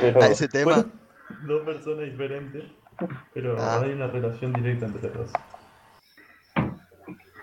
Pero, 0.00 0.22
A 0.22 0.26
ese 0.28 0.48
tema. 0.48 0.72
Bueno, 0.76 0.90
dos 1.42 1.62
personas 1.66 2.04
diferentes, 2.06 2.64
pero 3.34 3.56
Ah. 3.60 3.80
hay 3.82 3.92
una 3.92 4.06
relación 4.06 4.52
directa 4.54 4.86
entre 4.86 5.08
los 5.14 5.30
dos. 5.32 5.32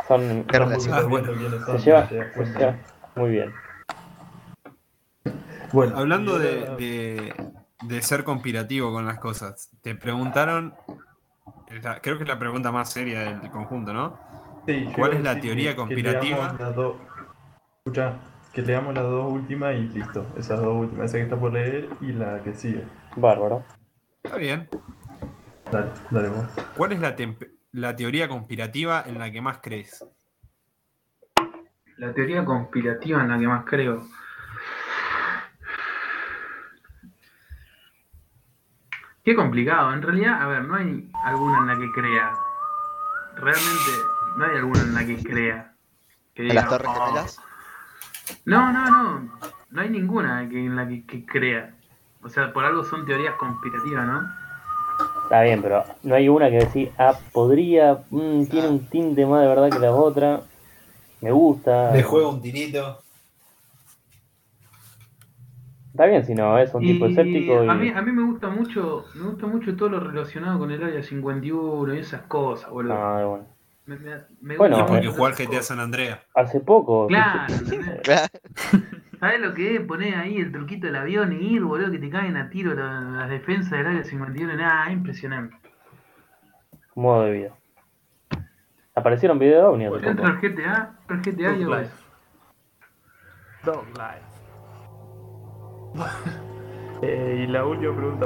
son, 0.08 0.44
Qué 0.46 0.58
relación. 0.60 0.94
Ah, 0.96 1.02
bueno. 1.02 1.32
se 1.66 1.78
lleva, 1.80 2.08
te 2.08 2.34
se 2.34 2.46
lleva 2.58 2.76
muy 3.16 3.30
bien. 3.32 3.54
Bueno, 5.74 5.98
Hablando 5.98 6.40
de, 6.40 6.66
de- 6.78 7.34
de 7.82 8.02
ser 8.02 8.24
conspirativo 8.24 8.92
con 8.92 9.06
las 9.06 9.20
cosas, 9.20 9.70
te 9.82 9.94
preguntaron, 9.96 10.74
creo 12.02 12.18
que 12.18 12.24
es 12.24 12.28
la 12.28 12.40
pregunta 12.40 12.72
más 12.72 12.92
seria 12.92 13.20
del 13.22 13.52
conjunto, 13.52 13.94
¿no? 13.94 14.18
Sí, 14.66 14.90
¿Cuál 14.96 15.14
es 15.14 15.22
la 15.24 15.40
teoría 15.40 15.72
que 15.72 15.76
conspirativa? 15.78 16.54
dos- 16.76 16.98
Escuchá, 17.86 18.18
que 18.52 18.62
leamos 18.64 18.94
las 18.96 19.04
dos 19.04 19.32
últimas 19.32 19.76
y 19.76 19.88
listo. 19.88 20.26
Esas 20.38 20.60
dos 20.60 20.76
últimas, 20.76 21.06
esa 21.06 21.18
que 21.18 21.24
está 21.24 21.40
por 21.40 21.54
leer 21.54 21.88
y 22.02 22.12
la 22.12 22.42
que 22.44 22.54
sigue. 22.54 22.84
Bárbaro. 23.16 23.64
Está 24.24 24.38
bien. 24.38 24.68
Dale, 25.72 25.92
dale 26.10 26.30
vos. 26.30 26.46
¿Cuál 26.76 26.92
es 26.94 27.00
la, 27.00 27.16
la 27.72 27.96
teoría 27.96 28.28
conspirativa 28.28 29.04
en 29.06 29.20
la 29.20 29.32
que 29.32 29.42
más 29.42 29.60
crees? 29.62 30.04
La 31.98 32.14
teoría 32.14 32.44
conspirativa 32.44 33.22
en 33.22 33.30
la 33.30 33.40
que 33.40 33.48
más 33.48 33.66
creo. 33.66 34.06
Qué 39.28 39.36
complicado. 39.36 39.92
En 39.92 40.02
realidad, 40.02 40.42
a 40.42 40.48
ver, 40.48 40.64
no 40.64 40.76
hay 40.78 41.12
alguna 41.26 41.60
en 41.60 41.68
la 41.68 41.78
que 41.78 41.92
crea. 41.92 42.32
Realmente, 43.36 43.92
no 44.38 44.46
hay 44.46 44.56
alguna 44.56 44.82
en 44.84 44.94
la 44.96 45.06
que 45.06 45.22
crea. 45.22 45.74
Que 46.34 46.44
¿A 46.44 46.46
diga, 46.46 46.54
las 46.62 46.70
Torres 46.70 46.88
"Oh". 46.90 46.94
Gemelas? 46.94 47.42
No, 48.46 48.72
no, 48.72 48.90
no. 48.90 49.30
No 49.70 49.82
hay 49.82 49.90
ninguna 49.90 50.48
que, 50.48 50.66
en 50.66 50.78
la 50.78 50.88
que, 50.88 51.06
que 51.06 51.26
crea. 51.26 51.76
O 52.24 52.30
sea, 52.30 52.54
por 52.54 52.64
algo 52.64 52.86
son 52.86 53.06
teorías 53.06 53.36
conspirativas, 53.36 54.08
¿no? 54.08 54.32
Está 55.24 55.42
bien, 55.42 55.62
pero 55.62 55.84
no 56.04 56.16
hay 56.16 56.30
una 56.30 56.50
que 56.50 56.60
decir, 56.60 56.94
ah, 56.98 57.20
podría, 57.34 58.00
mm, 58.10 58.46
tiene 58.46 58.70
un 58.70 58.88
tinte 58.88 59.26
más 59.26 59.42
de 59.42 59.48
verdad 59.50 59.70
que 59.70 59.80
la 59.80 59.92
otra. 59.92 60.40
Me 61.20 61.34
gusta. 61.34 61.92
Le 61.92 62.02
juega 62.02 62.30
un 62.30 62.42
tirito. 62.42 63.02
Está 65.98 66.06
bien 66.06 66.24
si 66.24 66.36
no, 66.36 66.60
es 66.60 66.72
un 66.76 66.84
tipo 66.84 67.08
escéptico 67.08 67.66
y... 67.66 67.70
a 67.70 67.74
mí, 67.74 67.90
a 67.90 68.02
mí 68.04 68.12
me 68.12 68.22
gusta 68.22 68.50
mucho, 68.50 69.10
me 69.16 69.24
gusta 69.30 69.48
mucho 69.48 69.76
todo 69.76 69.90
lo 69.90 70.00
relacionado 70.00 70.60
con 70.60 70.70
el 70.70 70.84
área 70.84 71.02
51 71.02 71.96
y 71.96 71.98
esas 71.98 72.22
cosas, 72.28 72.70
boludo. 72.70 72.94
Ah, 72.94 73.26
bueno. 73.26 73.46
Me, 73.88 73.96
me- 73.98 74.18
me 74.42 74.58
Bueno, 74.58 74.78
gusta 74.78 74.92
porque 74.92 75.08
mucho 75.08 75.18
jugar 75.18 75.34
GTA. 75.34 75.64
San 75.64 75.80
Andreas. 75.80 76.20
Hace 76.36 76.60
poco. 76.60 77.08
Claro, 77.08 77.52
¿entendés? 77.60 78.30
¿Sabes 79.20 79.42
lo 79.42 79.56
que 79.56 79.78
es 79.78 79.82
poner 79.82 80.14
ahí 80.14 80.38
el 80.38 80.52
truquito 80.52 80.86
del 80.86 80.98
avión 80.98 81.34
y 81.34 81.54
ir, 81.56 81.64
boludo, 81.64 81.90
que 81.90 81.98
te 81.98 82.12
caen 82.12 82.38
a 82.38 82.52
tiro 82.52 82.76
la- 82.76 83.02
las 83.02 83.30
defensas 83.32 83.72
del 83.72 83.88
área 83.88 84.04
51? 84.04 84.56
Nada, 84.56 84.92
impresionante. 84.92 85.56
Modo 86.94 87.24
de 87.24 87.32
vida. 87.32 87.50
Aparecieron 88.94 89.40
videos 89.40 89.64
de 89.64 89.68
OVNI 89.70 89.86
hace 89.88 90.00
Yo 90.06 90.10
entro 90.12 90.26
poco. 90.26 90.38
al 90.38 90.42
GTA, 90.42 90.96
al 91.08 91.22
GTA 91.24 91.58
y 91.58 91.64
Dog 91.64 91.80
eso. 91.82 91.92
Dog 93.66 93.88
life. 93.98 94.27
Eh, 97.00 97.44
y 97.44 97.52
la 97.52 97.64
última 97.64 97.96
pregunta. 97.96 98.26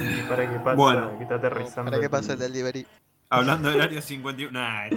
Y, 0.00 0.20
y 0.20 0.22
para 0.28 0.48
que 0.48 0.58
pasa, 0.60 0.76
Bueno. 0.76 1.18
que 1.18 1.24
está 1.24 1.34
aterrizando. 1.34 1.90
¿Para 1.90 2.00
qué 2.00 2.08
pasa 2.08 2.34
el 2.34 2.38
delivery? 2.38 2.86
Hablando 3.30 3.68
del 3.68 3.80
área 3.80 4.00
51. 4.00 4.52
Nah, 4.52 4.88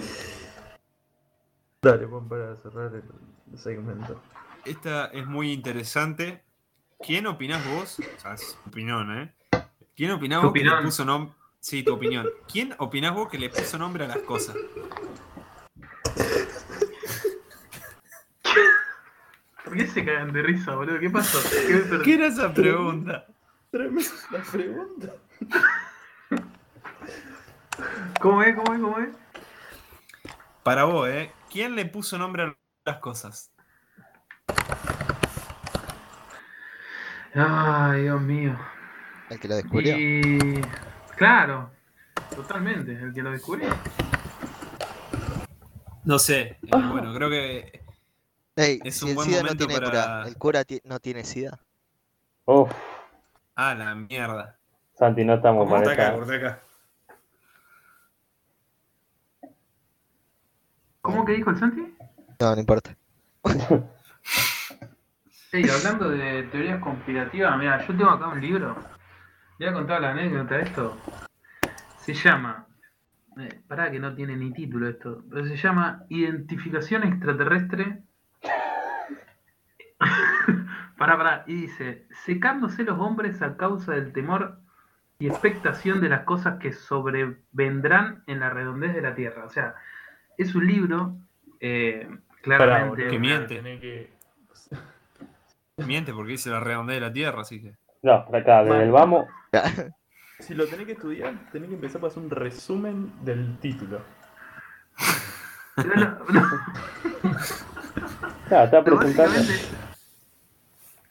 Dale, 1.82 2.08
pon 2.08 2.30
para 2.30 2.56
cerrar 2.58 2.92
el, 2.94 3.58
segmento. 3.58 4.22
esta 4.63 5.06
es 5.08 5.26
muy 5.26 5.52
interesante. 5.52 6.44
¿Quién 7.00 7.26
opinás 7.26 7.68
vos? 7.68 8.00
O 8.00 8.20
sea, 8.20 8.36
es 8.36 8.60
opinión, 8.68 9.12
¿eh? 9.18 9.34
¿Quién 9.96 10.12
opinás 10.12 10.44
vos 10.44 10.54
que 10.54 10.63
le 10.63 10.82
puso 10.84 11.04
nombre? 11.06 11.34
Sí, 11.60 11.82
tu 11.82 11.96
opinión. 11.96 12.28
¿Quién 12.48 12.76
opinás 12.78 13.16
vos 13.16 13.28
que 13.28 13.39
le 13.39 13.50
puso 13.50 13.80
nombre 13.80 14.06
a 14.06 14.08
las 14.08 14.20
cosas? 14.20 14.56
¿Por 19.74 19.82
qué 19.82 19.88
se 19.88 20.06
cagan 20.06 20.32
de 20.32 20.44
risa, 20.44 20.76
boludo? 20.76 21.00
¿Qué 21.00 21.10
pasó? 21.10 21.40
¿Qué 22.04 22.14
era 22.14 22.28
esa 22.28 22.54
pregunta? 22.54 23.26
Tremenda 23.72 24.44
pregunta. 24.52 25.14
¿Cómo 28.22 28.44
es? 28.44 28.56
¿Cómo 28.56 28.74
es? 28.76 28.80
¿Cómo 28.80 29.00
es? 29.00 29.10
Para 30.62 30.84
vos, 30.84 31.10
¿eh? 31.10 31.32
¿Quién 31.52 31.76
le 31.76 31.88
puso 31.88 32.20
nombre 32.20 32.44
a 32.44 32.56
las 32.86 32.98
cosas? 33.00 33.52
Ay, 37.34 38.04
Dios 38.04 38.22
mío. 38.22 38.56
El 39.32 39.40
que 39.40 39.48
lo 39.48 39.56
descubrió. 39.56 39.98
Y. 39.98 40.62
Claro, 41.16 41.72
totalmente, 42.36 42.92
el 42.92 43.12
que 43.12 43.24
lo 43.24 43.32
descubrió. 43.32 43.70
No 46.04 46.20
sé. 46.20 46.60
eh, 46.62 46.70
bueno, 46.70 47.12
creo 47.16 47.32
que 47.32 47.83
Ey, 48.56 48.80
Es 48.84 48.98
si 48.98 49.06
un 49.06 49.10
el 49.12 49.16
buen 49.16 49.28
SIDA 49.28 49.38
no 49.39 49.44
momento 49.46 49.66
tiene 49.68 49.80
para- 49.82 49.89
cura, 49.89 50.24
el 50.28 50.38
cura 50.38 50.63
no 50.86 51.00
tiene 51.00 51.24
SIDA. 51.24 51.60
Uf, 52.46 52.72
Ah, 53.56 53.76
la 53.76 53.94
mierda. 53.96 54.58
Santi, 54.96 55.24
no 55.24 55.36
estamos 55.36 55.70
para 55.70 55.92
acá, 55.92 56.16
acá. 56.36 56.60
¿Cómo 61.02 61.24
que 61.26 61.34
dijo 61.34 61.50
el 61.52 61.58
Santi? 61.58 61.96
No, 62.39 62.54
no 62.56 62.60
importa. 62.60 62.96
Ey, 65.52 65.70
hablando 65.70 66.10
de 66.10 66.44
teorías 66.44 66.80
conspirativas, 66.82 67.58
mira, 67.60 67.86
yo 67.86 67.96
tengo 67.96 68.10
acá 68.10 68.28
un 68.30 68.42
libro. 68.42 68.76
Le 69.60 69.68
voy 69.68 69.74
a 69.76 69.78
contar 69.78 70.02
la 70.02 70.12
anécdota 70.12 70.56
de 70.58 70.63
esto. 70.63 70.98
Se 72.00 72.13
llama. 72.16 72.66
Eh, 73.38 73.62
pará 73.68 73.92
que 73.92 74.00
no 74.00 74.16
tiene 74.16 74.36
ni 74.36 74.52
título 74.52 74.89
esto. 74.89 75.24
Pero 75.30 75.46
se 75.46 75.56
llama 75.58 76.06
Identificación 76.10 77.04
extraterrestre. 77.04 78.02
Pará, 81.06 81.18
pará. 81.18 81.44
Y 81.48 81.56
dice: 81.56 82.06
Secándose 82.26 82.84
los 82.84 82.98
hombres 83.00 83.42
a 83.42 83.58
causa 83.58 83.92
del 83.92 84.13
temor 84.13 84.58
y 85.20 85.28
expectación 85.28 86.00
de 86.00 86.10
las 86.10 86.22
cosas 86.22 86.60
que 86.60 86.72
sobrevendrán 86.72 88.24
en 88.28 88.39
la 88.39 88.50
redondez 88.50 88.94
de 88.94 89.02
la 89.02 89.13
Tierra. 89.13 89.44
O 89.46 89.50
sea, 89.50 89.76
es 90.38 90.56
un 90.56 90.66
libro. 90.66 91.16
eh, 91.60 92.08
claramente. 92.42 93.08
Que 93.08 93.20
miente. 93.20 93.62
Que... 93.80 94.13
Miente 95.78 96.13
porque 96.13 96.32
dice 96.34 96.50
la 96.50 96.60
redondez 96.60 96.96
de 96.96 97.02
la 97.02 97.12
Tierra, 97.12 97.42
así 97.42 97.62
que. 97.62 97.74
No, 98.02 98.26
por 98.26 98.36
acá, 98.38 98.63
desde 98.63 98.84
el 98.84 98.92
vamos. 98.92 99.28
Si 100.39 100.54
lo 100.54 100.68
tenés 100.68 100.86
que 100.86 100.94
estudiar, 100.94 101.34
tenés 101.52 101.70
que 101.70 101.76
empezar 101.76 102.02
por 102.02 102.10
hacer 102.10 102.22
un 102.24 102.30
resumen 102.30 103.13
del 103.24 103.58
título. 103.60 104.02
No, 105.78 105.96
no, 105.96 106.18
no. 106.30 106.44
Claro, 108.48 108.66
está 108.66 108.84
presentando. 108.84 109.39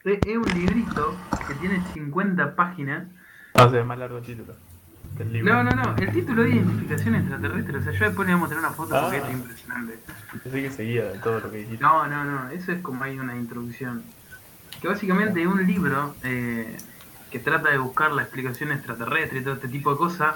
Es, 0.05 0.19
es 0.27 0.37
un 0.37 0.45
librito 0.55 1.17
que 1.47 1.55
tiene 1.55 1.83
50 1.95 2.55
páginas. 2.57 3.05
Ah, 3.55 3.65
o 3.67 3.71
sea, 3.71 3.81
es 3.81 3.87
más 3.87 3.99
largo 3.99 4.19
el 4.19 4.25
título. 4.25 4.55
que 5.17 5.23
el 5.25 5.33
libro. 5.33 5.55
No, 5.55 5.63
no, 5.65 5.71
no. 5.83 5.97
El 5.97 6.11
título 6.13 6.43
es 6.45 6.55
Identificación 6.55 7.15
extraterrestre. 7.17 7.79
O 7.79 7.83
sea, 7.83 7.93
yo 7.93 8.05
después 8.07 8.27
le 8.29 8.35
voy 8.35 8.39
a 8.39 8.41
mostrar 8.41 8.59
una 8.61 8.71
foto 8.71 8.99
porque 9.01 9.17
Ah. 9.19 9.29
es 9.29 9.33
impresionante. 9.33 9.99
Pensé 10.43 10.63
que 10.63 10.71
seguía 10.71 11.05
de 11.05 11.19
todo 11.19 11.41
lo 11.41 11.51
que 11.51 11.59
dijiste. 11.59 11.83
No, 11.83 12.07
no, 12.07 12.25
no. 12.25 12.49
Eso 12.51 12.73
es 12.73 12.81
como 12.81 13.05
hay 13.05 13.19
una 13.19 13.37
introducción. 13.37 14.03
Que 14.81 14.89
básicamente 14.89 15.41
es 15.43 15.47
un 15.47 15.67
libro 15.67 16.15
eh, 16.25 16.77
que 17.31 17.39
trata 17.39 17.71
de 17.71 17.79
buscar 17.79 18.13
la 18.13 18.23
explicación 18.23 18.73
extraterrestre 18.73 19.41
y 19.41 19.43
todo 19.43 19.55
este 19.55 19.69
tipo 19.69 19.93
de 19.93 19.99
cosas 19.99 20.35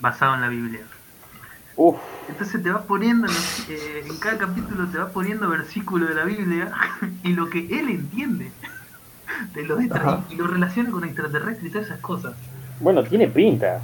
basado 0.00 0.34
en 0.34 0.42
la 0.42 0.48
Biblia. 0.48 0.80
Uf, 1.76 1.96
Entonces 2.28 2.62
te 2.62 2.70
va 2.70 2.82
poniendo, 2.82 3.26
en 3.26 3.32
los- 3.32 3.66
eh, 3.70 4.04
en 4.06 4.18
cada 4.18 4.36
capítulo 4.38 4.86
te 4.88 4.98
va 4.98 5.08
poniendo 5.08 5.48
versículo 5.48 6.06
de 6.06 6.14
la 6.14 6.24
Biblia 6.24 6.70
y 7.22 7.32
lo 7.32 7.48
que 7.48 7.60
él 7.78 7.88
entiende 7.88 8.52
de 9.54 9.64
los 9.64 9.80
y 10.30 10.34
lo 10.36 10.46
relaciona 10.46 10.90
con 10.90 11.04
extraterrestres 11.04 11.68
y 11.68 11.70
todas 11.70 11.86
esas 11.86 12.00
cosas. 12.00 12.34
bueno, 12.80 13.02
tiene 13.02 13.28
pinta. 13.28 13.80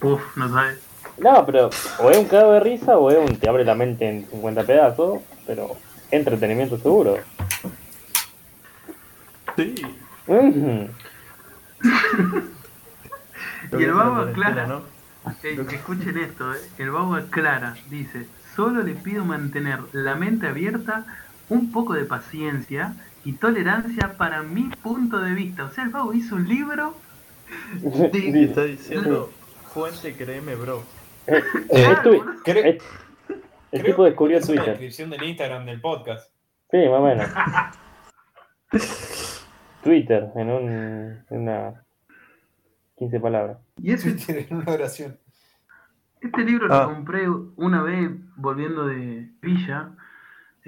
Uf, 0.00 0.36
no 0.36 0.48
sabes. 0.48 0.80
No, 1.18 1.44
pero 1.44 1.70
o 1.98 2.10
es 2.10 2.18
un 2.18 2.26
cago 2.26 2.52
de 2.52 2.60
risa 2.60 2.96
o 2.96 3.10
es 3.10 3.18
un 3.18 3.36
te 3.36 3.48
abre 3.48 3.64
la 3.64 3.74
mente 3.74 4.08
en 4.08 4.26
50 4.28 4.62
pedazos, 4.64 5.20
pero 5.46 5.76
entretenimiento 6.10 6.78
seguro. 6.78 7.18
Sí. 9.56 9.74
Lo 10.26 10.40
Y 13.80 13.82
el 13.82 13.90
es 13.90 13.94
babo 13.94 14.22
aclara. 14.22 14.66
¿no? 14.66 14.82
Ey, 15.42 15.58
escuchen 15.72 16.16
esto, 16.18 16.54
eh. 16.54 16.58
el 16.78 16.90
babo 16.90 17.14
aclara, 17.14 17.76
dice, 17.90 18.26
solo 18.54 18.82
le 18.82 18.94
pido 18.94 19.24
mantener 19.24 19.80
la 19.92 20.14
mente 20.14 20.46
abierta, 20.46 21.04
un 21.48 21.72
poco 21.72 21.94
de 21.94 22.04
paciencia 22.04 22.94
y 23.24 23.32
tolerancia 23.32 24.16
para 24.16 24.42
mi 24.42 24.64
punto 24.82 25.18
de 25.20 25.32
vista. 25.32 25.64
O 25.64 25.70
sea, 25.70 25.84
el 25.84 25.90
babo 25.90 26.12
hizo 26.14 26.36
un 26.36 26.48
libro 26.48 26.94
Y 27.82 27.88
de... 28.32 28.44
está 28.44 28.64
diciendo, 28.64 29.30
fuente, 29.72 30.14
créeme, 30.16 30.54
bro. 30.54 30.82
Eh, 31.26 31.42
tu- 32.02 32.10
boludo. 32.10 32.34
es- 32.46 32.82
el 33.70 33.82
tipo 33.82 34.04
descubrió 34.04 34.38
Es 34.38 34.44
la 34.48 34.54
Twitter. 34.54 34.68
descripción 34.70 35.10
del 35.10 35.22
Instagram 35.24 35.66
del 35.66 35.80
podcast. 35.80 36.32
Sí, 36.70 36.78
más 36.88 37.00
o 37.00 37.04
menos. 37.04 37.26
Twitter, 39.82 40.30
en 40.36 40.50
un, 40.50 40.68
en 41.30 41.40
una 41.42 41.84
15 42.96 43.20
palabras. 43.20 43.58
Y 43.76 43.92
ese, 43.92 44.16
en 44.48 44.56
una 44.56 44.72
oración. 44.72 45.18
Este 46.20 46.44
libro 46.44 46.66
Ah. 46.70 46.82
lo 46.88 46.94
compré 46.94 47.28
una 47.28 47.82
vez 47.82 48.10
volviendo 48.36 48.86
de 48.86 49.30
Villa. 49.40 49.90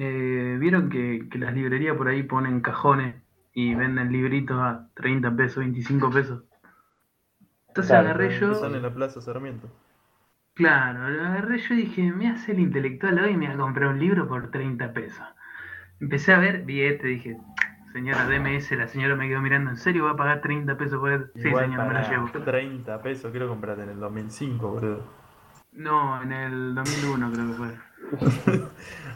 Eh, 0.03 0.57
Vieron 0.59 0.89
que, 0.89 1.29
que 1.31 1.39
las 1.39 1.53
librerías 1.55 1.95
por 1.97 2.09
ahí 2.09 2.23
ponen 2.23 2.61
cajones 2.63 3.17
y 3.53 3.75
venden 3.75 4.11
libritos 4.11 4.59
a 4.59 4.89
30 4.95 5.37
pesos, 5.37 5.59
25 5.59 6.11
pesos. 6.11 6.43
Entonces 7.69 7.91
Claro, 7.91 8.09
agarré 8.09 8.41
yo, 8.41 8.53
Están 8.53 8.75
en 8.75 8.83
la 8.83 8.95
Plaza 8.95 9.21
Sarmiento. 9.21 9.69
claro, 10.55 11.09
lo 11.11 11.23
agarré 11.27 11.59
yo 11.59 11.75
y 11.75 11.83
dije, 11.83 12.13
me 12.13 12.29
hace 12.29 12.53
el 12.53 12.61
intelectual 12.61 13.19
hoy 13.19 13.33
y 13.33 13.37
me 13.37 13.47
voy 13.47 13.55
a 13.55 13.59
comprar 13.59 13.91
un 13.91 13.99
libro 13.99 14.27
por 14.27 14.51
30 14.51 14.93
pesos. 14.93 15.23
Empecé 16.01 16.33
a 16.33 16.39
ver 16.39 16.63
billete, 16.65 17.07
dije, 17.07 17.37
señora 17.93 18.25
DMS, 18.27 18.75
la 18.77 18.89
señora 18.89 19.17
me 19.17 19.29
quedó 19.29 19.43
mirando, 19.43 19.71
¿en 19.71 19.77
serio 19.77 20.05
va 20.05 20.13
a 20.13 20.17
pagar 20.17 20.41
30 20.41 20.79
pesos 20.79 20.99
por 20.99 21.13
él? 21.13 21.31
Sí, 21.35 21.49
Igual 21.49 21.67
señora, 21.67 21.85
me 21.85 21.95
lo 22.01 22.09
llevo. 22.09 22.45
30 22.45 23.03
pesos, 23.03 23.31
quiero 23.31 23.49
comprarte 23.49 23.83
en 23.83 23.91
el 23.91 24.01
2005, 24.01 24.71
boludo. 24.71 25.03
No, 25.73 26.23
en 26.23 26.33
el 26.33 26.75
2001 26.75 27.33
creo 27.33 27.47
que 27.49 27.55
fue. 27.55 27.90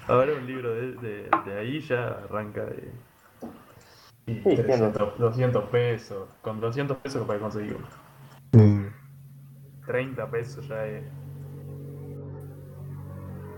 Ahora 0.08 0.34
un 0.34 0.46
libro 0.46 0.74
de, 0.74 0.92
de, 0.92 1.30
de 1.46 1.58
ahí 1.58 1.80
ya 1.80 2.08
arranca 2.08 2.64
de 2.64 2.92
y 4.26 4.34
Sí, 4.36 4.56
300, 4.56 5.18
200 5.18 5.64
pesos. 5.68 6.28
Con 6.40 6.60
200 6.60 6.96
pesos 6.98 7.26
para 7.26 7.38
conseguir 7.38 7.76
uno. 8.52 8.90
30 9.86 10.30
pesos 10.30 10.66
ya 10.66 10.86
es. 10.86 11.04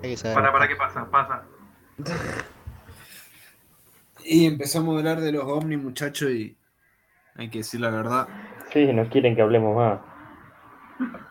Hay 0.02 0.10
que 0.10 0.16
saber. 0.16 0.34
Para, 0.34 0.52
para, 0.52 0.68
¿qué 0.68 0.76
pasa? 0.76 1.08
Pasa. 1.10 1.42
Y 4.28 4.46
empezamos 4.46 4.96
a 4.96 4.98
hablar 4.98 5.20
de 5.20 5.30
los 5.30 5.44
ovnis, 5.44 5.80
muchachos, 5.80 6.30
y 6.30 6.56
hay 7.36 7.48
que 7.48 7.58
decir 7.58 7.80
la 7.80 7.90
verdad. 7.90 8.26
Sí, 8.72 8.92
no 8.92 9.08
quieren 9.08 9.36
que 9.36 9.42
hablemos 9.42 9.76
más. 9.76 10.00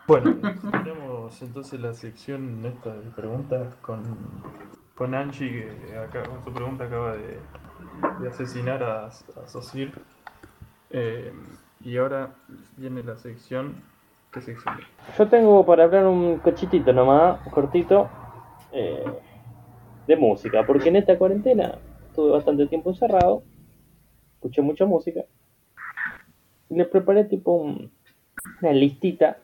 Bueno, 0.06 0.34
tenemos 0.70 1.15
entonces 1.42 1.80
la 1.80 1.92
sección 1.94 2.64
esta 2.64 2.94
de 2.94 3.10
preguntas 3.10 3.74
con, 3.76 4.02
con 4.94 5.14
Angie, 5.14 5.50
que 5.86 5.96
acá, 5.98 6.22
con 6.22 6.44
su 6.44 6.52
pregunta 6.52 6.84
acaba 6.84 7.14
de, 7.16 7.38
asesinar 8.28 8.82
a, 8.82 9.06
a 9.06 9.10
Sosir. 9.46 9.92
Eh, 10.90 11.32
y 11.80 11.96
ahora 11.96 12.30
viene 12.76 13.02
la 13.02 13.16
sección. 13.16 13.82
¿Qué 14.32 14.40
sección? 14.40 14.76
Yo 15.18 15.28
tengo 15.28 15.64
para 15.64 15.84
hablar 15.84 16.06
un 16.06 16.38
cochitito 16.38 16.92
nomás, 16.92 17.40
cortito, 17.48 18.08
eh, 18.72 19.04
de 20.06 20.16
música, 20.16 20.64
porque 20.66 20.88
en 20.88 20.96
esta 20.96 21.18
cuarentena 21.18 21.78
estuve 22.08 22.32
bastante 22.32 22.66
tiempo 22.66 22.90
encerrado, 22.90 23.42
escuché 24.34 24.62
mucha 24.62 24.84
música, 24.84 25.22
y 26.68 26.76
les 26.76 26.86
preparé 26.88 27.24
tipo 27.24 27.52
un- 27.52 27.90
una 28.62 28.72
listita 28.72 29.38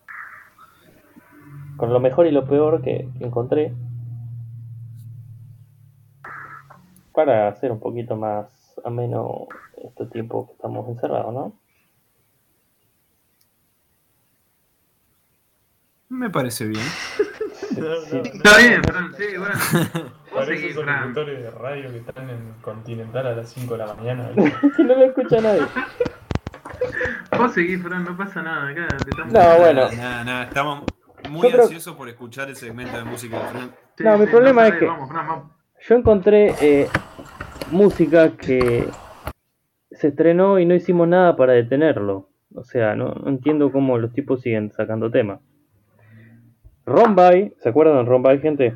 con 1.76 1.92
lo 1.92 2.00
mejor 2.00 2.26
y 2.26 2.30
lo 2.30 2.46
peor 2.46 2.82
que, 2.82 3.08
encontré 3.20 3.72
para 7.12 7.48
hacer 7.48 7.70
un 7.70 7.80
poquito 7.80 8.16
más 8.16 8.74
ameno 8.84 9.46
este 9.84 10.06
tiempo 10.06 10.46
que 10.46 10.52
estamos 10.52 10.88
encerrados, 10.88 11.32
¿no? 11.34 11.52
Me 16.08 16.30
parece 16.30 16.66
bien. 16.66 16.84
Está 17.70 18.58
bien, 18.58 18.82
Fran, 18.84 19.14
sí, 19.14 19.24
bueno. 19.36 19.54
Vos 19.94 20.12
Parece 20.34 20.56
seguís, 20.56 20.70
esos 20.72 20.86
locutores 20.86 21.42
de 21.42 21.50
radio 21.50 21.90
que 21.90 21.98
están 21.98 22.30
en 22.30 22.54
Continental 22.60 23.26
a 23.26 23.34
las 23.34 23.50
5 23.50 23.72
de 23.74 23.78
la 23.78 23.94
mañana. 23.94 24.30
que 24.76 24.84
no 24.84 24.94
lo 24.94 25.04
escucha 25.04 25.40
nadie. 25.40 25.62
Vos 27.36 27.52
seguís, 27.52 27.82
Fran, 27.82 28.04
no 28.04 28.16
pasa 28.16 28.42
nada. 28.42 28.68
Acá 28.68 28.86
te 28.88 29.10
estamos... 29.10 29.32
No, 29.32 29.58
bueno. 29.58 29.90
Nada, 29.92 30.24
nada, 30.24 30.44
estamos 30.44 30.84
muy 31.30 31.42
Yo 31.48 31.50
creo- 31.52 31.62
ansiosos 31.64 31.96
por 31.96 32.08
escuchar 32.08 32.48
el 32.48 32.56
segmento 32.56 32.96
de 32.96 33.04
música 33.04 33.38
de 33.38 33.44
Fran. 33.48 33.70
Sí, 33.96 34.04
No, 34.04 34.18
mi 34.18 34.24
sí, 34.26 34.30
problema 34.30 34.66
es 34.68 34.74
que- 34.74 34.86
Vamos, 34.86 35.08
Fran, 35.10 35.26
vamos. 35.28 35.50
Yo 35.80 35.94
encontré 35.96 36.54
eh, 36.60 36.88
música 37.70 38.36
que 38.36 38.86
se 39.90 40.08
estrenó 40.08 40.58
y 40.58 40.66
no 40.66 40.74
hicimos 40.74 41.08
nada 41.08 41.36
para 41.36 41.52
detenerlo. 41.54 42.28
O 42.54 42.62
sea, 42.64 42.94
no, 42.94 43.14
no 43.14 43.28
entiendo 43.30 43.72
cómo 43.72 43.98
los 43.98 44.12
tipos 44.12 44.42
siguen 44.42 44.70
sacando 44.72 45.10
temas. 45.10 45.40
Rombay, 46.84 47.54
¿se 47.58 47.68
acuerdan 47.68 47.96
de 48.04 48.10
Rombay, 48.10 48.40
gente? 48.40 48.74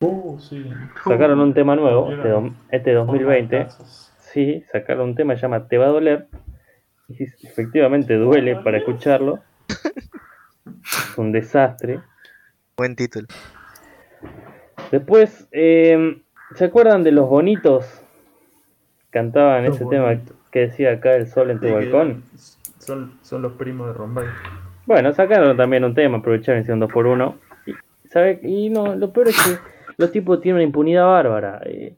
Uh, 0.00 0.38
sí. 0.38 0.68
Sacaron 1.04 1.40
un 1.40 1.54
tema 1.54 1.74
nuevo, 1.76 2.12
este, 2.12 2.28
do- 2.28 2.50
este 2.70 2.92
2020. 2.92 3.56
Momentazos. 3.56 4.12
Sí, 4.18 4.62
sacaron 4.70 5.08
un 5.10 5.14
tema 5.14 5.32
que 5.34 5.38
se 5.40 5.42
llama 5.42 5.68
Te 5.68 5.78
va 5.78 5.86
a 5.86 5.90
doler. 5.90 6.28
Y 7.08 7.22
efectivamente 7.46 8.14
duele 8.16 8.56
para 8.56 8.78
escucharlo. 8.78 9.40
Es 10.66 11.18
un 11.18 11.32
desastre. 11.32 12.00
Buen 12.76 12.96
título. 12.96 13.26
Después, 14.90 15.48
eh, 15.52 16.22
¿se 16.54 16.64
acuerdan 16.64 17.02
de 17.02 17.12
los 17.12 17.28
bonitos? 17.28 18.02
Cantaban 19.10 19.64
Los 19.64 19.76
ese 19.76 19.86
tema 19.86 20.20
que 20.50 20.60
decía 20.60 20.92
acá 20.92 21.16
el 21.16 21.26
sol 21.26 21.50
en 21.50 21.60
tu 21.60 21.66
Sí, 21.66 21.72
balcón. 21.72 22.22
Son, 22.78 23.18
son 23.22 23.42
los 23.42 23.52
primos 23.54 23.88
de 23.88 23.94
Rombay. 23.94 24.26
Bueno, 24.84 25.12
sacaron 25.12 25.56
también 25.56 25.84
un 25.84 25.94
tema, 25.94 26.18
aprovecharon 26.18 26.60
y 26.60 26.62
hicieron 26.62 26.80
dos 26.80 26.92
por 26.92 27.06
uno. 27.06 27.36
Y, 27.66 27.72
¿sabe? 28.08 28.40
y 28.42 28.70
no, 28.70 28.94
lo 28.94 29.12
peor 29.12 29.28
es 29.28 29.36
que 29.42 29.58
los 29.96 30.12
tipos 30.12 30.40
tienen 30.40 30.56
una 30.56 30.64
impunidad 30.64 31.06
bárbara. 31.06 31.60
Eh, 31.64 31.96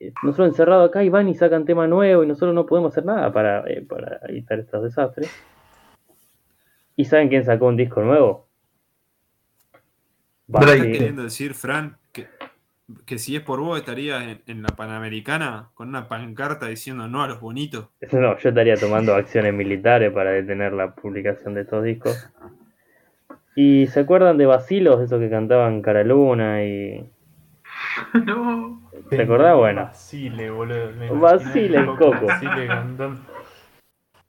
eh, 0.00 0.12
nosotros 0.22 0.48
encerrados 0.48 0.88
acá 0.88 1.04
y 1.04 1.08
van 1.08 1.28
y 1.28 1.34
sacan 1.34 1.64
tema 1.64 1.86
nuevo 1.86 2.24
y 2.24 2.26
nosotros 2.26 2.54
no 2.54 2.66
podemos 2.66 2.92
hacer 2.92 3.04
nada 3.04 3.32
para, 3.32 3.60
eh, 3.70 3.82
para 3.88 4.20
evitar 4.28 4.58
estos 4.58 4.82
desastres. 4.82 5.30
¿Y 6.96 7.04
saben 7.04 7.28
quién 7.28 7.44
sacó 7.44 7.66
un 7.66 7.76
disco 7.76 8.02
nuevo? 8.02 8.48
¿Estás 10.48 10.76
queriendo 10.76 11.22
decir, 11.22 11.54
Fran, 11.54 11.96
que, 12.12 12.28
que 13.06 13.18
si 13.18 13.34
es 13.34 13.42
por 13.42 13.60
vos 13.60 13.78
estarías 13.78 14.22
en, 14.22 14.42
en 14.46 14.62
la 14.62 14.68
Panamericana 14.68 15.70
con 15.74 15.88
una 15.88 16.08
pancarta 16.08 16.66
diciendo 16.66 17.08
no 17.08 17.22
a 17.22 17.28
los 17.28 17.40
bonitos? 17.40 17.88
No, 18.12 18.38
yo 18.38 18.48
estaría 18.48 18.76
tomando 18.76 19.14
acciones 19.14 19.54
militares 19.54 20.12
para 20.12 20.30
detener 20.30 20.72
la 20.72 20.94
publicación 20.94 21.54
de 21.54 21.62
estos 21.62 21.82
discos. 21.82 22.30
¿Y 23.56 23.86
se 23.86 24.00
acuerdan 24.00 24.36
de 24.36 24.46
Basilos, 24.46 25.00
esos 25.00 25.20
que 25.20 25.30
cantaban 25.30 25.82
Caraluna 25.82 26.64
y... 26.64 27.10
No. 28.24 28.82
¿Te 29.10 29.22
acordás? 29.22 29.56
Bueno. 29.56 29.84
Basile, 29.84 30.50
boludo. 30.50 31.20
Basile, 31.20 31.78
el 31.78 31.86
coco. 31.86 32.26
Basile 32.26 32.66
cantando. 32.66 33.20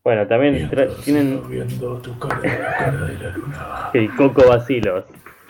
Bueno, 0.05 0.27
también 0.27 0.69
tra- 0.69 0.95
tienen 1.03 1.41
Viendo 1.49 1.97
tu 1.99 2.17
cara, 2.19 2.39
la 2.39 2.77
cara 2.77 3.05
de 3.07 3.17
la 3.17 3.29
luna. 3.35 3.89
el 3.95 4.15
Coco 4.15 4.47
Basilos. 4.47 5.03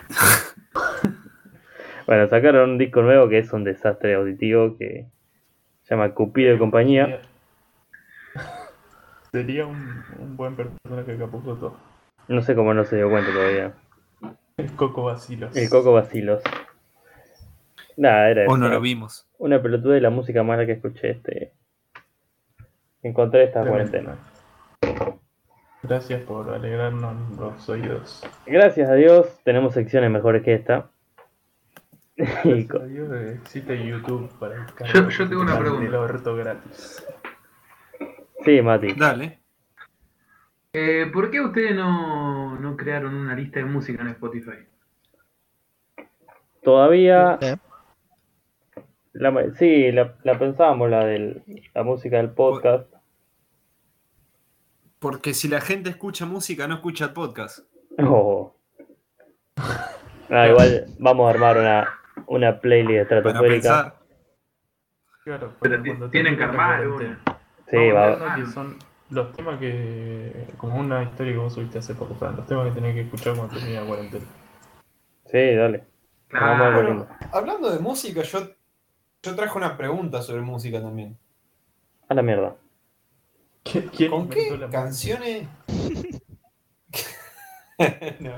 bueno, 2.06 2.26
sacaron 2.28 2.70
un 2.70 2.78
disco 2.78 3.02
nuevo 3.02 3.28
que 3.28 3.38
es 3.40 3.52
un 3.52 3.64
desastre 3.64 4.14
auditivo 4.14 4.78
que 4.78 5.06
se 5.82 5.94
llama 5.94 6.14
Cupido 6.14 6.54
y 6.54 6.58
compañía. 6.58 7.20
Sería 9.30 9.66
un, 9.66 10.02
un 10.18 10.36
buen 10.38 10.56
personaje 10.56 11.18
Capuzoto. 11.18 11.76
No 12.28 12.40
sé 12.40 12.54
cómo 12.54 12.72
no 12.72 12.84
se 12.84 12.96
dio 12.96 13.10
cuenta 13.10 13.30
todavía. 13.32 13.74
El 14.56 14.72
Coco 14.72 15.04
Basilos. 15.04 15.54
El 15.54 15.68
Coco 15.68 15.92
Basilos. 15.92 16.42
Nada, 17.98 18.30
era 18.30 18.46
O 18.48 18.56
no 18.56 18.68
lo 18.70 18.80
vimos. 18.80 19.26
una 19.38 19.60
pelotuda 19.60 19.94
de 19.94 20.00
la 20.00 20.08
música 20.10 20.42
mala 20.42 20.64
que 20.64 20.72
escuché 20.72 21.10
este. 21.10 21.52
Encontré 23.02 23.44
esta 23.44 23.62
cuarentena. 23.66 24.16
Gracias 25.82 26.22
por 26.22 26.50
alegrarnos 26.52 27.38
los 27.38 27.68
oídos. 27.68 28.22
Gracias 28.46 28.88
a 28.90 28.94
Dios 28.94 29.40
tenemos 29.44 29.74
secciones 29.74 30.10
mejores 30.10 30.42
que 30.42 30.54
esta. 30.54 30.90
Gracias 32.16 32.70
a 32.80 32.84
Dios 32.86 33.12
existe 33.42 33.86
YouTube 33.86 34.28
para 34.38 34.56
el 34.56 34.66
Yo- 34.92 35.08
yo 35.08 35.28
tengo 35.28 35.42
una 35.42 35.58
pregunta. 35.58 36.32
gratis. 36.34 37.06
sí, 38.44 38.62
Mati. 38.62 38.92
Dale. 38.94 39.38
Eh, 40.72 41.08
¿Por 41.12 41.30
qué 41.30 41.40
ustedes 41.40 41.74
no, 41.74 42.58
no 42.58 42.76
crearon 42.76 43.14
una 43.14 43.34
lista 43.34 43.60
de 43.60 43.64
música 43.66 44.02
en 44.02 44.08
Spotify? 44.08 44.66
Todavía. 46.62 47.38
¿Eh? 47.40 47.56
La, 49.12 49.32
sí, 49.54 49.90
la, 49.92 50.14
la 50.24 50.38
pensábamos, 50.38 50.90
la 50.90 51.04
de 51.06 51.42
la 51.74 51.82
música 51.82 52.16
del 52.18 52.30
podcast. 52.30 52.92
Porque 54.98 55.34
si 55.34 55.48
la 55.48 55.60
gente 55.60 55.90
escucha 55.90 56.24
música, 56.26 56.66
no 56.66 56.76
escucha 56.76 57.06
el 57.06 57.12
podcast. 57.12 57.60
Oh. 57.98 58.54
Ah, 60.30 60.48
igual 60.48 60.86
vamos 60.98 61.26
a 61.26 61.30
armar 61.30 61.58
una, 61.58 61.88
una 62.26 62.60
playlist 62.60 63.02
estratosférica. 63.02 63.94
Claro, 65.24 65.54
Pero 65.60 65.82
cuando 65.82 66.10
tienen 66.10 66.36
que 66.36 66.44
armar 66.44 66.86
una. 66.86 67.20
Sí, 67.68 67.90
Vamos 67.90 68.22
va. 68.22 68.34
que 68.36 68.46
son 68.46 68.76
los 69.10 69.32
temas 69.32 69.58
que. 69.58 70.46
Como 70.56 70.76
una 70.78 71.02
historia 71.02 71.32
que 71.32 71.38
vos 71.38 71.52
subiste 71.54 71.78
hace 71.78 71.94
poco, 71.94 72.14
Fran. 72.14 72.36
Los 72.36 72.46
temas 72.46 72.68
que 72.68 72.74
tenés 72.74 72.94
que 72.94 73.00
escuchar 73.02 73.34
cuando 73.36 73.54
termine 73.54 73.80
la 73.80 73.86
cuarentena. 73.86 74.24
Sí, 75.26 75.54
dale. 75.54 75.84
Vamos 76.32 76.56
Claro. 76.58 76.76
volviendo. 76.76 77.08
hablando 77.32 77.70
de 77.70 77.78
música, 77.80 78.22
yo, 78.22 78.40
yo 79.22 79.34
traje 79.36 79.56
una 79.58 79.76
pregunta 79.76 80.22
sobre 80.22 80.42
música 80.42 80.80
también. 80.80 81.16
A 82.08 82.14
la 82.14 82.22
mierda. 82.22 82.54
¿Quién, 83.70 83.88
quién 83.88 84.10
¿Con 84.10 84.28
qué 84.28 84.56
la 84.56 84.70
canciones? 84.70 85.48
No. 88.20 88.32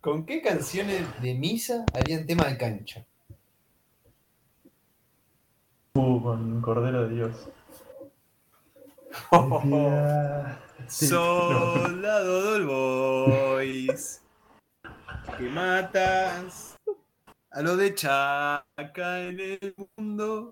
¿Con 0.00 0.26
qué 0.26 0.42
canciones 0.42 1.02
de 1.22 1.34
misa 1.34 1.84
harían 1.94 2.26
tema 2.26 2.44
de 2.44 2.58
cancha? 2.58 3.06
Uh, 5.94 6.20
con 6.20 6.60
Cordero 6.60 7.08
de 7.08 7.14
Dios. 7.14 7.48
Soldado 10.88 12.52
del 12.52 12.66
Boys, 12.66 14.22
que 15.36 15.48
matas 15.48 16.76
a 17.50 17.62
lo 17.62 17.76
de 17.76 17.94
Chaca 17.94 19.20
en 19.20 19.38
el 19.40 19.74
mundo. 19.96 20.50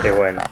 Qué 0.00 0.10
bueno. 0.10 0.42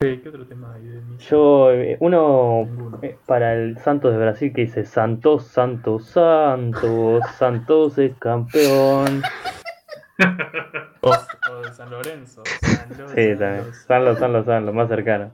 ¿Qué, 0.00 0.20
qué 0.22 0.28
otro 0.28 0.46
tema 0.46 0.74
hay 0.74 0.84
de 0.84 1.00
mí? 1.00 1.16
Yo, 1.18 1.72
eh, 1.72 1.96
uno 1.98 2.62
Ninguno. 2.66 3.00
eh, 3.02 3.18
para 3.26 3.54
el 3.54 3.78
Santos 3.78 4.12
de 4.12 4.18
Brasil 4.18 4.52
que 4.54 4.60
dice 4.60 4.84
Santos, 4.84 5.48
Santos, 5.48 6.06
Santos, 6.06 7.24
Santos 7.38 7.98
es 7.98 8.14
campeón. 8.18 9.22
O, 11.00 11.10
o 11.10 11.62
de 11.62 11.72
San 11.72 11.90
Lorenzo. 11.90 12.42
San 12.44 12.98
Lo- 12.98 13.08
Sí, 13.08 13.28
San 13.30 13.38
también. 13.38 13.66
Lo- 13.66 13.72
Sanlo, 13.72 14.16
Sanlo, 14.16 14.44
Sanlo, 14.44 14.72
más 14.72 14.88
cercano. 14.88 15.30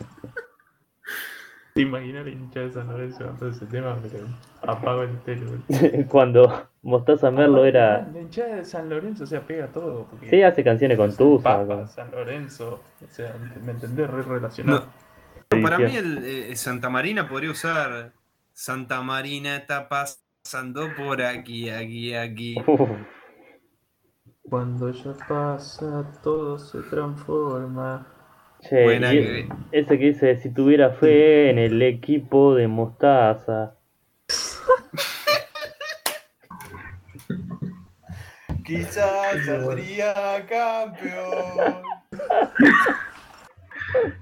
¿Te 1.75 1.83
imaginas 1.83 2.25
la 2.25 2.31
hincha 2.31 2.61
de 2.61 2.73
San 2.73 2.87
Lorenzo 2.87 3.25
todo 3.37 3.49
ese 3.49 3.67
tema? 3.67 3.99
Pero 4.01 4.29
apago 4.63 5.03
el 5.03 5.19
telo. 5.23 5.51
Cuando 6.09 6.69
Mostaza 6.83 7.33
Merlo 7.33 7.65
era. 7.65 8.09
La 8.13 8.21
hinchada 8.21 8.55
de 8.55 8.65
San 8.65 8.89
Lorenzo, 8.89 9.25
o 9.25 9.27
sea, 9.27 9.41
pega 9.41 9.67
todo. 9.67 10.07
Porque 10.09 10.31
Sí, 10.31 10.41
hace 10.45 10.63
canciones 10.63 10.97
con 10.97 11.13
Tusa. 11.17 11.67
Con- 11.67 11.89
San 11.89 12.13
Lorenzo, 12.13 12.81
o 13.05 13.11
sea, 13.11 13.35
¿me 13.65 13.73
entendés? 13.73 14.09
Re 14.09 14.23
relacionado. 14.23 14.87
No, 15.51 15.63
para 15.63 15.79
mí 15.79 15.97
el, 15.97 16.19
eh, 16.25 16.55
Santa 16.55 16.89
Marina 16.91 17.29
podría 17.29 17.51
usar 17.51 18.13
Santa 18.53 19.03
Marina 19.03 19.57
está 19.57 19.89
pasando 19.89 20.91
por 20.97 21.23
aquí, 21.23 21.71
aquí, 21.71 22.15
aquí. 22.15 22.55
Cuando 24.49 24.93
ya 24.93 25.13
pasa, 25.27 26.09
todo 26.23 26.57
se 26.57 26.83
transforma. 26.83 28.14
Che, 28.69 28.83
Buena 28.83 29.13
y 29.13 29.17
que- 29.19 29.49
ese 29.73 29.99
que 29.99 30.05
dice: 30.07 30.37
si 30.39 30.51
tuviera 30.53 30.91
fe 30.91 31.51
en 31.51 31.59
el 31.59 31.81
equipo 31.83 32.55
de 32.55 32.69
Mostaza. 32.69 33.75
Quizás 38.65 39.45
saldría 39.45 40.47
campeón. 40.49 41.83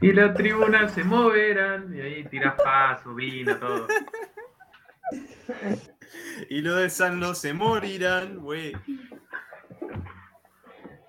Y 0.00 0.12
las 0.12 0.34
tribunas 0.34 0.92
se 0.92 1.04
moverán. 1.04 1.94
Y 1.96 2.00
ahí 2.00 2.24
tirás 2.24 2.54
paso, 2.56 3.14
vino, 3.14 3.56
todo. 3.58 3.86
Y 6.50 6.60
los 6.60 6.76
de 6.76 6.90
San 6.90 7.20
no 7.20 7.34
se 7.34 7.52
morirán, 7.52 8.38
güey. 8.38 8.72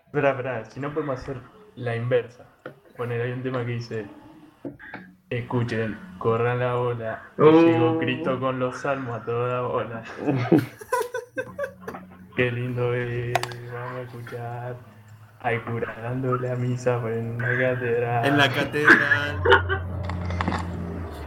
Espera, 0.05 0.31
espera, 0.31 0.65
si 0.65 0.79
no 0.79 0.93
podemos 0.93 1.19
hacer 1.19 1.37
la 1.75 1.95
inversa. 1.95 2.45
Poner 2.97 3.21
ahí 3.21 3.31
un 3.31 3.43
tema 3.43 3.65
que 3.65 3.71
dice: 3.71 4.05
Escuchen, 5.29 5.97
corran 6.19 6.59
la 6.59 6.75
bola. 6.75 7.23
Oh. 7.37 7.61
Llegó 7.61 7.99
Cristo 7.99 8.39
con 8.39 8.59
los 8.59 8.77
salmos 8.77 9.21
a 9.21 9.25
toda 9.25 9.61
bola. 9.61 10.03
Qué 12.35 12.51
lindo 12.51 12.93
es, 12.93 13.33
vamos 13.71 13.97
a 13.97 14.01
escuchar. 14.01 14.75
Hay 15.39 15.59
cura 15.59 15.95
dando 16.01 16.35
la 16.37 16.55
misa 16.55 16.95
en 17.11 17.37
la 17.37 17.59
catedral. 17.59 18.25
En 18.25 18.37
la 18.37 18.49
catedral, 18.49 19.41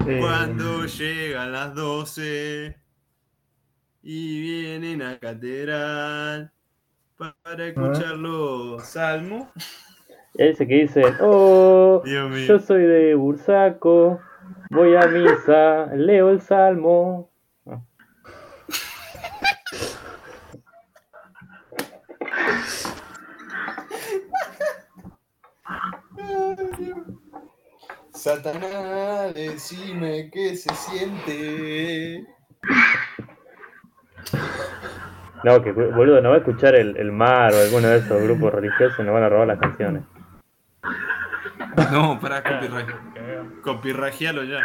Eh, 0.08 0.18
cuando 0.20 0.86
llegan 0.86 1.52
las 1.52 1.74
12 1.74 2.76
y 4.02 4.40
vienen 4.40 5.02
a 5.02 5.18
catedral 5.18 6.52
para 7.16 7.66
escuchar 7.66 8.16
los 8.16 8.84
salmos. 8.84 9.48
Ese 10.38 10.66
que 10.66 10.74
dice: 10.74 11.02
Oh, 11.20 12.02
yo 12.04 12.58
soy 12.58 12.82
de 12.82 13.14
Bursaco. 13.14 14.20
Voy 14.70 14.94
a 14.96 15.06
misa, 15.06 15.86
leo 15.94 16.30
el 16.30 16.40
salmo. 16.40 17.30
Satanás, 28.10 29.34
decime 29.34 30.30
qué 30.32 30.56
se 30.56 30.74
siente. 30.74 32.26
No, 35.44 35.62
que 35.62 35.70
boludo, 35.70 36.20
no 36.20 36.30
va 36.30 36.34
a 36.34 36.38
escuchar 36.38 36.74
el, 36.74 36.96
el 36.96 37.12
mar 37.12 37.54
o 37.54 37.60
alguno 37.60 37.86
de 37.86 37.98
esos 37.98 38.20
grupos 38.20 38.52
religiosos 38.52 38.98
y 38.98 39.02
nos 39.04 39.14
van 39.14 39.22
a 39.22 39.28
robar 39.28 39.46
las 39.46 39.60
canciones. 39.60 40.02
No, 41.92 42.18
para 42.20 42.38
ah, 42.38 42.42
copyright. 42.42 42.86
cagá. 43.14 43.44
Copyrigíalo 43.62 44.44
ya. 44.44 44.60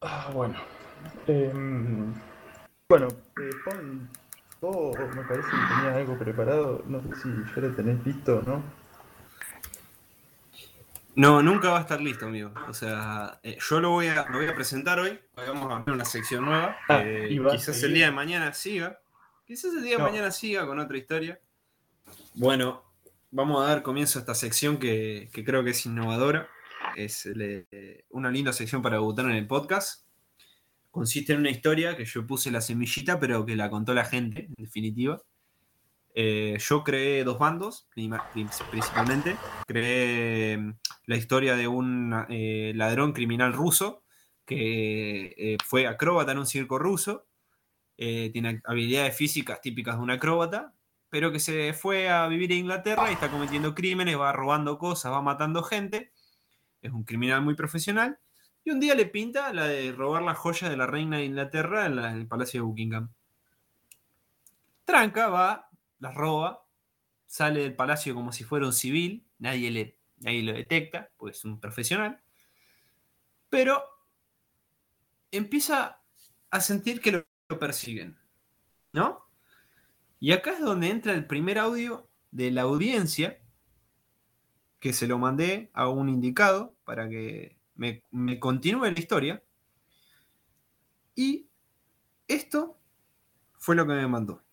Ah, 0.00 0.30
bueno. 0.32 0.54
Em, 1.26 2.12
bueno, 2.88 3.08
eh, 3.08 3.50
Juan, 3.64 4.08
vos 4.60 4.96
me 5.14 5.22
parece 5.22 5.48
que 5.48 5.56
tenías 5.56 5.96
algo 5.96 6.18
preparado. 6.18 6.84
No 6.86 7.00
sé 7.02 7.08
si 7.22 7.28
ya 7.28 7.62
lo 7.62 7.74
tenés 7.74 8.04
listo, 8.06 8.42
¿no? 8.46 8.62
No, 11.14 11.42
nunca 11.42 11.70
va 11.70 11.78
a 11.78 11.80
estar 11.82 12.00
listo, 12.00 12.26
amigo. 12.26 12.52
O 12.68 12.72
sea, 12.72 13.38
eh, 13.42 13.58
yo 13.60 13.80
lo 13.80 13.90
voy 13.90 14.06
a, 14.08 14.26
lo 14.30 14.38
voy 14.38 14.46
a 14.46 14.54
presentar 14.54 14.98
hoy. 14.98 15.20
Hoy 15.36 15.44
Vamos 15.46 15.70
a 15.70 15.76
abrir 15.76 15.94
una 15.94 16.04
sección 16.04 16.44
nueva. 16.46 16.76
Ah, 16.88 17.02
Eh, 17.04 17.38
quizás 17.50 17.82
el 17.82 17.92
día 17.94 18.06
de 18.06 18.12
mañana 18.12 18.52
siga. 18.54 19.00
Quizás 19.46 19.74
el 19.74 19.82
día 19.82 19.98
de 19.98 20.02
mañana 20.02 20.30
siga 20.30 20.66
con 20.66 20.78
otra 20.78 20.96
historia. 20.96 21.38
Bueno, 22.34 22.82
vamos 23.32 23.64
a 23.64 23.68
dar 23.68 23.82
comienzo 23.82 24.18
a 24.18 24.20
esta 24.20 24.34
sección 24.34 24.78
que, 24.78 25.28
creo 25.32 25.64
que 25.64 25.70
es 25.70 25.86
innovadora. 25.86 26.48
Es 26.96 27.28
una 28.10 28.30
linda 28.30 28.52
sección 28.52 28.82
para 28.82 28.96
debutar 28.96 29.24
en 29.24 29.32
el 29.32 29.46
podcast. 29.46 30.06
Consiste 30.90 31.32
en 31.32 31.40
una 31.40 31.50
historia 31.50 31.96
que 31.96 32.04
yo 32.04 32.26
puse 32.26 32.50
la 32.50 32.60
semillita, 32.60 33.18
pero 33.18 33.44
que 33.46 33.56
la 33.56 33.70
contó 33.70 33.94
la 33.94 34.04
gente, 34.04 34.44
en 34.44 34.54
definitiva. 34.56 35.20
Eh, 36.14 36.58
yo 36.60 36.84
creé 36.84 37.24
dos 37.24 37.38
bandos, 37.38 37.88
principalmente. 37.94 39.36
Creé 39.66 40.58
mm, 40.58 40.74
la 41.06 41.16
historia 41.16 41.56
de 41.56 41.66
un 41.66 42.26
eh, 42.28 42.72
ladrón 42.76 43.14
criminal 43.14 43.54
ruso 43.54 44.04
que 44.44 45.34
eh, 45.38 45.56
fue 45.64 45.86
acróbata 45.86 46.32
en 46.32 46.38
un 46.38 46.46
circo 46.46 46.78
ruso. 46.78 47.26
tiene 47.96 48.60
habilidades 48.64 49.16
físicas 49.16 49.60
típicas 49.60 49.96
de 49.96 50.02
un 50.02 50.10
acróbata, 50.10 50.74
pero 51.12 51.30
que 51.30 51.40
se 51.40 51.74
fue 51.74 52.08
a 52.08 52.26
vivir 52.26 52.52
a 52.52 52.54
Inglaterra 52.54 53.10
y 53.10 53.12
está 53.12 53.30
cometiendo 53.30 53.74
crímenes, 53.74 54.18
va 54.18 54.32
robando 54.32 54.78
cosas, 54.78 55.12
va 55.12 55.20
matando 55.20 55.62
gente. 55.62 56.10
Es 56.80 56.90
un 56.90 57.04
criminal 57.04 57.42
muy 57.42 57.54
profesional. 57.54 58.18
Y 58.64 58.70
un 58.70 58.80
día 58.80 58.94
le 58.94 59.04
pinta 59.04 59.52
la 59.52 59.66
de 59.66 59.92
robar 59.92 60.22
las 60.22 60.38
joyas 60.38 60.70
de 60.70 60.76
la 60.78 60.86
reina 60.86 61.18
de 61.18 61.26
Inglaterra 61.26 61.84
en, 61.84 61.98
el 61.98 62.26
Palacio 62.26 62.60
de 62.60 62.64
Buckingham. 62.64 63.10
Tranca, 64.86 65.28
va, 65.28 65.68
las 65.98 66.14
roba, 66.14 66.64
sale 67.26 67.60
del 67.60 67.76
palacio 67.76 68.14
como 68.14 68.32
si 68.32 68.44
fuera 68.44 68.64
un 68.64 68.72
civil, 68.72 69.26
nadie, 69.38 69.70
le, 69.70 69.98
nadie 70.16 70.42
lo 70.42 70.54
detecta, 70.54 71.10
porque 71.18 71.36
es 71.36 71.44
un 71.44 71.60
profesional, 71.60 72.22
pero 73.50 73.84
empieza 75.30 76.00
a 76.50 76.60
sentir 76.62 77.02
que 77.02 77.12
lo 77.12 77.58
persiguen, 77.58 78.18
¿no? 78.94 79.30
Y 80.22 80.30
acá 80.30 80.52
es 80.52 80.60
donde 80.60 80.88
entra 80.88 81.14
el 81.14 81.26
primer 81.26 81.58
audio 81.58 82.08
de 82.30 82.52
la 82.52 82.62
audiencia, 82.62 83.40
que 84.78 84.92
se 84.92 85.08
lo 85.08 85.18
mandé 85.18 85.68
a 85.72 85.88
un 85.88 86.08
indicado 86.08 86.76
para 86.84 87.08
que 87.08 87.56
me, 87.74 88.04
continúe 88.38 88.84
la 88.84 89.00
historia. 89.00 89.42
Y 91.16 91.48
esto 92.28 92.78
fue 93.58 93.74
lo 93.74 93.84
que 93.84 93.94
me 93.94 94.06
mandó. 94.06 94.44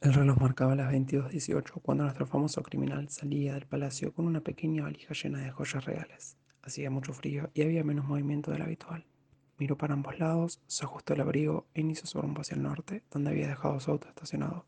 El 0.00 0.14
reloj 0.14 0.38
marcaba 0.38 0.74
las 0.74 0.90
22.18 0.94 1.82
cuando 1.82 2.04
nuestro 2.04 2.26
famoso 2.26 2.62
criminal 2.62 3.10
salía 3.10 3.52
del 3.52 3.66
palacio 3.66 4.14
con 4.14 4.26
una 4.26 4.40
pequeña 4.40 4.84
valija 4.84 5.12
llena 5.12 5.40
de 5.40 5.50
joyas 5.50 5.84
reales. 5.84 6.38
Hacía 6.62 6.88
mucho 6.88 7.12
frío 7.12 7.50
y 7.52 7.60
había 7.60 7.84
menos 7.84 8.06
movimiento 8.06 8.50
del 8.50 8.62
habitual. 8.62 9.04
Miró 9.58 9.76
para 9.76 9.92
ambos 9.92 10.18
lados, 10.18 10.62
se 10.66 10.86
ajustó 10.86 11.12
el 11.12 11.20
abrigo 11.20 11.66
e 11.74 11.82
inició 11.82 12.06
su 12.06 12.18
rumbo 12.18 12.40
hacia 12.40 12.54
el 12.54 12.62
norte, 12.62 13.04
donde 13.10 13.28
había 13.28 13.48
dejado 13.48 13.78
su 13.78 13.90
auto 13.90 14.08
estacionado. 14.08 14.64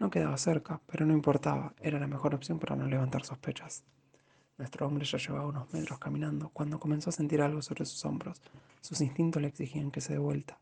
No 0.00 0.08
quedaba 0.08 0.38
cerca, 0.38 0.80
pero 0.86 1.04
no 1.04 1.12
importaba, 1.12 1.74
era 1.78 2.00
la 2.00 2.06
mejor 2.06 2.34
opción 2.34 2.58
para 2.58 2.74
no 2.74 2.86
levantar 2.86 3.22
sospechas. 3.22 3.84
Nuestro 4.56 4.86
hombre 4.86 5.04
ya 5.04 5.18
llevaba 5.18 5.46
unos 5.46 5.70
metros 5.74 5.98
caminando 5.98 6.48
cuando 6.48 6.80
comenzó 6.80 7.10
a 7.10 7.12
sentir 7.12 7.42
algo 7.42 7.60
sobre 7.60 7.84
sus 7.84 8.02
hombros. 8.06 8.40
Sus 8.80 9.02
instintos 9.02 9.42
le 9.42 9.48
exigían 9.48 9.90
que 9.90 10.00
se 10.00 10.14
dé 10.14 10.18
vuelta. 10.18 10.58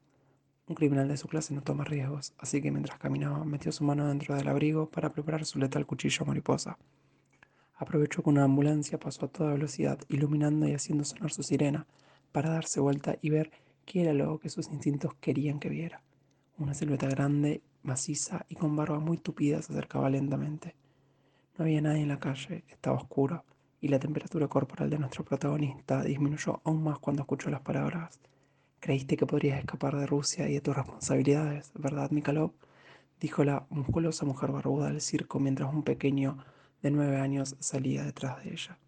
Un 0.66 0.74
criminal 0.74 1.06
de 1.06 1.16
su 1.16 1.28
clase 1.28 1.54
no 1.54 1.62
toma 1.62 1.84
riesgos, 1.84 2.34
así 2.38 2.60
que 2.60 2.72
mientras 2.72 2.98
caminaba 2.98 3.44
metió 3.44 3.70
su 3.70 3.84
mano 3.84 4.08
dentro 4.08 4.34
del 4.34 4.48
abrigo 4.48 4.90
para 4.90 5.12
preparar 5.12 5.44
su 5.44 5.60
letal 5.60 5.86
cuchillo 5.86 6.26
mariposa. 6.26 6.76
Aprovechó 7.76 8.24
que 8.24 8.30
una 8.30 8.42
ambulancia 8.42 8.98
pasó 8.98 9.26
a 9.26 9.28
toda 9.28 9.52
velocidad, 9.52 10.00
iluminando 10.08 10.66
y 10.66 10.74
haciendo 10.74 11.04
sonar 11.04 11.30
su 11.30 11.44
sirena, 11.44 11.86
para 12.32 12.50
darse 12.50 12.80
vuelta 12.80 13.16
y 13.22 13.30
ver 13.30 13.52
qué 13.86 14.02
era 14.02 14.12
lo 14.14 14.40
que 14.40 14.48
sus 14.48 14.68
instintos 14.68 15.14
querían 15.20 15.60
que 15.60 15.68
viera. 15.68 16.02
Una 16.58 16.74
silueta 16.74 17.06
grande, 17.06 17.62
maciza 17.82 18.46
y 18.48 18.54
con 18.54 18.76
barba 18.76 18.98
muy 18.98 19.18
tupida 19.18 19.60
se 19.62 19.72
acercaba 19.72 20.10
lentamente. 20.10 20.74
No 21.56 21.64
había 21.64 21.80
nadie 21.80 22.02
en 22.02 22.08
la 22.08 22.20
calle, 22.20 22.64
estaba 22.68 22.96
oscuro, 22.96 23.44
y 23.80 23.88
la 23.88 23.98
temperatura 23.98 24.48
corporal 24.48 24.90
de 24.90 24.98
nuestro 24.98 25.24
protagonista 25.24 26.02
disminuyó 26.02 26.60
aún 26.64 26.82
más 26.82 26.98
cuando 26.98 27.22
escuchó 27.22 27.50
las 27.50 27.60
palabras 27.60 28.20
Creíste 28.80 29.16
que 29.16 29.26
podrías 29.26 29.58
escapar 29.58 29.96
de 29.96 30.06
Rusia 30.06 30.48
y 30.48 30.54
de 30.54 30.60
tus 30.60 30.76
responsabilidades, 30.76 31.72
¿verdad, 31.74 32.10
Mikhailov? 32.10 32.52
Dijo 33.20 33.42
la 33.42 33.66
musculosa 33.70 34.24
mujer 34.24 34.52
barbuda 34.52 34.88
del 34.88 35.00
circo 35.00 35.40
mientras 35.40 35.72
un 35.72 35.82
pequeño 35.82 36.38
de 36.82 36.92
nueve 36.92 37.18
años 37.18 37.56
salía 37.58 38.04
detrás 38.04 38.44
de 38.44 38.52
ella. 38.52 38.78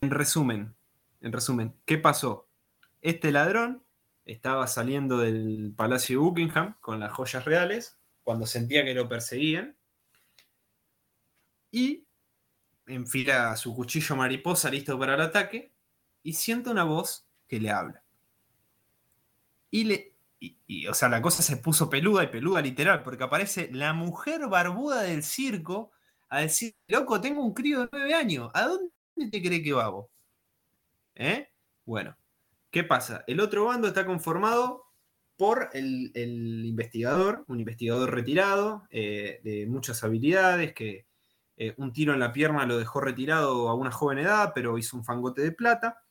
En 0.00 0.10
resumen, 0.10 0.76
en 1.20 1.32
resumen, 1.32 1.74
¿qué 1.84 1.98
pasó? 1.98 2.48
Este 3.00 3.32
ladrón 3.32 3.82
estaba 4.24 4.68
saliendo 4.68 5.18
del 5.18 5.74
Palacio 5.76 6.20
de 6.20 6.24
Buckingham 6.24 6.76
con 6.80 7.00
las 7.00 7.12
joyas 7.12 7.44
reales 7.44 7.99
cuando 8.24 8.46
sentía 8.46 8.84
que 8.84 8.94
lo 8.94 9.08
perseguían 9.08 9.76
y 11.72 12.06
enfila 12.86 13.56
su 13.56 13.74
cuchillo 13.76 14.16
mariposa 14.16 14.70
listo 14.70 14.98
para 14.98 15.14
el 15.16 15.22
ataque 15.22 15.74
y 16.22 16.34
siente 16.34 16.70
una 16.70 16.84
voz 16.84 17.26
que 17.48 17.60
le 17.60 17.70
habla. 17.70 18.04
Y 19.70 19.84
le. 19.84 20.14
y- 20.66 20.86
o 20.86 20.94
sea, 20.94 21.08
la 21.08 21.22
cosa 21.22 21.42
se 21.42 21.56
puso 21.58 21.90
peluda 21.90 22.24
y 22.24 22.28
peluda 22.28 22.60
literal, 22.62 23.02
porque 23.02 23.24
aparece 23.24 23.70
la 23.72 23.92
mujer 23.92 24.48
barbuda 24.48 25.02
del 25.02 25.22
circo 25.22 25.92
a 26.28 26.40
decir: 26.40 26.74
Loco, 26.88 27.20
tengo 27.20 27.44
un 27.44 27.54
crío 27.54 27.80
de 27.82 27.88
nueve 27.92 28.14
años. 28.14 28.50
¿A 28.54 28.66
dónde 28.66 28.90
te 29.30 29.42
cree 29.42 29.62
que 29.62 29.72
va 29.72 29.88
vos? 29.90 30.06
¿Eh? 31.14 31.48
Bueno, 31.84 32.16
¿qué 32.70 32.84
pasa? 32.84 33.24
El 33.26 33.40
otro 33.40 33.66
bando 33.66 33.88
está 33.88 34.06
conformado 34.06 34.86
por 35.40 35.70
el, 35.72 36.12
investigador, 36.66 37.46
un 37.48 37.60
investigador 37.60 38.14
retirado, 38.14 38.86
eh, 38.90 39.40
de 39.42 39.66
muchas 39.66 40.04
habilidades, 40.04 40.74
que 40.74 41.06
eh, 41.56 41.72
un 41.78 41.94
tiro 41.94 42.12
en 42.12 42.20
la 42.20 42.30
pierna 42.30 42.66
lo 42.66 42.76
dejó 42.76 43.00
retirado 43.00 43.70
a 43.70 43.74
una 43.74 43.90
joven 43.90 44.18
edad, 44.18 44.52
pero 44.54 44.76
hizo 44.76 44.98
un 44.98 45.02
fangote 45.02 45.40
de 45.40 45.52
plata. 45.52 46.02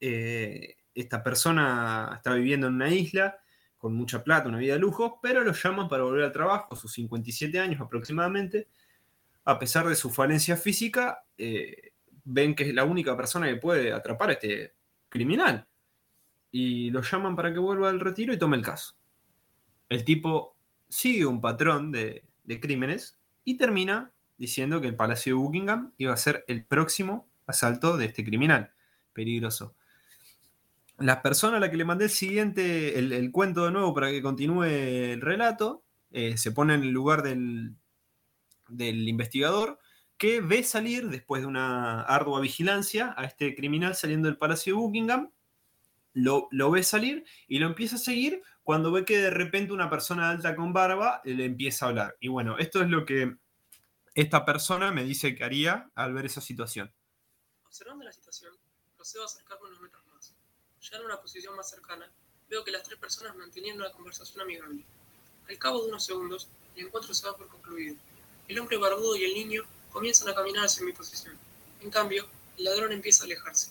Eh, 0.00 0.76
esta 0.94 1.22
persona 1.22 2.10
está 2.16 2.32
viviendo 2.32 2.68
en 2.68 2.76
una 2.76 2.88
isla 2.88 3.38
con 3.76 3.92
mucha 3.92 4.24
plata, 4.24 4.48
una 4.48 4.56
vida 4.56 4.72
de 4.72 4.80
lujo, 4.80 5.20
pero 5.20 5.44
lo 5.44 5.52
llaman 5.52 5.86
para 5.86 6.04
volver 6.04 6.24
al 6.24 6.32
trabajo, 6.32 6.74
sus 6.74 6.90
57 6.94 7.60
años 7.60 7.82
aproximadamente. 7.82 8.68
A 9.44 9.58
pesar 9.58 9.86
de 9.86 9.94
su 9.94 10.08
falencia 10.08 10.56
física, 10.56 11.22
ven 11.36 12.54
que 12.54 12.66
es 12.66 12.72
la 12.72 12.84
única 12.84 13.14
persona 13.14 13.46
que 13.46 13.56
puede 13.56 13.92
atrapar 13.92 14.30
a 14.30 14.32
este 14.32 14.72
criminal. 15.10 15.67
Y 16.50 16.90
lo 16.90 17.02
llaman 17.02 17.36
para 17.36 17.52
que 17.52 17.58
vuelva 17.58 17.90
al 17.90 18.00
retiro 18.00 18.32
y 18.32 18.38
tome 18.38 18.56
el 18.56 18.62
caso. 18.62 18.94
El 19.88 20.04
tipo 20.04 20.56
sigue 20.88 21.26
un 21.26 21.40
patrón 21.40 21.92
de, 21.92 22.24
crímenes 22.60 23.18
y 23.44 23.56
termina 23.56 24.12
diciendo 24.38 24.80
que 24.80 24.86
el 24.86 24.96
Palacio 24.96 25.34
de 25.34 25.42
Buckingham 25.42 25.92
iba 25.98 26.12
a 26.12 26.16
ser 26.16 26.44
el 26.48 26.64
próximo 26.64 27.28
asalto 27.46 27.96
de 27.96 28.06
este 28.06 28.24
criminal 28.24 28.72
peligroso. 29.12 29.74
La 30.98 31.22
persona 31.22 31.58
a 31.58 31.60
la 31.60 31.70
que 31.70 31.76
le 31.76 31.84
mandé 31.84 32.04
el 32.06 32.10
siguiente, 32.10 32.98
el, 32.98 33.12
el 33.12 33.30
cuento 33.30 33.64
de 33.64 33.72
nuevo 33.72 33.94
para 33.94 34.10
que 34.10 34.22
continúe 34.22 34.64
el 34.64 35.20
relato, 35.20 35.82
eh, 36.10 36.36
se 36.36 36.52
pone 36.52 36.74
en 36.74 36.82
el 36.82 36.90
lugar 36.90 37.22
del, 37.22 37.76
del 38.68 39.08
investigador 39.08 39.78
que 40.16 40.40
ve 40.40 40.64
salir, 40.64 41.08
después 41.08 41.42
de 41.42 41.46
una 41.46 42.02
ardua 42.02 42.40
vigilancia, 42.40 43.14
a 43.16 43.24
este 43.24 43.54
criminal 43.54 43.94
saliendo 43.94 44.28
del 44.28 44.36
Palacio 44.36 44.74
de 44.74 44.80
Buckingham, 44.80 45.30
lo, 46.12 46.48
lo 46.50 46.70
ve 46.70 46.82
salir 46.82 47.24
y 47.46 47.58
lo 47.58 47.66
empieza 47.66 47.96
a 47.96 48.00
seguir 48.00 48.42
cuando 48.62 48.92
ve 48.92 49.04
que 49.04 49.18
de 49.18 49.30
repente 49.30 49.72
una 49.72 49.88
persona 49.88 50.30
alta 50.30 50.54
con 50.54 50.72
barba 50.72 51.22
le 51.24 51.44
empieza 51.44 51.86
a 51.86 51.88
hablar. 51.88 52.16
Y 52.20 52.28
bueno, 52.28 52.58
esto 52.58 52.82
es 52.82 52.88
lo 52.88 53.06
que 53.06 53.36
esta 54.14 54.44
persona 54.44 54.90
me 54.90 55.04
dice 55.04 55.34
que 55.34 55.44
haría 55.44 55.90
al 55.94 56.12
ver 56.12 56.26
esa 56.26 56.40
situación. 56.40 56.92
Observando 57.64 58.04
la 58.04 58.12
situación, 58.12 58.52
procedo 58.96 59.22
a 59.22 59.26
acercarme 59.26 59.68
unos 59.68 59.80
metros 59.80 60.04
más. 60.12 60.34
Ya 60.80 60.98
en 60.98 61.04
una 61.04 61.20
posición 61.20 61.56
más 61.56 61.70
cercana, 61.70 62.10
veo 62.50 62.64
que 62.64 62.70
las 62.70 62.82
tres 62.82 62.98
personas 62.98 63.36
mantenían 63.36 63.76
una 63.76 63.92
conversación 63.92 64.42
amigable. 64.42 64.84
Al 65.48 65.58
cabo 65.58 65.82
de 65.82 65.88
unos 65.88 66.04
segundos, 66.04 66.48
el 66.76 66.86
encuentro 66.86 67.14
se 67.14 67.26
da 67.26 67.36
por 67.36 67.48
concluido. 67.48 67.96
El 68.48 68.58
hombre 68.58 68.76
barbudo 68.76 69.16
y 69.16 69.24
el 69.24 69.34
niño 69.34 69.62
comienzan 69.90 70.28
a 70.28 70.34
caminar 70.34 70.64
hacia 70.64 70.84
mi 70.84 70.92
posición. 70.92 71.38
En 71.80 71.90
cambio, 71.90 72.26
el 72.56 72.64
ladrón 72.64 72.92
empieza 72.92 73.22
a 73.22 73.26
alejarse. 73.26 73.70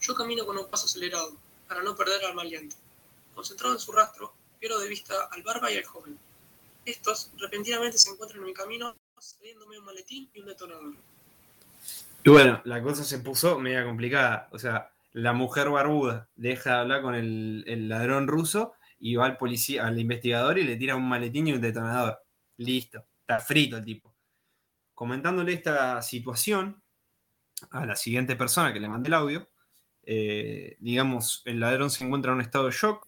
Yo 0.00 0.14
camino 0.14 0.44
con 0.44 0.58
un 0.58 0.68
paso 0.68 0.86
acelerado, 0.86 1.36
para 1.70 1.84
no 1.84 1.94
perder 1.94 2.24
al 2.24 2.34
maleante. 2.34 2.74
Concentrado 3.32 3.74
en 3.74 3.78
su 3.78 3.92
rastro, 3.92 4.34
pierdo 4.58 4.80
de 4.80 4.88
vista 4.88 5.14
al 5.30 5.40
barba 5.44 5.70
y 5.70 5.76
al 5.76 5.84
joven. 5.84 6.18
Estos 6.84 7.30
repentinamente 7.38 7.96
se 7.96 8.10
encuentran 8.10 8.40
en 8.40 8.46
mi 8.46 8.52
camino, 8.52 8.96
cediéndome 9.20 9.78
un 9.78 9.84
maletín 9.84 10.28
y 10.34 10.40
un 10.40 10.46
detonador. 10.46 10.94
Y 12.24 12.28
bueno, 12.28 12.60
la 12.64 12.82
cosa 12.82 13.04
se 13.04 13.20
puso 13.20 13.56
media 13.60 13.84
complicada. 13.84 14.48
O 14.50 14.58
sea, 14.58 14.90
la 15.12 15.32
mujer 15.32 15.70
barbuda 15.70 16.28
deja 16.34 16.70
de 16.70 16.80
hablar 16.80 17.02
con 17.02 17.14
el, 17.14 17.88
ladrón 17.88 18.26
ruso 18.26 18.72
y 18.98 19.14
va 19.14 19.26
al 19.26 19.36
policía, 19.36 19.86
al 19.86 20.00
investigador 20.00 20.58
y 20.58 20.64
le 20.64 20.74
tira 20.74 20.96
un 20.96 21.08
maletín 21.08 21.46
y 21.46 21.52
un 21.52 21.60
detonador. 21.60 22.20
Listo, 22.56 23.06
está 23.20 23.38
frito 23.38 23.76
el 23.76 23.84
tipo. 23.84 24.12
Comentándole 24.92 25.52
esta 25.52 26.02
situación 26.02 26.82
a 27.70 27.86
la 27.86 27.94
siguiente 27.94 28.34
persona 28.34 28.72
que 28.72 28.80
le 28.80 28.88
mandé 28.88 29.06
el 29.06 29.14
audio, 29.14 29.48
eh, 30.04 30.76
digamos, 30.80 31.42
el 31.44 31.60
ladrón 31.60 31.90
se 31.90 32.04
encuentra 32.04 32.32
en 32.32 32.36
un 32.36 32.42
estado 32.42 32.66
de 32.66 32.72
shock 32.72 33.06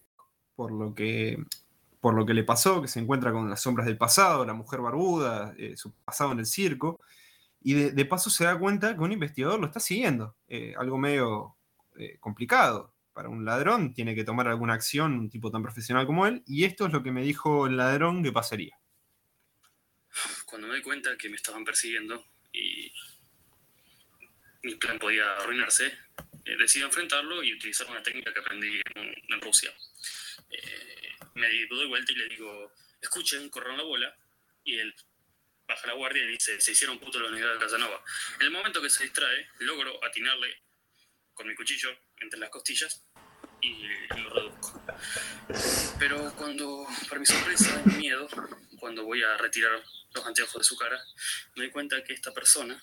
por 0.54 0.72
lo 0.72 0.94
que, 0.94 1.38
por 2.00 2.14
lo 2.14 2.26
que 2.26 2.34
le 2.34 2.44
pasó, 2.44 2.82
que 2.82 2.88
se 2.88 3.00
encuentra 3.00 3.32
con 3.32 3.48
las 3.48 3.62
sombras 3.62 3.86
del 3.86 3.96
pasado, 3.96 4.44
la 4.44 4.54
mujer 4.54 4.80
barbuda, 4.80 5.54
eh, 5.56 5.76
su 5.76 5.92
pasado 6.04 6.32
en 6.32 6.40
el 6.40 6.46
circo, 6.46 7.00
y 7.60 7.74
de, 7.74 8.04
paso 8.06 8.28
se 8.28 8.44
da 8.44 8.58
cuenta 8.58 8.94
que 8.94 9.00
un 9.00 9.12
investigador 9.12 9.60
lo 9.60 9.66
está 9.66 9.78
siguiendo, 9.78 10.36
eh, 10.48 10.74
algo 10.76 10.98
medio 10.98 11.56
eh, 11.96 12.18
complicado. 12.18 12.92
Para 13.12 13.28
un 13.28 13.44
ladrón 13.44 13.94
tiene 13.94 14.14
que 14.14 14.24
tomar 14.24 14.48
alguna 14.48 14.74
acción, 14.74 15.12
un 15.12 15.30
tipo 15.30 15.50
tan 15.50 15.62
profesional 15.62 16.06
como 16.06 16.26
él, 16.26 16.42
y 16.46 16.64
esto 16.64 16.86
es 16.86 16.92
lo 16.92 17.02
que 17.02 17.12
me 17.12 17.22
dijo 17.22 17.66
el 17.66 17.76
ladrón 17.76 18.22
que 18.22 18.32
pasaría. 18.32 18.76
Cuando 20.44 20.66
me 20.66 20.76
di 20.76 20.82
cuenta 20.82 21.16
que 21.16 21.28
me 21.28 21.36
estaban 21.36 21.64
persiguiendo 21.64 22.24
y 22.52 22.92
mi 24.64 24.74
plan 24.74 24.98
podía 24.98 25.24
arruinarse, 25.40 25.92
eh, 26.44 26.56
decidí 26.58 26.84
enfrentarlo 26.84 27.42
y 27.42 27.54
utilizar 27.54 27.88
una 27.88 28.02
técnica 28.02 28.32
que 28.32 28.40
aprendí 28.40 28.80
en, 28.94 29.14
en 29.28 29.40
Rusia. 29.40 29.72
Eh, 30.50 31.10
me 31.34 31.48
doy 31.68 31.86
vuelta 31.86 32.12
y 32.12 32.16
le 32.16 32.28
digo, 32.28 32.72
escuchen, 33.00 33.48
corran 33.48 33.76
la 33.76 33.82
bola, 33.82 34.16
y 34.64 34.78
él 34.78 34.94
baja 35.66 35.86
la 35.86 35.94
guardia 35.94 36.24
y 36.24 36.28
dice, 36.28 36.60
se 36.60 36.72
hicieron 36.72 36.98
putos 36.98 37.20
los 37.20 37.32
negros 37.32 37.54
de 37.54 37.64
Casanova. 37.64 38.02
En 38.36 38.46
el 38.46 38.50
momento 38.50 38.82
que 38.82 38.90
se 38.90 39.04
distrae, 39.04 39.48
logro 39.60 40.04
atinarle 40.04 40.62
con 41.34 41.48
mi 41.48 41.54
cuchillo 41.54 41.90
entre 42.20 42.38
las 42.38 42.50
costillas 42.50 43.04
y 43.60 43.86
lo 44.20 44.30
reduzco. 44.30 44.82
Pero 45.98 46.32
cuando, 46.36 46.86
para 47.08 47.20
mi 47.20 47.26
sorpresa 47.26 47.82
y 47.84 47.88
mi 47.88 47.94
miedo, 47.96 48.28
cuando 48.78 49.04
voy 49.04 49.22
a 49.22 49.36
retirar 49.36 49.82
los 50.14 50.26
anteojos 50.26 50.58
de 50.58 50.64
su 50.64 50.76
cara, 50.76 51.00
me 51.54 51.64
doy 51.64 51.70
cuenta 51.70 52.02
que 52.02 52.12
esta 52.12 52.32
persona 52.32 52.80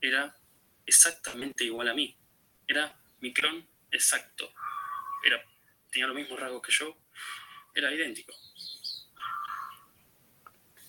era 0.00 0.36
exactamente 0.84 1.64
igual 1.64 1.88
a 1.88 1.94
mí. 1.94 2.16
Era 2.66 2.98
mi 3.20 3.32
clon 3.32 3.66
exacto. 3.90 4.48
Era, 5.24 5.40
tenía 5.90 6.06
los 6.06 6.16
mismos 6.16 6.38
rasgos 6.38 6.62
que 6.62 6.72
yo. 6.72 6.96
Era 7.74 7.92
idéntico. 7.92 8.32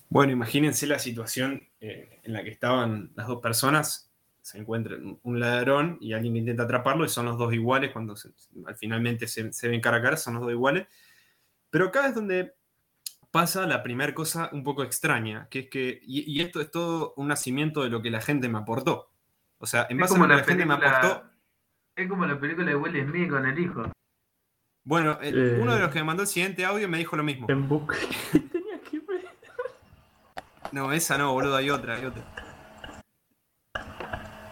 Bueno, 0.09 0.31
imagínense 0.31 0.87
la 0.87 0.99
situación 0.99 1.67
eh, 1.81 2.21
en 2.23 2.33
la 2.33 2.43
que 2.43 2.49
estaban 2.49 3.11
las 3.15 3.27
dos 3.27 3.41
personas. 3.41 4.09
Se 4.41 4.57
encuentran 4.57 5.19
un 5.23 5.39
ladrón 5.39 5.97
y 5.99 6.13
alguien 6.13 6.33
que 6.33 6.39
intenta 6.39 6.63
atraparlo 6.63 7.03
y 7.03 7.09
son 7.09 7.25
los 7.25 7.37
dos 7.37 7.53
iguales. 7.53 7.91
Cuando 7.91 8.15
se- 8.15 8.29
al 8.65 8.75
finalmente 8.77 9.27
se, 9.27 9.51
se 9.51 9.67
ven 9.67 9.81
cara 9.81 9.97
a 9.97 10.01
cara, 10.01 10.15
son 10.17 10.35
los 10.35 10.43
dos 10.43 10.51
iguales. 10.51 10.87
Pero 11.69 11.87
acá 11.87 12.07
es 12.07 12.15
donde 12.15 12.53
pasa 13.31 13.67
la 13.67 13.83
primera 13.83 14.13
cosa 14.13 14.49
un 14.53 14.63
poco 14.63 14.83
extraña, 14.83 15.49
que 15.49 15.59
es 15.59 15.69
que, 15.69 15.99
y, 16.03 16.31
y 16.31 16.41
esto 16.41 16.61
es 16.61 16.71
todo 16.71 17.13
un 17.17 17.27
nacimiento 17.27 17.83
de 17.83 17.89
lo 17.89 18.01
que 18.01 18.09
la 18.09 18.21
gente 18.21 18.47
me 18.47 18.57
aportó. 18.59 19.11
O 19.57 19.65
sea, 19.65 19.85
en 19.89 19.97
base 20.03 20.13
a 20.15 20.17
lo 20.19 20.23
que 20.23 20.29
la 20.41 20.43
gente 20.45 20.65
me 20.65 20.73
aportó, 21.01 21.29
Es 21.97 22.07
como 22.07 22.25
la 22.25 22.39
película 22.39 22.67
de 22.67 22.75
Will 22.75 23.03
Smith 23.09 23.29
con 23.29 23.45
el 23.45 23.59
hijo. 23.59 23.91
bueno, 24.85 25.17
el- 25.21 25.55
Eh. 25.55 25.59
uno 25.59 25.73
de 25.73 25.81
los 25.81 25.91
que 25.91 25.99
me 25.99 26.05
mandó 26.05 26.23
el 26.23 26.29
siguiente 26.29 26.63
audio 26.63 26.87
me 26.87 26.97
dijo 26.99 27.17
lo 27.17 27.23
mismo. 27.23 27.47
En 27.49 27.67
busca. 27.67 27.97
Tenía 28.31 28.79
que 28.89 28.99
ver. 28.99 29.25
No, 30.71 30.93
esa 30.93 31.17
no, 31.17 31.33
boludo, 31.33 31.57
hay 31.57 31.69
otra, 31.69 31.95
hay 31.95 32.05
otra. 32.05 32.23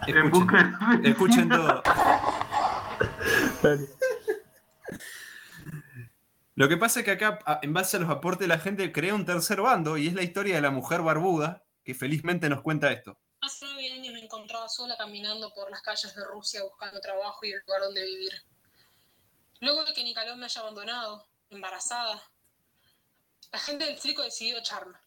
En 0.06 0.16
Escuchen, 0.18 0.30
busca 0.30 1.00
escuchen 1.04 1.48
todo. 1.48 1.82
Dale. 3.62 3.86
Lo 6.54 6.68
que 6.68 6.76
pasa 6.76 7.00
es 7.00 7.04
que 7.04 7.12
acá, 7.12 7.38
en 7.62 7.72
base 7.72 7.96
a 7.96 8.00
los 8.00 8.08
aportes 8.10 8.40
de 8.40 8.48
la 8.48 8.58
gente, 8.58 8.90
crea 8.92 9.14
un 9.14 9.24
tercer 9.24 9.60
bando 9.60 9.96
y 9.98 10.08
es 10.08 10.14
la 10.14 10.22
historia 10.22 10.54
de 10.56 10.60
la 10.62 10.70
mujer 10.70 11.02
barbuda 11.02 11.64
que 11.84 11.94
felizmente 11.94 12.48
nos 12.48 12.62
cuenta 12.62 12.92
esto. 12.92 13.18
Hace 13.42 13.66
nueve 13.66 13.82
sola 14.68 14.96
caminando 14.96 15.52
por 15.52 15.70
las 15.70 15.82
calles 15.82 16.14
de 16.14 16.24
Rusia 16.24 16.62
buscando 16.64 17.00
trabajo 17.00 17.44
y 17.44 17.54
un 17.54 17.60
lugar 17.60 17.82
donde 17.82 18.04
vivir. 18.04 18.32
Luego 19.60 19.84
de 19.84 19.92
que 19.92 20.04
Nicolás 20.04 20.36
me 20.36 20.46
haya 20.46 20.60
abandonado, 20.60 21.26
embarazada, 21.50 22.22
la 23.52 23.58
gente 23.58 23.84
del 23.84 23.98
circo 23.98 24.22
decidió 24.22 24.58
echarme. 24.58 24.98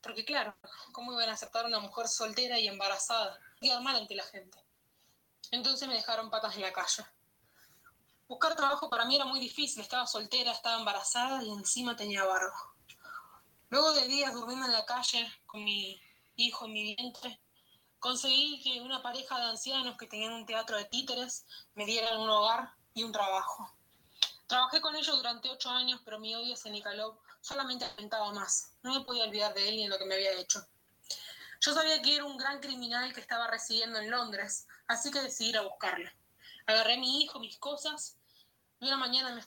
Porque 0.00 0.24
claro, 0.24 0.56
¿cómo 0.92 1.12
iban 1.12 1.28
a 1.28 1.32
aceptar 1.32 1.66
una 1.66 1.80
mujer 1.80 2.08
soltera 2.08 2.58
y 2.58 2.68
embarazada? 2.68 3.38
Quedar 3.60 3.82
mal 3.82 3.96
ante 3.96 4.14
la 4.14 4.24
gente. 4.24 4.58
Entonces 5.50 5.88
me 5.88 5.94
dejaron 5.94 6.30
patas 6.30 6.54
en 6.56 6.62
la 6.62 6.72
calle. 6.72 7.04
Buscar 8.28 8.54
trabajo 8.54 8.90
para 8.90 9.06
mí 9.06 9.16
era 9.16 9.24
muy 9.24 9.40
difícil, 9.40 9.80
estaba 9.80 10.06
soltera, 10.06 10.52
estaba 10.52 10.78
embarazada 10.78 11.42
y 11.42 11.50
encima 11.50 11.96
tenía 11.96 12.24
barba. 12.24 12.74
Luego 13.70 13.92
de 13.92 14.06
días 14.06 14.34
durmiendo 14.34 14.66
en 14.66 14.72
la 14.72 14.84
calle 14.84 15.26
con 15.46 15.64
mi 15.64 16.00
hijo 16.36 16.66
en 16.66 16.72
mi 16.72 16.94
vientre, 16.94 17.40
conseguí 17.98 18.60
que 18.62 18.80
una 18.80 19.02
pareja 19.02 19.38
de 19.38 19.46
ancianos 19.46 19.96
que 19.96 20.06
tenían 20.06 20.32
un 20.32 20.46
teatro 20.46 20.76
de 20.76 20.84
títeres 20.84 21.44
me 21.74 21.84
dieran 21.84 22.20
un 22.20 22.30
hogar 22.30 22.72
y 22.94 23.02
un 23.02 23.12
trabajo. 23.12 23.72
Trabajé 24.46 24.80
con 24.80 24.96
ellos 24.96 25.16
durante 25.16 25.50
ocho 25.50 25.70
años, 25.70 26.00
pero 26.04 26.18
mi 26.18 26.34
odio 26.34 26.54
hacia 26.54 26.70
Nikolov 26.70 27.18
solamente 27.40 27.84
aumentaba 27.84 28.32
más. 28.32 28.72
No 28.82 28.94
me 28.94 29.04
podía 29.04 29.24
olvidar 29.24 29.52
de 29.54 29.68
él 29.68 29.76
ni 29.76 29.82
de 29.84 29.88
lo 29.90 29.98
que 29.98 30.06
me 30.06 30.14
había 30.14 30.32
hecho. 30.32 30.66
Yo 31.60 31.74
sabía 31.74 32.00
que 32.00 32.14
era 32.14 32.24
un 32.24 32.38
gran 32.38 32.60
criminal 32.60 33.12
que 33.12 33.20
estaba 33.20 33.48
residiendo 33.48 33.98
en 33.98 34.10
Londres, 34.10 34.66
así 34.86 35.10
que 35.10 35.20
decidí 35.20 35.50
ir 35.50 35.58
a 35.58 35.62
buscarlo. 35.62 36.08
Agarré 36.66 36.94
a 36.94 36.98
mi 36.98 37.22
hijo, 37.22 37.40
mis 37.40 37.58
cosas, 37.58 38.16
y 38.80 38.86
una 38.86 38.96
mañana 38.96 39.34
me... 39.34 39.44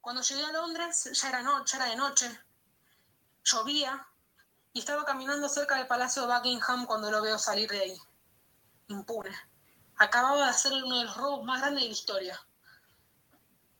Cuando 0.00 0.22
llegué 0.22 0.44
a 0.44 0.52
Londres, 0.52 1.10
ya 1.12 1.28
era 1.28 1.42
noche, 1.42 1.72
ya 1.72 1.84
era 1.84 1.90
de 1.90 1.96
noche, 1.96 2.40
llovía, 3.44 4.08
y 4.72 4.78
estaba 4.78 5.04
caminando 5.04 5.48
cerca 5.48 5.76
del 5.76 5.86
Palacio 5.86 6.26
Buckingham 6.26 6.86
cuando 6.86 7.10
lo 7.10 7.20
veo 7.20 7.38
salir 7.38 7.70
de 7.70 7.80
ahí, 7.80 7.98
impune. 8.88 9.36
Acababa 9.96 10.44
de 10.44 10.50
hacer 10.50 10.72
uno 10.72 10.98
de 10.98 11.04
los 11.04 11.16
robos 11.16 11.44
más 11.44 11.60
grandes 11.60 11.82
de 11.82 11.88
la 11.88 11.92
historia. 11.92 12.46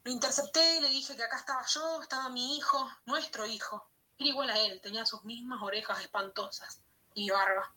Lo 0.05 0.13
intercepté 0.13 0.77
y 0.77 0.81
le 0.81 0.89
dije 0.89 1.17
que 1.17 1.23
acá 1.23 1.37
estaba 1.37 1.65
yo, 1.67 2.03
estaba 2.03 2.29
mi 2.29 2.57
hijo, 2.57 2.91
nuestro 3.07 3.47
hijo. 3.47 3.89
Era 4.19 4.29
igual 4.29 4.51
a 4.51 4.59
él, 4.59 4.81
tenía 4.83 5.07
sus 5.07 5.25
mismas 5.25 5.63
orejas 5.63 6.01
espantosas 6.01 6.81
y 7.15 7.31
barba. 7.31 7.73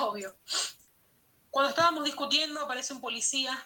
Obvio. 0.00 0.36
Cuando 1.50 1.70
estábamos 1.70 2.04
discutiendo, 2.04 2.60
aparece 2.60 2.92
un 2.92 3.00
policía. 3.00 3.58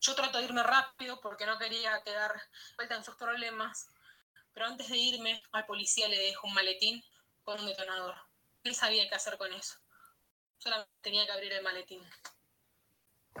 Yo 0.00 0.14
trato 0.14 0.38
de 0.38 0.44
irme 0.44 0.62
rápido 0.62 1.20
porque 1.20 1.46
no 1.46 1.58
quería 1.58 2.02
quedar 2.04 2.40
vuelta 2.76 2.94
en 2.94 3.04
sus 3.04 3.16
problemas. 3.16 3.88
Pero 4.52 4.66
antes 4.66 4.88
de 4.88 4.96
irme, 4.96 5.42
al 5.50 5.66
policía 5.66 6.06
le 6.08 6.18
dejo 6.18 6.46
un 6.46 6.54
maletín 6.54 7.02
con 7.44 7.60
un 7.60 7.66
detonador. 7.66 8.14
Él 8.64 8.74
sabía 8.74 9.08
qué 9.08 9.14
hacer 9.14 9.36
con 9.38 9.52
eso. 9.52 9.78
Solamente 10.58 10.90
tenía 11.02 11.26
que 11.26 11.32
abrir 11.32 11.52
el 11.52 11.62
maletín. 11.62 12.00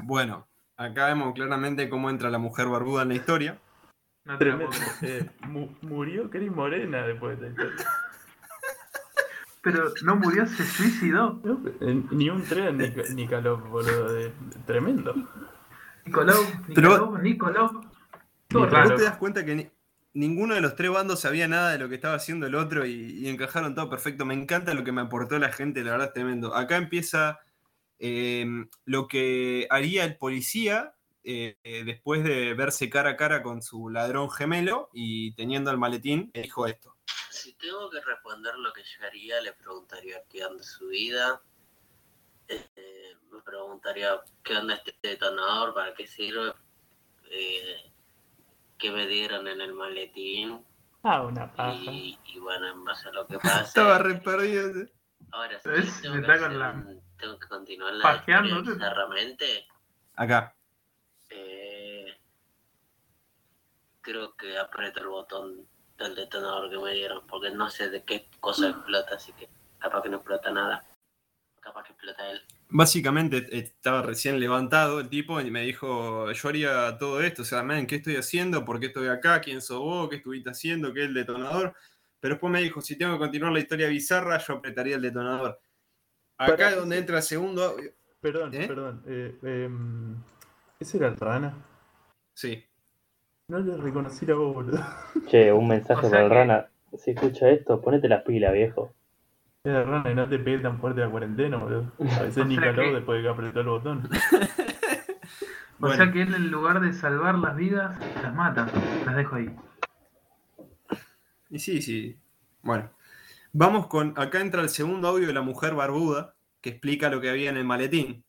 Bueno, 0.02 0.46
acá 0.76 1.06
vemos 1.06 1.34
claramente 1.34 1.88
cómo 1.88 2.10
entra 2.10 2.28
la 2.30 2.38
mujer 2.38 2.66
barbuda 2.68 3.02
en 3.02 3.08
la 3.08 3.14
historia. 3.14 3.58
No. 4.24 4.38
Eh, 5.02 5.30
mu- 5.42 5.74
murió 5.82 6.30
Cris 6.30 6.50
Morena 6.50 7.06
después 7.06 7.38
de 7.40 7.48
esta 7.48 7.62
historia. 7.64 7.86
Pero 9.62 9.92
no 10.02 10.16
murió, 10.16 10.46
se 10.46 10.64
suicidó. 10.64 11.40
No, 11.42 11.58
ni 12.10 12.28
un 12.28 12.44
tren 12.44 12.76
ni, 12.76 12.88
ni 13.14 13.26
calor, 13.26 13.66
boludo. 13.68 14.12
de- 14.12 14.32
tremendo. 14.66 15.14
Nicolau, 16.04 16.36
Pero- 16.74 16.88
Nicolau, 16.90 17.18
Nicolau. 17.18 17.68
Todo 17.70 17.88
Pero 18.48 18.60
Vos 18.60 18.70
raro. 18.72 18.96
te 18.96 19.04
das 19.04 19.16
cuenta 19.16 19.42
que 19.44 19.54
ni- 19.54 19.70
ninguno 20.14 20.54
de 20.54 20.60
los 20.60 20.74
tres 20.76 20.90
bandos 20.90 21.20
sabía 21.20 21.46
nada 21.48 21.72
de 21.72 21.78
lo 21.78 21.88
que 21.88 21.96
estaba 21.96 22.14
haciendo 22.14 22.46
el 22.46 22.54
otro 22.54 22.86
y, 22.86 23.28
encajaron 23.28 23.74
todo 23.74 23.90
perfecto. 23.90 24.24
Me 24.24 24.34
encanta 24.34 24.74
lo 24.74 24.84
que 24.84 24.92
me 24.92 25.02
aportó 25.02 25.38
la 25.38 25.52
gente, 25.52 25.84
la 25.84 25.92
verdad 25.92 26.08
es 26.08 26.14
tremendo. 26.14 26.54
Acá 26.54 26.76
empieza 26.76 27.40
eh, 27.98 28.46
lo 28.84 29.08
que 29.08 29.66
haría 29.70 30.04
el 30.04 30.16
policía 30.16 30.94
eh, 31.22 31.56
eh, 31.64 31.84
después 31.84 32.22
de 32.22 32.54
verse 32.54 32.90
cara 32.90 33.10
a 33.10 33.16
cara 33.16 33.42
con 33.42 33.62
su 33.62 33.88
ladrón 33.88 34.30
gemelo 34.30 34.90
y 34.92 35.32
teniendo 35.34 35.70
el 35.70 35.78
maletín, 35.78 36.30
dijo 36.34 36.66
esto. 36.66 36.94
Si 37.30 37.54
tengo 37.54 37.90
que 37.90 38.00
responder 38.00 38.54
lo 38.56 38.72
que 38.72 38.82
yo 38.82 39.06
haría, 39.06 39.40
le 39.40 39.52
preguntaría 39.52 40.22
qué 40.30 40.44
onda 40.44 40.62
su 40.62 40.88
vida. 40.88 41.42
Eh, 42.48 43.16
me 43.30 43.40
preguntaría 43.42 44.20
qué 44.42 44.56
onda 44.56 44.74
este 44.74 44.94
detonador, 45.02 45.74
para 45.74 45.94
qué 45.94 46.06
sirve, 46.06 46.52
eh, 47.30 47.92
qué 48.84 48.90
me 48.90 49.06
dieron 49.06 49.48
en 49.48 49.62
el 49.62 49.72
maletín. 49.72 50.62
Ah, 51.02 51.22
una 51.22 51.50
paja. 51.54 51.72
Y, 51.90 52.18
y 52.26 52.38
bueno, 52.38 52.68
en 52.68 52.84
base 52.84 53.08
a 53.08 53.12
lo 53.12 53.26
que 53.26 53.38
pasa. 53.38 53.62
Estaba 53.62 53.96
re 53.98 54.16
perdido. 54.16 54.86
Ahora 55.32 55.58
sí, 55.58 55.68
¿Ves? 55.70 56.02
tengo 56.02 56.16
Me 56.16 56.22
que, 56.26 56.32
hacer 56.32 56.52
la- 56.52 56.84
tengo 57.18 57.38
que 57.38 57.48
continuar 57.48 57.94
la 57.94 58.22
bizarramente. 58.62 59.66
Acá. 60.16 60.54
Eh, 61.30 62.14
creo 64.02 64.36
que 64.36 64.58
aprieto 64.58 65.00
el 65.00 65.08
botón 65.08 65.66
del 65.96 66.14
detonador 66.14 66.68
que 66.70 66.78
me 66.78 66.92
dieron, 66.92 67.26
porque 67.26 67.50
no 67.50 67.70
sé 67.70 67.88
de 67.88 68.04
qué 68.04 68.28
cosa 68.40 68.68
explota, 68.68 69.14
así 69.14 69.32
que 69.32 69.48
capaz 69.78 70.02
que 70.02 70.10
no 70.10 70.16
explota 70.18 70.50
nada. 70.50 70.84
Capaz 71.60 71.84
que 71.84 71.92
explota 71.92 72.30
él. 72.30 72.42
Básicamente 72.76 73.36
eh, 73.52 73.58
estaba 73.60 74.02
recién 74.02 74.40
levantado 74.40 74.98
el 74.98 75.08
tipo 75.08 75.40
y 75.40 75.48
me 75.48 75.62
dijo, 75.62 76.32
yo 76.32 76.48
haría 76.48 76.98
todo 76.98 77.22
esto, 77.22 77.42
o 77.42 77.44
sea, 77.44 77.62
man, 77.62 77.86
¿qué 77.86 77.94
estoy 77.96 78.16
haciendo? 78.16 78.64
¿Por 78.64 78.80
qué 78.80 78.86
estoy 78.86 79.06
acá? 79.06 79.40
¿Quién 79.40 79.60
sos 79.60 79.78
vos? 79.78 80.08
¿Qué 80.08 80.16
estuviste 80.16 80.50
haciendo? 80.50 80.92
¿Qué 80.92 81.02
es 81.02 81.06
el 81.06 81.14
detonador? 81.14 81.72
Pero 82.18 82.34
después 82.34 82.52
me 82.52 82.60
dijo, 82.60 82.80
si 82.80 82.96
tengo 82.98 83.12
que 83.12 83.20
continuar 83.20 83.52
la 83.52 83.60
historia 83.60 83.86
bizarra, 83.86 84.38
yo 84.38 84.54
apretaría 84.54 84.96
el 84.96 85.02
detonador. 85.02 85.60
Acá 86.36 86.70
es 86.70 86.76
donde 86.76 86.98
entra 86.98 87.18
el 87.18 87.22
segundo 87.22 87.62
audio. 87.62 87.92
Perdón, 88.20 88.52
¿Eh? 88.52 88.66
perdón. 88.66 89.02
Eh, 89.06 89.34
em, 89.44 90.16
¿Ese 90.80 90.96
era 90.96 91.06
el 91.06 91.16
rana? 91.16 91.54
Sí. 92.34 92.64
No 93.46 93.60
le 93.60 93.76
reconocí 93.76 94.26
la 94.26 94.34
voz, 94.34 94.52
boludo. 94.52 94.84
Che, 95.28 95.52
un 95.52 95.68
mensaje 95.68 96.06
O 96.06 96.10
sea 96.10 96.10
para 96.10 96.22
el 96.24 96.28
que- 96.28 96.34
rana. 96.34 96.68
Si 96.98 97.12
escucha 97.12 97.50
esto, 97.50 97.80
ponete 97.80 98.08
las 98.08 98.22
pilas, 98.24 98.52
viejo. 98.52 98.92
Era 99.64 99.82
rana 99.82 100.10
y 100.10 100.14
no 100.14 100.28
te 100.28 100.38
pegué 100.38 100.58
tan 100.58 100.78
fuerte 100.78 101.00
la 101.00 101.08
cuarentena, 101.10 101.56
boludo. 101.56 101.90
A 102.18 102.22
veces 102.22 102.46
ni 102.46 102.54
sea 102.56 102.64
calor 102.66 102.84
que- 102.84 102.92
después 102.92 103.16
de 103.18 103.22
que 103.22 103.28
apretó 103.30 103.60
el 103.60 103.66
botón. 103.66 104.10
O 104.10 105.76
Bueno. 105.78 105.96
sea 105.96 106.12
que 106.12 106.22
él 106.22 106.34
en 106.34 106.50
lugar 106.50 106.80
de 106.80 106.92
salvar 106.92 107.34
las 107.36 107.56
vidas, 107.56 107.98
las 108.22 108.34
mata. 108.34 108.66
Las 109.06 109.16
dejo 109.16 109.36
ahí. 109.36 109.56
Y 111.50 111.58
sí, 111.58 111.80
sí. 111.82 112.18
Bueno. 112.62 112.90
Vamos 113.52 113.86
con, 113.86 114.14
acá 114.18 114.40
entra 114.40 114.60
el 114.62 114.68
segundo 114.68 115.08
audio 115.08 115.28
de 115.28 115.32
la 115.32 115.40
mujer 115.42 115.74
barbuda, 115.74 116.34
que 116.60 116.70
explica 116.70 117.08
lo 117.08 117.20
que 117.20 117.30
había 117.30 117.50
en 117.50 117.56
el 117.56 117.64
maletín. 117.64 118.24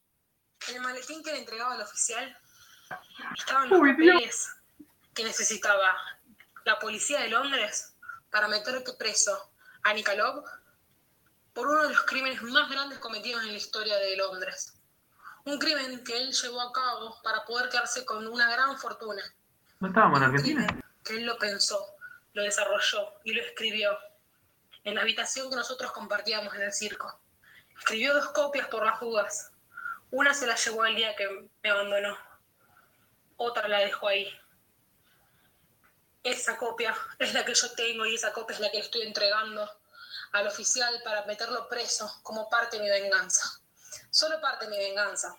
En 0.69 0.75
el 0.75 0.81
maletín 0.81 1.23
que 1.23 1.31
le 1.33 1.39
entregaba 1.39 1.73
al 1.73 1.81
oficial 1.81 2.37
estaban 3.37 3.69
los 3.69 3.79
Uy, 3.79 3.93
Dios. 3.95 4.49
que 5.13 5.23
necesitaba 5.23 5.95
la 6.63 6.77
policía 6.79 7.21
de 7.21 7.29
Londres 7.29 7.97
para 8.31 8.47
meter 8.47 8.83
preso 8.99 9.31
a 9.83 9.93
Nikolov 9.93 10.43
por 11.55 11.67
uno 11.67 11.83
de 11.83 11.89
los 11.89 12.01
crímenes 12.03 12.41
más 12.43 12.69
grandes 12.69 12.99
cometidos 12.99 13.41
en 13.43 13.53
la 13.53 13.57
historia 13.57 13.95
de 13.95 14.17
Londres. 14.17 14.77
Un 15.45 15.57
crimen 15.57 16.03
que 16.03 16.17
él 16.17 16.33
llevó 16.33 16.61
a 16.61 16.73
cabo 16.73 17.17
para 17.23 17.45
poder 17.45 17.69
quedarse 17.69 18.03
con 18.05 18.27
una 18.27 18.51
gran 18.51 18.77
fortuna. 18.77 19.23
¿No 19.79 19.87
estábamos 19.87 20.19
en 20.19 20.25
Argentina? 20.25 20.67
que 21.03 21.13
él 21.13 21.25
lo 21.25 21.37
pensó, 21.37 21.95
lo 22.33 22.43
desarrolló 22.43 23.13
y 23.23 23.33
lo 23.33 23.41
escribió 23.41 23.97
en 24.83 24.95
la 24.95 25.01
habitación 25.01 25.49
que 25.49 25.55
nosotros 25.55 25.91
compartíamos 25.91 26.53
en 26.55 26.63
el 26.63 26.73
circo. 26.73 27.21
Escribió 27.77 28.13
dos 28.15 28.29
copias 28.29 28.67
por 28.67 28.85
las 28.85 28.99
dudas. 28.99 29.51
Una 30.11 30.33
se 30.33 30.47
la 30.47 30.55
llevó 30.55 30.85
el 30.85 30.95
día 30.95 31.15
que 31.15 31.47
me 31.63 31.69
abandonó. 31.69 32.17
Otra 33.37 33.67
la 33.67 33.79
dejó 33.79 34.07
ahí. 34.07 34.27
Esa 36.23 36.57
copia 36.57 36.97
es 37.19 37.33
la 37.33 37.45
que 37.45 37.53
yo 37.53 37.71
tengo 37.73 38.05
y 38.07 38.15
esa 38.15 38.33
copia 38.33 38.55
es 38.55 38.59
la 38.59 38.71
que 38.71 38.77
le 38.77 38.83
estoy 38.83 39.03
entregando 39.03 39.69
al 40.35 40.47
oficial 40.47 41.01
para 41.03 41.25
meterlo 41.25 41.69
preso 41.69 42.19
como 42.21 42.49
parte 42.49 42.77
de 42.77 42.83
mi 42.83 42.89
venganza. 42.89 43.61
Solo 44.09 44.41
parte 44.41 44.65
de 44.65 44.71
mi 44.71 44.77
venganza. 44.77 45.37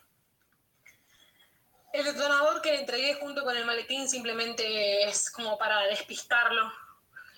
El 1.93 2.05
detonador 2.05 2.63
que 2.63 2.73
le 2.73 2.81
entregué 2.81 3.15
junto 3.15 3.45
con 3.45 3.55
el 3.57 3.67
maletín 3.67 4.09
simplemente 4.09 5.05
es 5.05 5.31
como 5.31 5.59
para 5.59 5.83
despistarlo 5.83 6.73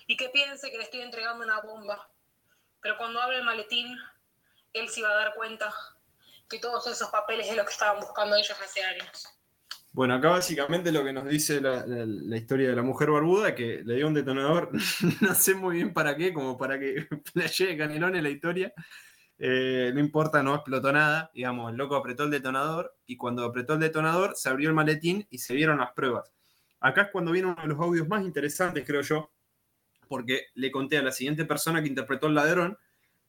y 0.07 0.15
que 0.15 0.29
piense 0.29 0.71
que 0.71 0.77
le 0.77 0.83
estoy 0.83 1.01
entregando 1.01 1.43
una 1.43 1.59
bomba. 1.59 2.09
Pero 2.81 2.97
cuando 2.97 3.21
abra 3.21 3.37
el 3.37 3.43
maletín, 3.43 3.97
él 4.71 4.89
se 4.89 5.01
va 5.01 5.09
a 5.09 5.15
dar 5.15 5.35
cuenta 5.35 5.73
que 6.49 6.59
todos 6.59 6.87
esos 6.87 7.09
papeles 7.09 7.47
es 7.47 7.57
lo 7.57 7.65
que 7.65 7.73
estaban 7.73 7.99
buscando 7.99 8.37
ellos 8.37 8.57
hace 8.61 8.83
años. 8.83 9.27
Bueno, 9.99 10.13
acá 10.13 10.29
básicamente 10.29 10.93
lo 10.93 11.03
que 11.03 11.11
nos 11.11 11.27
dice 11.27 11.59
la, 11.59 12.37
historia 12.37 12.69
de 12.69 12.75
la 12.77 12.83
mujer 12.83 13.11
barbuda, 13.11 13.53
que 13.53 13.83
le 13.83 13.97
dio 13.97 14.07
un 14.07 14.13
detonador, 14.13 14.71
no 15.19 15.35
sé 15.35 15.55
muy 15.55 15.75
bien 15.75 15.91
para 15.91 16.15
qué, 16.15 16.31
como 16.31 16.57
para 16.57 16.79
que 16.79 17.05
canelón 17.77 18.15
en 18.15 18.23
la 18.23 18.29
historia. 18.29 18.71
Eh, 19.37 19.91
no 19.93 19.99
importa, 19.99 20.41
no 20.41 20.55
explotó 20.55 20.93
nada. 20.93 21.29
Digamos, 21.33 21.69
el 21.69 21.77
loco 21.77 21.97
apretó 21.97 22.23
el 22.23 22.31
detonador 22.31 22.95
y 23.05 23.17
cuando 23.17 23.43
apretó 23.43 23.73
el 23.73 23.81
detonador 23.81 24.37
se 24.37 24.47
abrió 24.47 24.69
el 24.69 24.73
maletín 24.73 25.27
y 25.29 25.39
se 25.39 25.53
vieron 25.53 25.79
las 25.79 25.91
pruebas. 25.91 26.31
Acá 26.79 27.01
es 27.01 27.07
cuando 27.11 27.33
viene 27.33 27.49
uno 27.49 27.61
de 27.61 27.67
los 27.67 27.79
audios 27.81 28.07
más 28.07 28.23
interesantes, 28.23 28.85
creo 28.87 29.01
yo, 29.01 29.33
porque 30.07 30.45
le 30.53 30.71
conté 30.71 30.97
a 30.97 31.03
la 31.03 31.11
siguiente 31.11 31.43
persona 31.43 31.81
que 31.81 31.89
interpretó 31.89 32.27
el 32.27 32.35
ladrón 32.35 32.77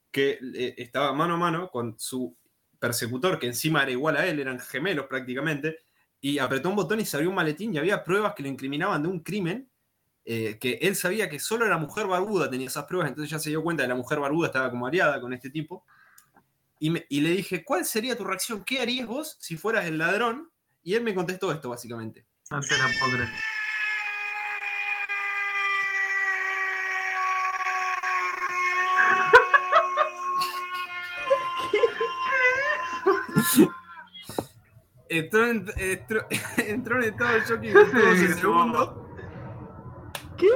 que 0.09 0.39
eh, 0.55 0.75
estaba 0.77 1.11
mano 1.11 1.33
a 1.33 1.37
mano 1.37 1.67
con 1.69 1.99
su 1.99 2.33
persecutor, 2.79 3.39
que 3.39 3.47
encima 3.47 3.83
era 3.83 3.91
igual 3.91 4.15
a 4.15 4.25
él, 4.25 4.39
eran 4.39 4.57
gemelos 4.61 5.07
prácticamente, 5.07 5.79
y 6.21 6.37
apretó 6.39 6.69
un 6.69 6.75
botón 6.75 6.99
y 6.99 7.05
se 7.05 7.17
abrió 7.17 7.29
un 7.29 7.35
maletín 7.35 7.73
y 7.73 7.77
había 7.79 8.03
pruebas 8.03 8.33
que 8.35 8.43
lo 8.43 8.49
incriminaban 8.49 9.01
de 9.03 9.09
un 9.09 9.19
crimen 9.21 9.67
eh, 10.23 10.59
que 10.59 10.73
él 10.83 10.95
sabía 10.95 11.27
que 11.27 11.39
solo 11.39 11.67
la 11.67 11.77
mujer 11.79 12.05
barbuda 12.05 12.47
tenía 12.49 12.67
esas 12.67 12.85
pruebas, 12.85 13.09
entonces 13.09 13.31
ya 13.31 13.39
se 13.39 13.49
dio 13.49 13.63
cuenta 13.63 13.83
que 13.83 13.89
la 13.89 13.95
mujer 13.95 14.19
barbuda 14.19 14.47
estaba 14.47 14.69
como 14.69 14.85
aliada 14.85 15.19
con 15.19 15.33
este 15.33 15.49
tipo. 15.49 15.83
Y, 16.79 16.91
me- 16.91 17.05
y 17.09 17.21
le 17.21 17.31
dije, 17.31 17.63
¿cuál 17.63 17.85
sería 17.85 18.15
tu 18.15 18.23
reacción? 18.23 18.63
¿Qué 18.63 18.79
harías 18.79 19.07
vos 19.07 19.35
si 19.39 19.57
fueras 19.57 19.85
el 19.85 19.97
ladrón? 19.97 20.51
Y 20.83 20.93
él 20.93 21.03
me 21.03 21.13
contestó 21.15 21.51
esto, 21.51 21.69
básicamente. 21.69 22.25
Entró 35.13 35.45
en, 35.45 35.65
entró, 35.77 36.25
entró 36.67 36.95
en 36.97 37.03
estado 37.03 37.33
de 37.33 37.39
shock 37.41 37.63
y 37.63 37.67
gritó 37.71 37.99
12 37.99 38.33
segundos. 38.35 38.91
¿Qué? 40.37 40.47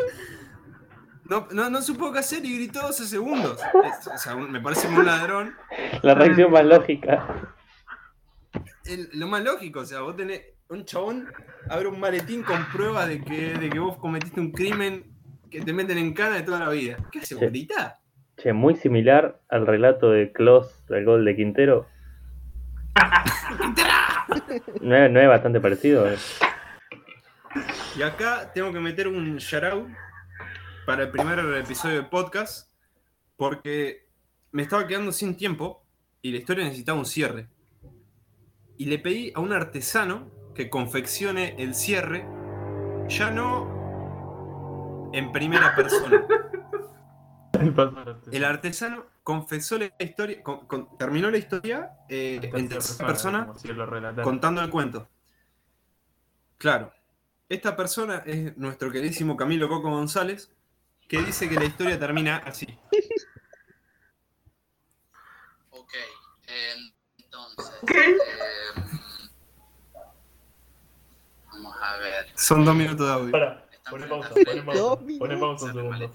No, 1.26 1.48
no, 1.52 1.70
no 1.70 1.82
supo 1.82 2.14
qué 2.14 2.20
hacer 2.20 2.46
y 2.46 2.56
gritó 2.56 2.82
12 2.84 3.06
segundos. 3.06 3.60
O 4.14 4.18
sea, 4.18 4.36
me 4.38 4.62
parece 4.62 4.88
un 4.88 5.06
ladrón. 5.06 5.54
La 6.04 6.16
reacción 6.16 6.52
más 6.52 6.64
lógica. 6.66 7.52
el- 8.86 9.10
lo 9.14 9.28
más 9.28 9.44
lógico, 9.44 9.82
o 9.82 9.86
sea, 9.86 10.00
vos 10.02 10.16
tenés 10.16 10.42
un 10.70 10.86
chabón, 10.86 11.28
abre 11.70 11.88
un 11.90 12.00
maletín 12.00 12.42
con 12.44 12.64
pruebas 12.72 13.10
de 13.10 13.22
que, 13.24 13.56
de 13.56 13.70
que 13.70 13.80
vos 13.80 13.98
cometiste 13.98 14.40
un 14.40 14.52
crimen 14.54 15.04
que 15.52 15.62
te 15.62 15.74
meten 15.74 15.98
en 15.98 16.14
cana 16.14 16.36
de 16.38 16.44
toda 16.44 16.60
la 16.60 16.70
vida. 16.70 16.96
¿Qué 17.12 17.20
hace? 17.20 17.36
Che, 18.38 18.54
muy 18.54 18.76
similar 18.76 19.42
al 19.50 19.68
relato 19.68 20.12
de 20.12 20.32
Klaus 20.32 20.86
del 20.88 21.04
gol 21.04 21.26
de 21.26 21.36
Quintero. 21.36 21.88
¿No 24.82 24.96
es, 24.96 25.12
no 25.12 25.20
es 25.20 25.28
bastante 25.28 25.60
parecido? 25.60 26.10
eh? 26.12 26.18
Y 27.98 28.02
acá 28.02 28.52
tengo 28.54 28.72
que 28.74 28.80
meter 28.80 29.08
un 29.08 29.38
shoutout 29.38 29.88
para 30.86 31.04
el 31.04 31.10
primer 31.12 31.40
episodio 31.56 31.96
del 31.96 32.08
podcast 32.08 32.70
porque 33.38 34.06
me 34.52 34.62
estaba 34.64 34.88
quedando 34.88 35.12
sin 35.12 35.36
tiempo 35.36 35.86
y 36.22 36.32
la 36.32 36.38
historia 36.38 36.64
necesitaba 36.66 36.98
un 37.00 37.06
cierre. 37.06 37.48
Y 38.78 38.86
le 38.86 39.00
pedí 39.00 39.32
a 39.36 39.40
un 39.40 39.54
artesano 39.54 40.32
que 40.54 40.70
confeccione 40.70 41.56
el 41.58 41.76
cierre, 41.76 42.26
ya 43.08 43.32
no 43.32 45.10
en 45.14 45.32
primera 45.32 45.76
persona. 45.76 46.26
El 48.32 48.44
artesano 48.44 49.06
confesó 49.26 49.80
la 49.80 49.92
historia, 49.98 50.44
con- 50.44 50.68
con- 50.68 50.98
terminó 51.00 51.32
la 51.32 51.40
historia 51.40 51.98
eh, 52.08 52.40
en 52.54 52.70
tercera 52.70 53.08
persona 53.08 53.52
si 53.58 53.70
contando 54.22 54.62
el 54.62 54.70
cuento. 54.70 55.10
Claro. 56.60 56.94
Esta 57.50 57.76
persona 57.76 58.22
es 58.28 58.56
nuestro 58.56 58.92
queridísimo 58.92 59.36
Camilo 59.36 59.68
Coco 59.68 59.90
González, 59.90 60.52
que 61.08 61.24
dice 61.24 61.50
que 61.50 61.56
la 61.56 61.66
historia 61.66 62.00
termina 62.00 62.38
así. 62.38 62.68
Ok, 65.72 65.94
entonces. 67.18 67.74
Ok. 67.82 67.92
eh, 67.92 68.16
vamos 71.52 71.76
a 71.82 71.98
ver. 71.98 72.28
Son 72.36 72.64
dos 72.64 72.76
minutos 72.76 73.08
de 73.08 73.14
audio. 73.14 73.32
Pará, 73.32 73.66
Están 73.72 73.92
poné 73.92 74.06
frente 74.08 74.26
a 74.26 74.30
pausa, 74.30 74.44
poné 74.46 74.62
pausa, 74.64 75.20
poné 75.20 75.38
pausa 75.38 75.66
un 75.66 75.74
segundo. 75.74 76.14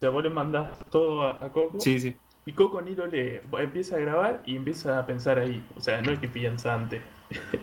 Sea, 0.00 0.10
vos 0.10 0.22
le 0.22 0.30
mandás 0.30 0.78
todo 0.90 1.22
a, 1.22 1.44
a 1.44 1.50
Coco 1.52 1.80
Sí, 1.80 1.98
sí. 2.00 2.16
y 2.44 2.52
Coco 2.52 2.80
ni 2.82 2.94
lo 2.94 3.06
lee. 3.06 3.40
Empieza 3.58 3.96
a 3.96 4.00
grabar 4.00 4.42
y 4.46 4.56
empieza 4.56 4.98
a 4.98 5.06
pensar 5.06 5.38
ahí. 5.38 5.64
O 5.76 5.80
sea, 5.80 6.00
no 6.02 6.12
es 6.12 6.18
que 6.18 6.28
piensa 6.28 6.74
antes. 6.74 7.02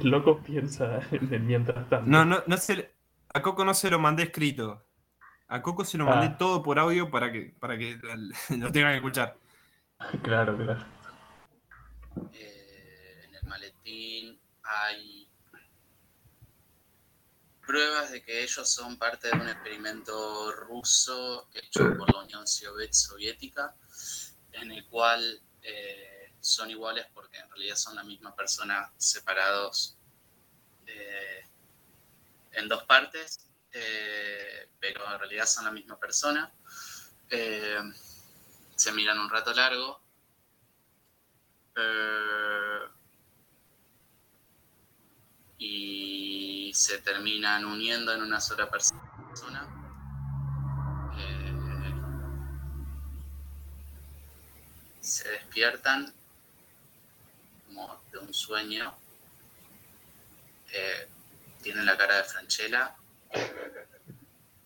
El 0.01 0.09
loco 0.09 0.39
piensa 0.39 0.99
en 1.11 1.33
el 1.33 1.41
mientras 1.41 1.87
tanto. 1.89 2.09
No, 2.09 2.25
no, 2.25 2.39
no 2.47 2.57
se 2.57 2.75
le- 2.77 2.91
a 3.33 3.41
Coco 3.41 3.63
no 3.65 3.73
se 3.73 3.89
lo 3.89 3.99
mandé 3.99 4.23
escrito. 4.23 4.83
A 5.47 5.61
Coco 5.61 5.85
se 5.85 5.97
lo 5.97 6.05
mandé 6.05 6.27
Ah. 6.27 6.37
todo 6.37 6.63
por 6.63 6.79
audio 6.79 7.09
para 7.11 7.31
que, 7.31 7.53
para 7.59 7.77
que 7.77 7.97
lo 8.57 8.71
tengan 8.71 8.91
que 8.91 8.97
escuchar. 8.97 9.37
Claro, 10.23 10.57
claro. 10.57 10.83
Eh, 12.33 13.25
en 13.27 13.35
el 13.35 13.43
maletín 13.47 14.39
hay 14.63 15.22
pruebas 17.65 18.11
de 18.11 18.21
que 18.21 18.43
ellos 18.43 18.69
son 18.69 18.97
parte 18.97 19.29
de 19.29 19.35
un 19.35 19.47
experimento 19.47 20.51
ruso 20.51 21.49
hecho 21.53 21.95
por 21.97 22.13
la 22.13 22.21
Unión 22.21 22.45
Soviética, 22.47 23.75
en 24.51 24.71
el 24.71 24.85
cual 24.87 25.41
eh, 25.61 26.33
son 26.39 26.69
iguales 26.69 27.07
porque 27.13 27.37
en 27.37 27.49
realidad 27.49 27.75
son 27.75 27.95
la 27.95 28.03
misma 28.03 28.35
persona 28.35 28.91
separados 28.97 29.97
eh, 30.85 31.43
en 32.51 32.67
dos 32.67 32.83
partes, 32.83 33.49
eh, 33.71 34.69
pero 34.79 35.11
en 35.11 35.19
realidad 35.19 35.45
son 35.45 35.65
la 35.65 35.71
misma 35.71 35.99
persona. 35.99 36.51
Se 38.75 38.91
miran 38.91 39.19
un 39.19 39.29
rato 39.29 39.53
largo. 39.53 40.01
eh, 41.75 42.33
se 46.73 46.97
terminan 46.97 47.65
uniendo 47.65 48.11
en 48.13 48.21
una 48.23 48.41
sola 48.41 48.69
persona. 48.69 49.67
Eh, 51.17 51.93
se 54.99 55.29
despiertan 55.29 56.11
como 57.67 58.01
de 58.11 58.17
un 58.17 58.33
sueño. 58.33 58.93
Eh, 60.71 61.07
tienen 61.61 61.85
la 61.85 61.95
cara 61.95 62.17
de 62.17 62.23
Franchella. 62.23 62.95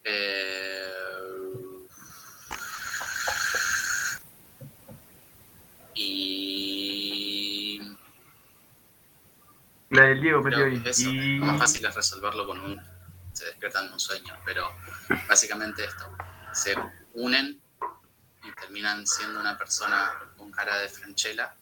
Eh, 0.03 0.93
y 5.93 7.56
La 9.89 10.03
del 10.03 10.21
Diego 10.21 10.41
metió 10.41 10.65
ahí. 10.65 10.81
que 10.81 10.89
eso, 10.89 11.09
Y 11.09 11.37
lo 11.37 11.45
más 11.45 11.59
fácil 11.59 11.85
es 11.85 11.95
resolverlo 11.95 12.45
con 12.45 12.59
un 12.59 12.81
se 13.37 13.45
despiertan 13.45 13.87
de 13.87 13.93
un 13.93 13.99
sueño, 13.99 14.35
pero 14.43 14.75
básicamente 15.27 15.85
esto, 15.85 16.11
se 16.53 16.75
unen 17.13 17.61
y 18.43 18.51
terminan 18.59 19.05
siendo 19.05 19.39
una 19.39 19.55
persona 19.55 20.11
con 20.35 20.49
cara 20.49 20.79
de 20.79 20.89
Franchella. 20.89 21.55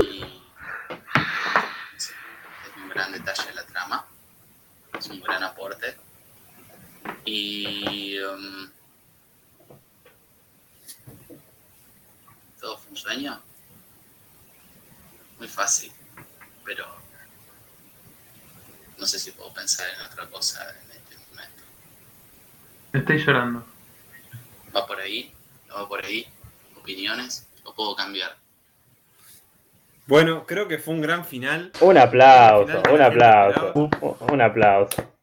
Y 0.00 0.42
sí, 1.98 2.12
es 2.64 2.76
un 2.78 2.88
gran 2.88 3.12
detalle 3.12 3.48
de 3.48 3.54
la 3.54 3.66
trama, 3.66 4.06
es 4.98 5.06
un 5.08 5.20
gran 5.20 5.42
aporte. 5.42 5.98
Y 7.26 8.18
um, 8.20 8.70
todo 12.58 12.78
fue 12.78 12.90
un 12.90 12.96
sueño, 12.96 13.42
muy 15.38 15.48
fácil, 15.48 15.92
pero 16.68 16.84
no 18.98 19.06
sé 19.06 19.18
si 19.18 19.30
puedo 19.30 19.54
pensar 19.54 19.86
en 19.98 20.04
otra 20.04 20.26
cosa 20.26 20.62
en 20.84 20.90
este 20.90 21.16
momento. 21.30 21.62
estoy 22.92 23.16
llorando. 23.24 23.64
¿Va 24.76 24.86
por 24.86 25.00
ahí? 25.00 25.32
¿No 25.66 25.76
va 25.76 25.88
por 25.88 26.04
ahí? 26.04 26.26
¿Opiniones? 26.78 27.48
¿O 27.64 27.74
puedo 27.74 27.96
cambiar? 27.96 28.36
Bueno, 30.06 30.44
creo 30.46 30.68
que 30.68 30.78
fue 30.78 30.92
un 30.92 31.00
gran 31.00 31.24
final. 31.24 31.72
Un 31.80 31.96
aplauso, 31.96 32.66
final, 32.66 32.82
un 32.94 33.00
aplauso. 33.02 33.72
Un, 33.74 33.90
un 34.32 34.40
aplauso. 34.42 35.14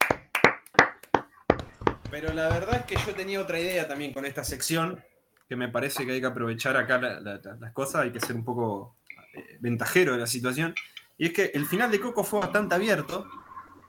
Pero 2.10 2.34
la 2.34 2.50
verdad 2.50 2.76
es 2.78 2.86
que 2.86 2.96
yo 3.06 3.14
tenía 3.14 3.40
otra 3.40 3.60
idea 3.60 3.88
también 3.88 4.14
con 4.14 4.26
esta 4.26 4.44
sección, 4.44 5.04
que 5.48 5.56
me 5.56 5.68
parece 5.70 6.08
que 6.08 6.14
hay 6.14 6.22
que 6.22 6.28
aprovechar 6.28 6.76
acá 6.76 6.98
la- 6.98 7.20
la- 7.20 7.40
la- 7.44 7.56
las 7.60 7.72
cosas, 7.74 8.02
hay 8.04 8.12
que 8.12 8.20
ser 8.20 8.36
un 8.36 8.44
poco 8.46 8.96
eh, 9.34 9.58
ventajero 9.60 10.14
de 10.14 10.20
la 10.20 10.28
situación. 10.28 10.74
Y 11.18 11.28
es 11.28 11.34
que 11.34 11.52
el 11.54 11.66
final 11.66 11.92
de 11.92 12.00
Coco 12.00 12.24
fue 12.24 12.40
bastante 12.40 12.76
abierto. 12.76 13.28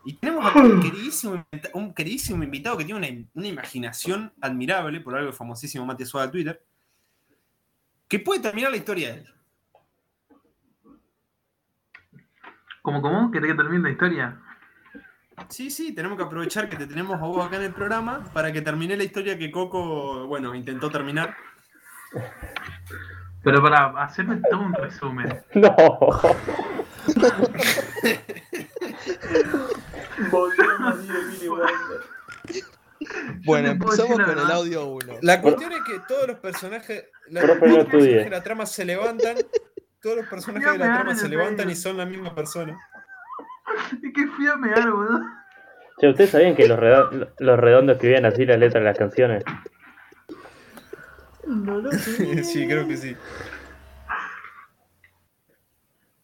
Y 0.04 0.14
tenemos 0.14 0.54
un 0.54 0.80
queridísimo, 0.80 1.44
un 1.74 1.92
queridísimo 1.92 2.44
invitado 2.44 2.76
que 2.76 2.84
tiene 2.84 2.98
una, 2.98 3.28
una 3.34 3.48
imaginación 3.48 4.32
admirable, 4.40 5.00
por 5.00 5.16
algo 5.16 5.32
famosísimo 5.32 5.84
Mati 5.84 6.04
Suárez 6.04 6.30
de 6.30 6.32
Twitter, 6.32 6.64
que 8.06 8.20
puede 8.20 8.40
terminar 8.40 8.70
la 8.70 8.76
historia 8.76 9.12
de 9.12 9.18
él. 9.20 9.34
¿Cómo, 12.82 13.02
cómo? 13.02 13.32
¿Querés 13.32 13.50
que 13.50 13.56
termine 13.56 13.82
la 13.82 13.90
historia? 13.90 14.40
Sí, 15.48 15.70
sí, 15.70 15.92
tenemos 15.92 16.16
que 16.16 16.22
aprovechar 16.22 16.68
que 16.68 16.76
te 16.76 16.86
tenemos 16.86 17.20
a 17.20 17.24
vos 17.24 17.44
acá 17.44 17.56
en 17.56 17.64
el 17.64 17.72
programa 17.72 18.22
para 18.32 18.52
que 18.52 18.62
termine 18.62 18.96
la 18.96 19.02
historia 19.02 19.36
que 19.36 19.50
Coco, 19.50 20.28
bueno, 20.28 20.54
intentó 20.54 20.88
terminar. 20.88 21.34
Pero 23.42 23.60
para 23.60 23.86
hacerme 24.02 24.40
todo 24.48 24.60
un 24.60 24.74
resumen. 24.74 25.42
No. 25.54 25.74
Bueno, 33.44 33.68
empezamos 33.70 34.18
con 34.18 34.30
el 34.38 34.50
audio 34.50 34.86
1. 34.86 35.14
La 35.22 35.40
cuestión 35.40 35.72
es 35.72 35.80
que 35.82 36.00
todos 36.08 36.26
los 36.28 36.38
personajes, 36.38 37.06
la, 37.28 37.42
Profe, 37.42 37.54
no 37.54 37.66
todos 37.66 37.70
los 37.70 37.78
estudie. 37.84 37.90
personajes 38.00 38.24
de 38.24 38.30
la 38.36 38.42
trama 38.42 38.66
se 38.66 38.84
levantan, 38.84 39.36
todos 40.02 40.16
los 40.16 40.26
personajes 40.26 40.72
de 40.72 40.78
la 40.78 40.94
trama 40.94 41.14
se 41.14 41.28
levantan 41.28 41.70
y 41.70 41.74
son 41.74 41.96
la 41.96 42.06
misma 42.06 42.34
persona. 42.34 42.78
Es 44.02 44.12
que 44.14 44.26
fui 44.28 44.46
a 44.46 44.56
mear, 44.56 44.90
boludo. 44.90 45.20
Che, 46.00 46.08
¿ustedes 46.08 46.30
sabían 46.30 46.54
que 46.56 46.66
los, 46.68 46.78
redo- 46.78 47.32
los 47.38 47.58
redondos 47.58 47.96
escribían 47.96 48.24
así 48.26 48.44
las 48.44 48.58
letras 48.58 48.82
de 48.82 48.88
las 48.88 48.98
canciones? 48.98 49.44
sí, 52.44 52.66
creo 52.66 52.88
que 52.88 52.96
sí. 52.96 53.16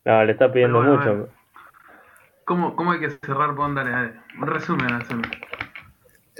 No, 0.04 0.24
le 0.24 0.32
está 0.32 0.52
pidiendo 0.52 0.78
bueno, 0.78 0.96
mucho. 0.96 1.28
¿Cómo, 2.44 2.74
¿Cómo 2.74 2.92
hay 2.92 3.00
que 3.00 3.10
cerrar? 3.10 3.54
Pon, 3.54 3.74
dale, 3.74 3.90
dale. 3.90 4.12
Un 4.38 4.46
resumen, 4.46 5.00
resumen. 5.00 5.30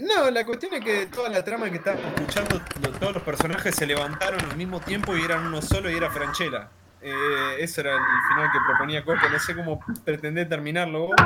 No, 0.00 0.30
la 0.30 0.44
cuestión 0.44 0.74
es 0.74 0.80
que 0.80 1.06
toda 1.06 1.28
la 1.28 1.44
trama 1.44 1.70
que 1.70 1.76
estábamos 1.76 2.06
escuchando, 2.06 2.60
todos 2.98 3.14
los 3.14 3.22
personajes 3.22 3.74
se 3.74 3.86
levantaron 3.86 4.40
al 4.40 4.56
mismo 4.56 4.80
tiempo 4.80 5.16
y 5.16 5.22
eran 5.22 5.46
uno 5.46 5.60
solo 5.60 5.90
y 5.90 5.94
era 5.94 6.10
Franchella. 6.10 6.70
Eh, 7.02 7.56
ese 7.58 7.82
era 7.82 7.92
el 7.92 8.00
final 8.28 8.50
que 8.52 8.58
proponía 8.66 9.04
Coco, 9.04 9.28
no 9.30 9.38
sé 9.38 9.54
cómo 9.54 9.80
pretendés 10.04 10.48
terminarlo 10.48 11.08
vos. 11.08 11.16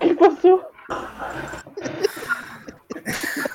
¿Qué 0.00 0.14
pasó? 0.14 0.70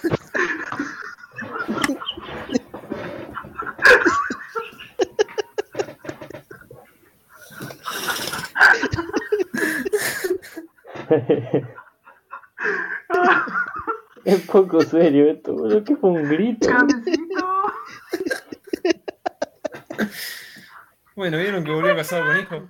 es 14.25 14.41
poco 14.41 14.81
serio 14.81 15.29
esto, 15.31 15.53
boludo. 15.53 15.83
¿Qué 15.83 15.95
fue 15.95 16.09
un 16.11 16.29
grito? 16.29 16.67
¡Cabecito! 16.69 17.63
Bueno, 21.15 21.37
¿vieron 21.37 21.63
que 21.63 21.71
volvió 21.71 21.95
casado 21.95 22.25
con 22.25 22.39
hijo? 22.39 22.69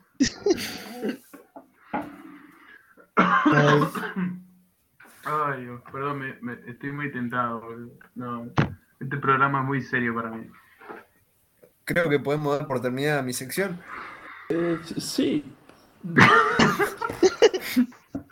Ay, 5.25 5.61
Dios, 5.63 5.81
perdón, 5.91 6.19
me, 6.19 6.35
me- 6.41 6.59
estoy 6.71 6.91
muy 6.91 7.11
tentado. 7.11 7.61
boludo. 7.61 7.91
No, 8.15 8.49
este 8.99 9.17
programa 9.17 9.59
es 9.61 9.65
muy 9.65 9.81
serio 9.81 10.15
para 10.15 10.29
mí. 10.31 10.47
Creo 11.85 12.09
que 12.09 12.19
podemos 12.19 12.57
dar 12.57 12.67
por 12.67 12.81
terminada 12.81 13.21
mi 13.21 13.33
sección. 13.33 13.79
Eh, 14.49 14.79
sí. 14.97 15.43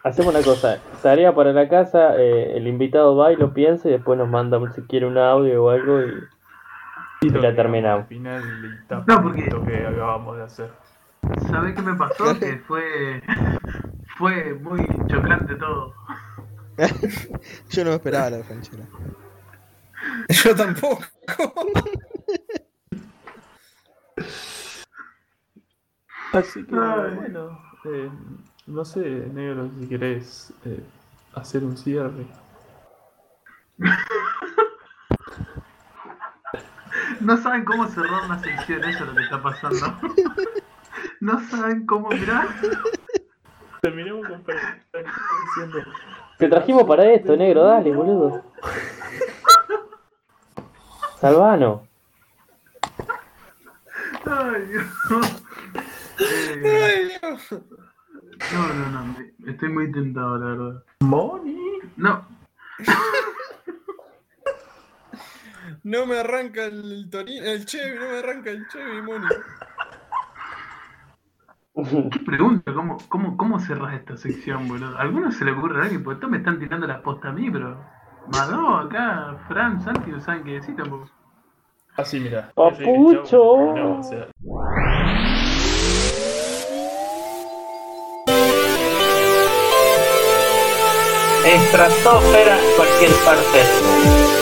Hacemos 0.07 0.33
una 0.33 0.43
cosa, 0.43 0.79
tarea 1.01 1.35
para 1.35 1.51
la 1.51 1.67
casa, 1.67 2.15
eh, 2.17 2.55
el 2.55 2.65
invitado 2.67 3.15
va 3.17 3.33
y 3.33 3.35
lo 3.35 3.53
piensa 3.53 3.89
y 3.89 3.91
después 3.91 4.17
nos 4.17 4.29
manda 4.29 4.57
si 4.73 4.81
quiere 4.83 5.05
un 5.05 5.17
audio 5.17 5.65
o 5.65 5.69
algo 5.69 6.01
y, 6.01 7.27
y 7.27 7.29
la 7.29 7.53
terminamos. 7.53 8.03
Al 8.03 8.07
final 8.07 8.85
No, 9.05 9.21
porque- 9.21 9.49
que 9.49 9.85
acabamos 9.85 10.37
de 10.37 10.43
hacer. 10.43 10.71
¿Sabés 11.49 11.75
qué 11.75 11.81
me 11.81 11.95
pasó? 11.95 12.23
Que 12.39 12.57
fue, 12.59 13.21
fue 14.17 14.53
muy 14.53 14.87
chocante 15.07 15.55
todo. 15.55 15.93
Yo 17.69 17.83
no 17.83 17.89
me 17.89 17.95
esperaba 17.97 18.29
la 18.29 18.37
ranchera. 18.43 18.85
Yo 20.29 20.55
tampoco. 20.55 21.03
Así 26.33 26.63
que, 26.65 26.75
Ay. 26.75 27.15
bueno, 27.15 27.59
eh, 27.85 28.09
no 28.67 28.83
sé, 28.83 28.99
negro, 28.99 29.69
si 29.79 29.87
querés 29.87 30.53
eh, 30.65 30.83
hacer 31.33 31.63
un 31.63 31.77
cierre. 31.77 32.27
No 37.21 37.37
saben 37.37 37.65
cómo 37.65 37.87
cerrar 37.87 38.25
una 38.25 38.39
sección, 38.39 38.83
eso 38.83 39.03
es 39.03 39.09
lo 39.09 39.15
que 39.15 39.23
está 39.23 39.41
pasando. 39.41 39.97
No 41.19 41.39
saben 41.49 41.85
cómo, 41.85 42.09
mirá. 42.09 42.47
Terminemos 43.81 44.27
con 44.27 44.43
diciendo. 44.45 45.79
Te 46.37 46.47
trajimos 46.47 46.83
para 46.83 47.05
esto, 47.11 47.35
negro, 47.35 47.63
dale, 47.63 47.91
boludo. 47.91 48.43
Salvano. 51.19 51.87
Ay, 54.25 54.65
Dios. 54.65 54.83
Eh, 56.19 57.19
no, 58.53 58.73
no, 58.73 58.89
no, 58.89 59.05
me- 59.05 59.51
estoy 59.51 59.69
muy 59.69 59.91
tentado, 59.91 60.37
la 60.37 60.45
verdad. 60.45 60.83
Moni. 61.01 61.57
No, 61.95 62.25
No 65.83 66.05
me 66.05 66.19
arranca 66.19 66.65
el 66.65 67.09
Torino, 67.09 67.45
el 67.45 67.65
Chevy, 67.65 67.97
no 67.99 68.09
me 68.09 68.17
arranca 68.19 68.49
el 68.51 68.67
Chevy, 68.67 69.01
Moni. 69.01 69.25
qué 72.11 72.19
pregunta, 72.19 72.73
¿cómo, 72.73 72.97
cómo, 73.07 73.37
cómo 73.37 73.59
cerras 73.59 73.93
esta 73.93 74.17
sección, 74.17 74.67
boludo? 74.67 74.97
¿A 74.97 75.01
alguno 75.01 75.31
se 75.31 75.45
le 75.45 75.51
ocurre 75.51 75.79
a 75.79 75.83
alguien? 75.83 76.03
Porque 76.03 76.19
todos 76.19 76.31
me 76.31 76.37
están 76.37 76.59
tirando 76.59 76.87
la 76.87 77.01
posta 77.01 77.29
a 77.29 77.31
mí, 77.33 77.49
pero. 77.51 77.79
Madó, 78.33 78.75
acá, 78.77 79.37
Fran, 79.47 79.79
Santi, 79.81 80.11
no 80.11 80.19
saben 80.19 80.43
qué 80.43 80.51
decir 80.53 80.75
tampoco. 80.75 81.09
Así, 81.95 82.19
mira. 82.19 82.51
Papucho. 82.53 83.23
estratosfera 91.55 92.57
cualquier 92.75 93.11
parte 93.23 93.57
del 93.57 93.83
mundo. 93.83 94.37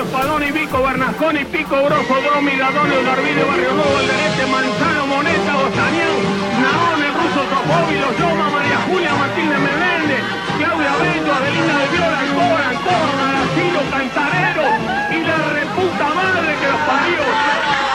Espadón 0.00 0.42
y 0.42 0.50
Vico, 0.50 0.82
Bernascón 0.82 1.36
y 1.36 1.44
Pico, 1.44 1.76
Broso, 1.76 2.14
Bromi, 2.24 2.56
Gadonio, 2.56 3.04
Garbide, 3.04 3.44
Barrio 3.44 3.72
Nuevo, 3.74 3.98
Alderete, 3.98 4.46
Manzano, 4.46 5.06
Moneta, 5.06 5.52
Bostanián, 5.60 6.16
Naón, 6.56 7.02
el 7.04 7.14
ruso 7.20 7.40
Trofóvilo, 7.44 8.08
Loma, 8.18 8.48
María 8.48 8.78
Julia, 8.88 9.12
Martínez 9.14 9.60
Meléndez, 9.60 10.22
Claudia 10.56 10.96
Bento, 10.96 11.32
Adelina 11.32 11.78
de 11.78 11.88
Viola, 11.92 12.18
Alcora, 12.20 12.68
Córdoba, 12.80 13.39
asesino 13.60 13.80
cantarero 13.90 14.62
y 15.10 15.24
la 15.24 15.36
reputa 15.52 16.14
madre 16.14 16.56
que 16.60 16.66
los 16.66 16.80
parió. 16.80 17.89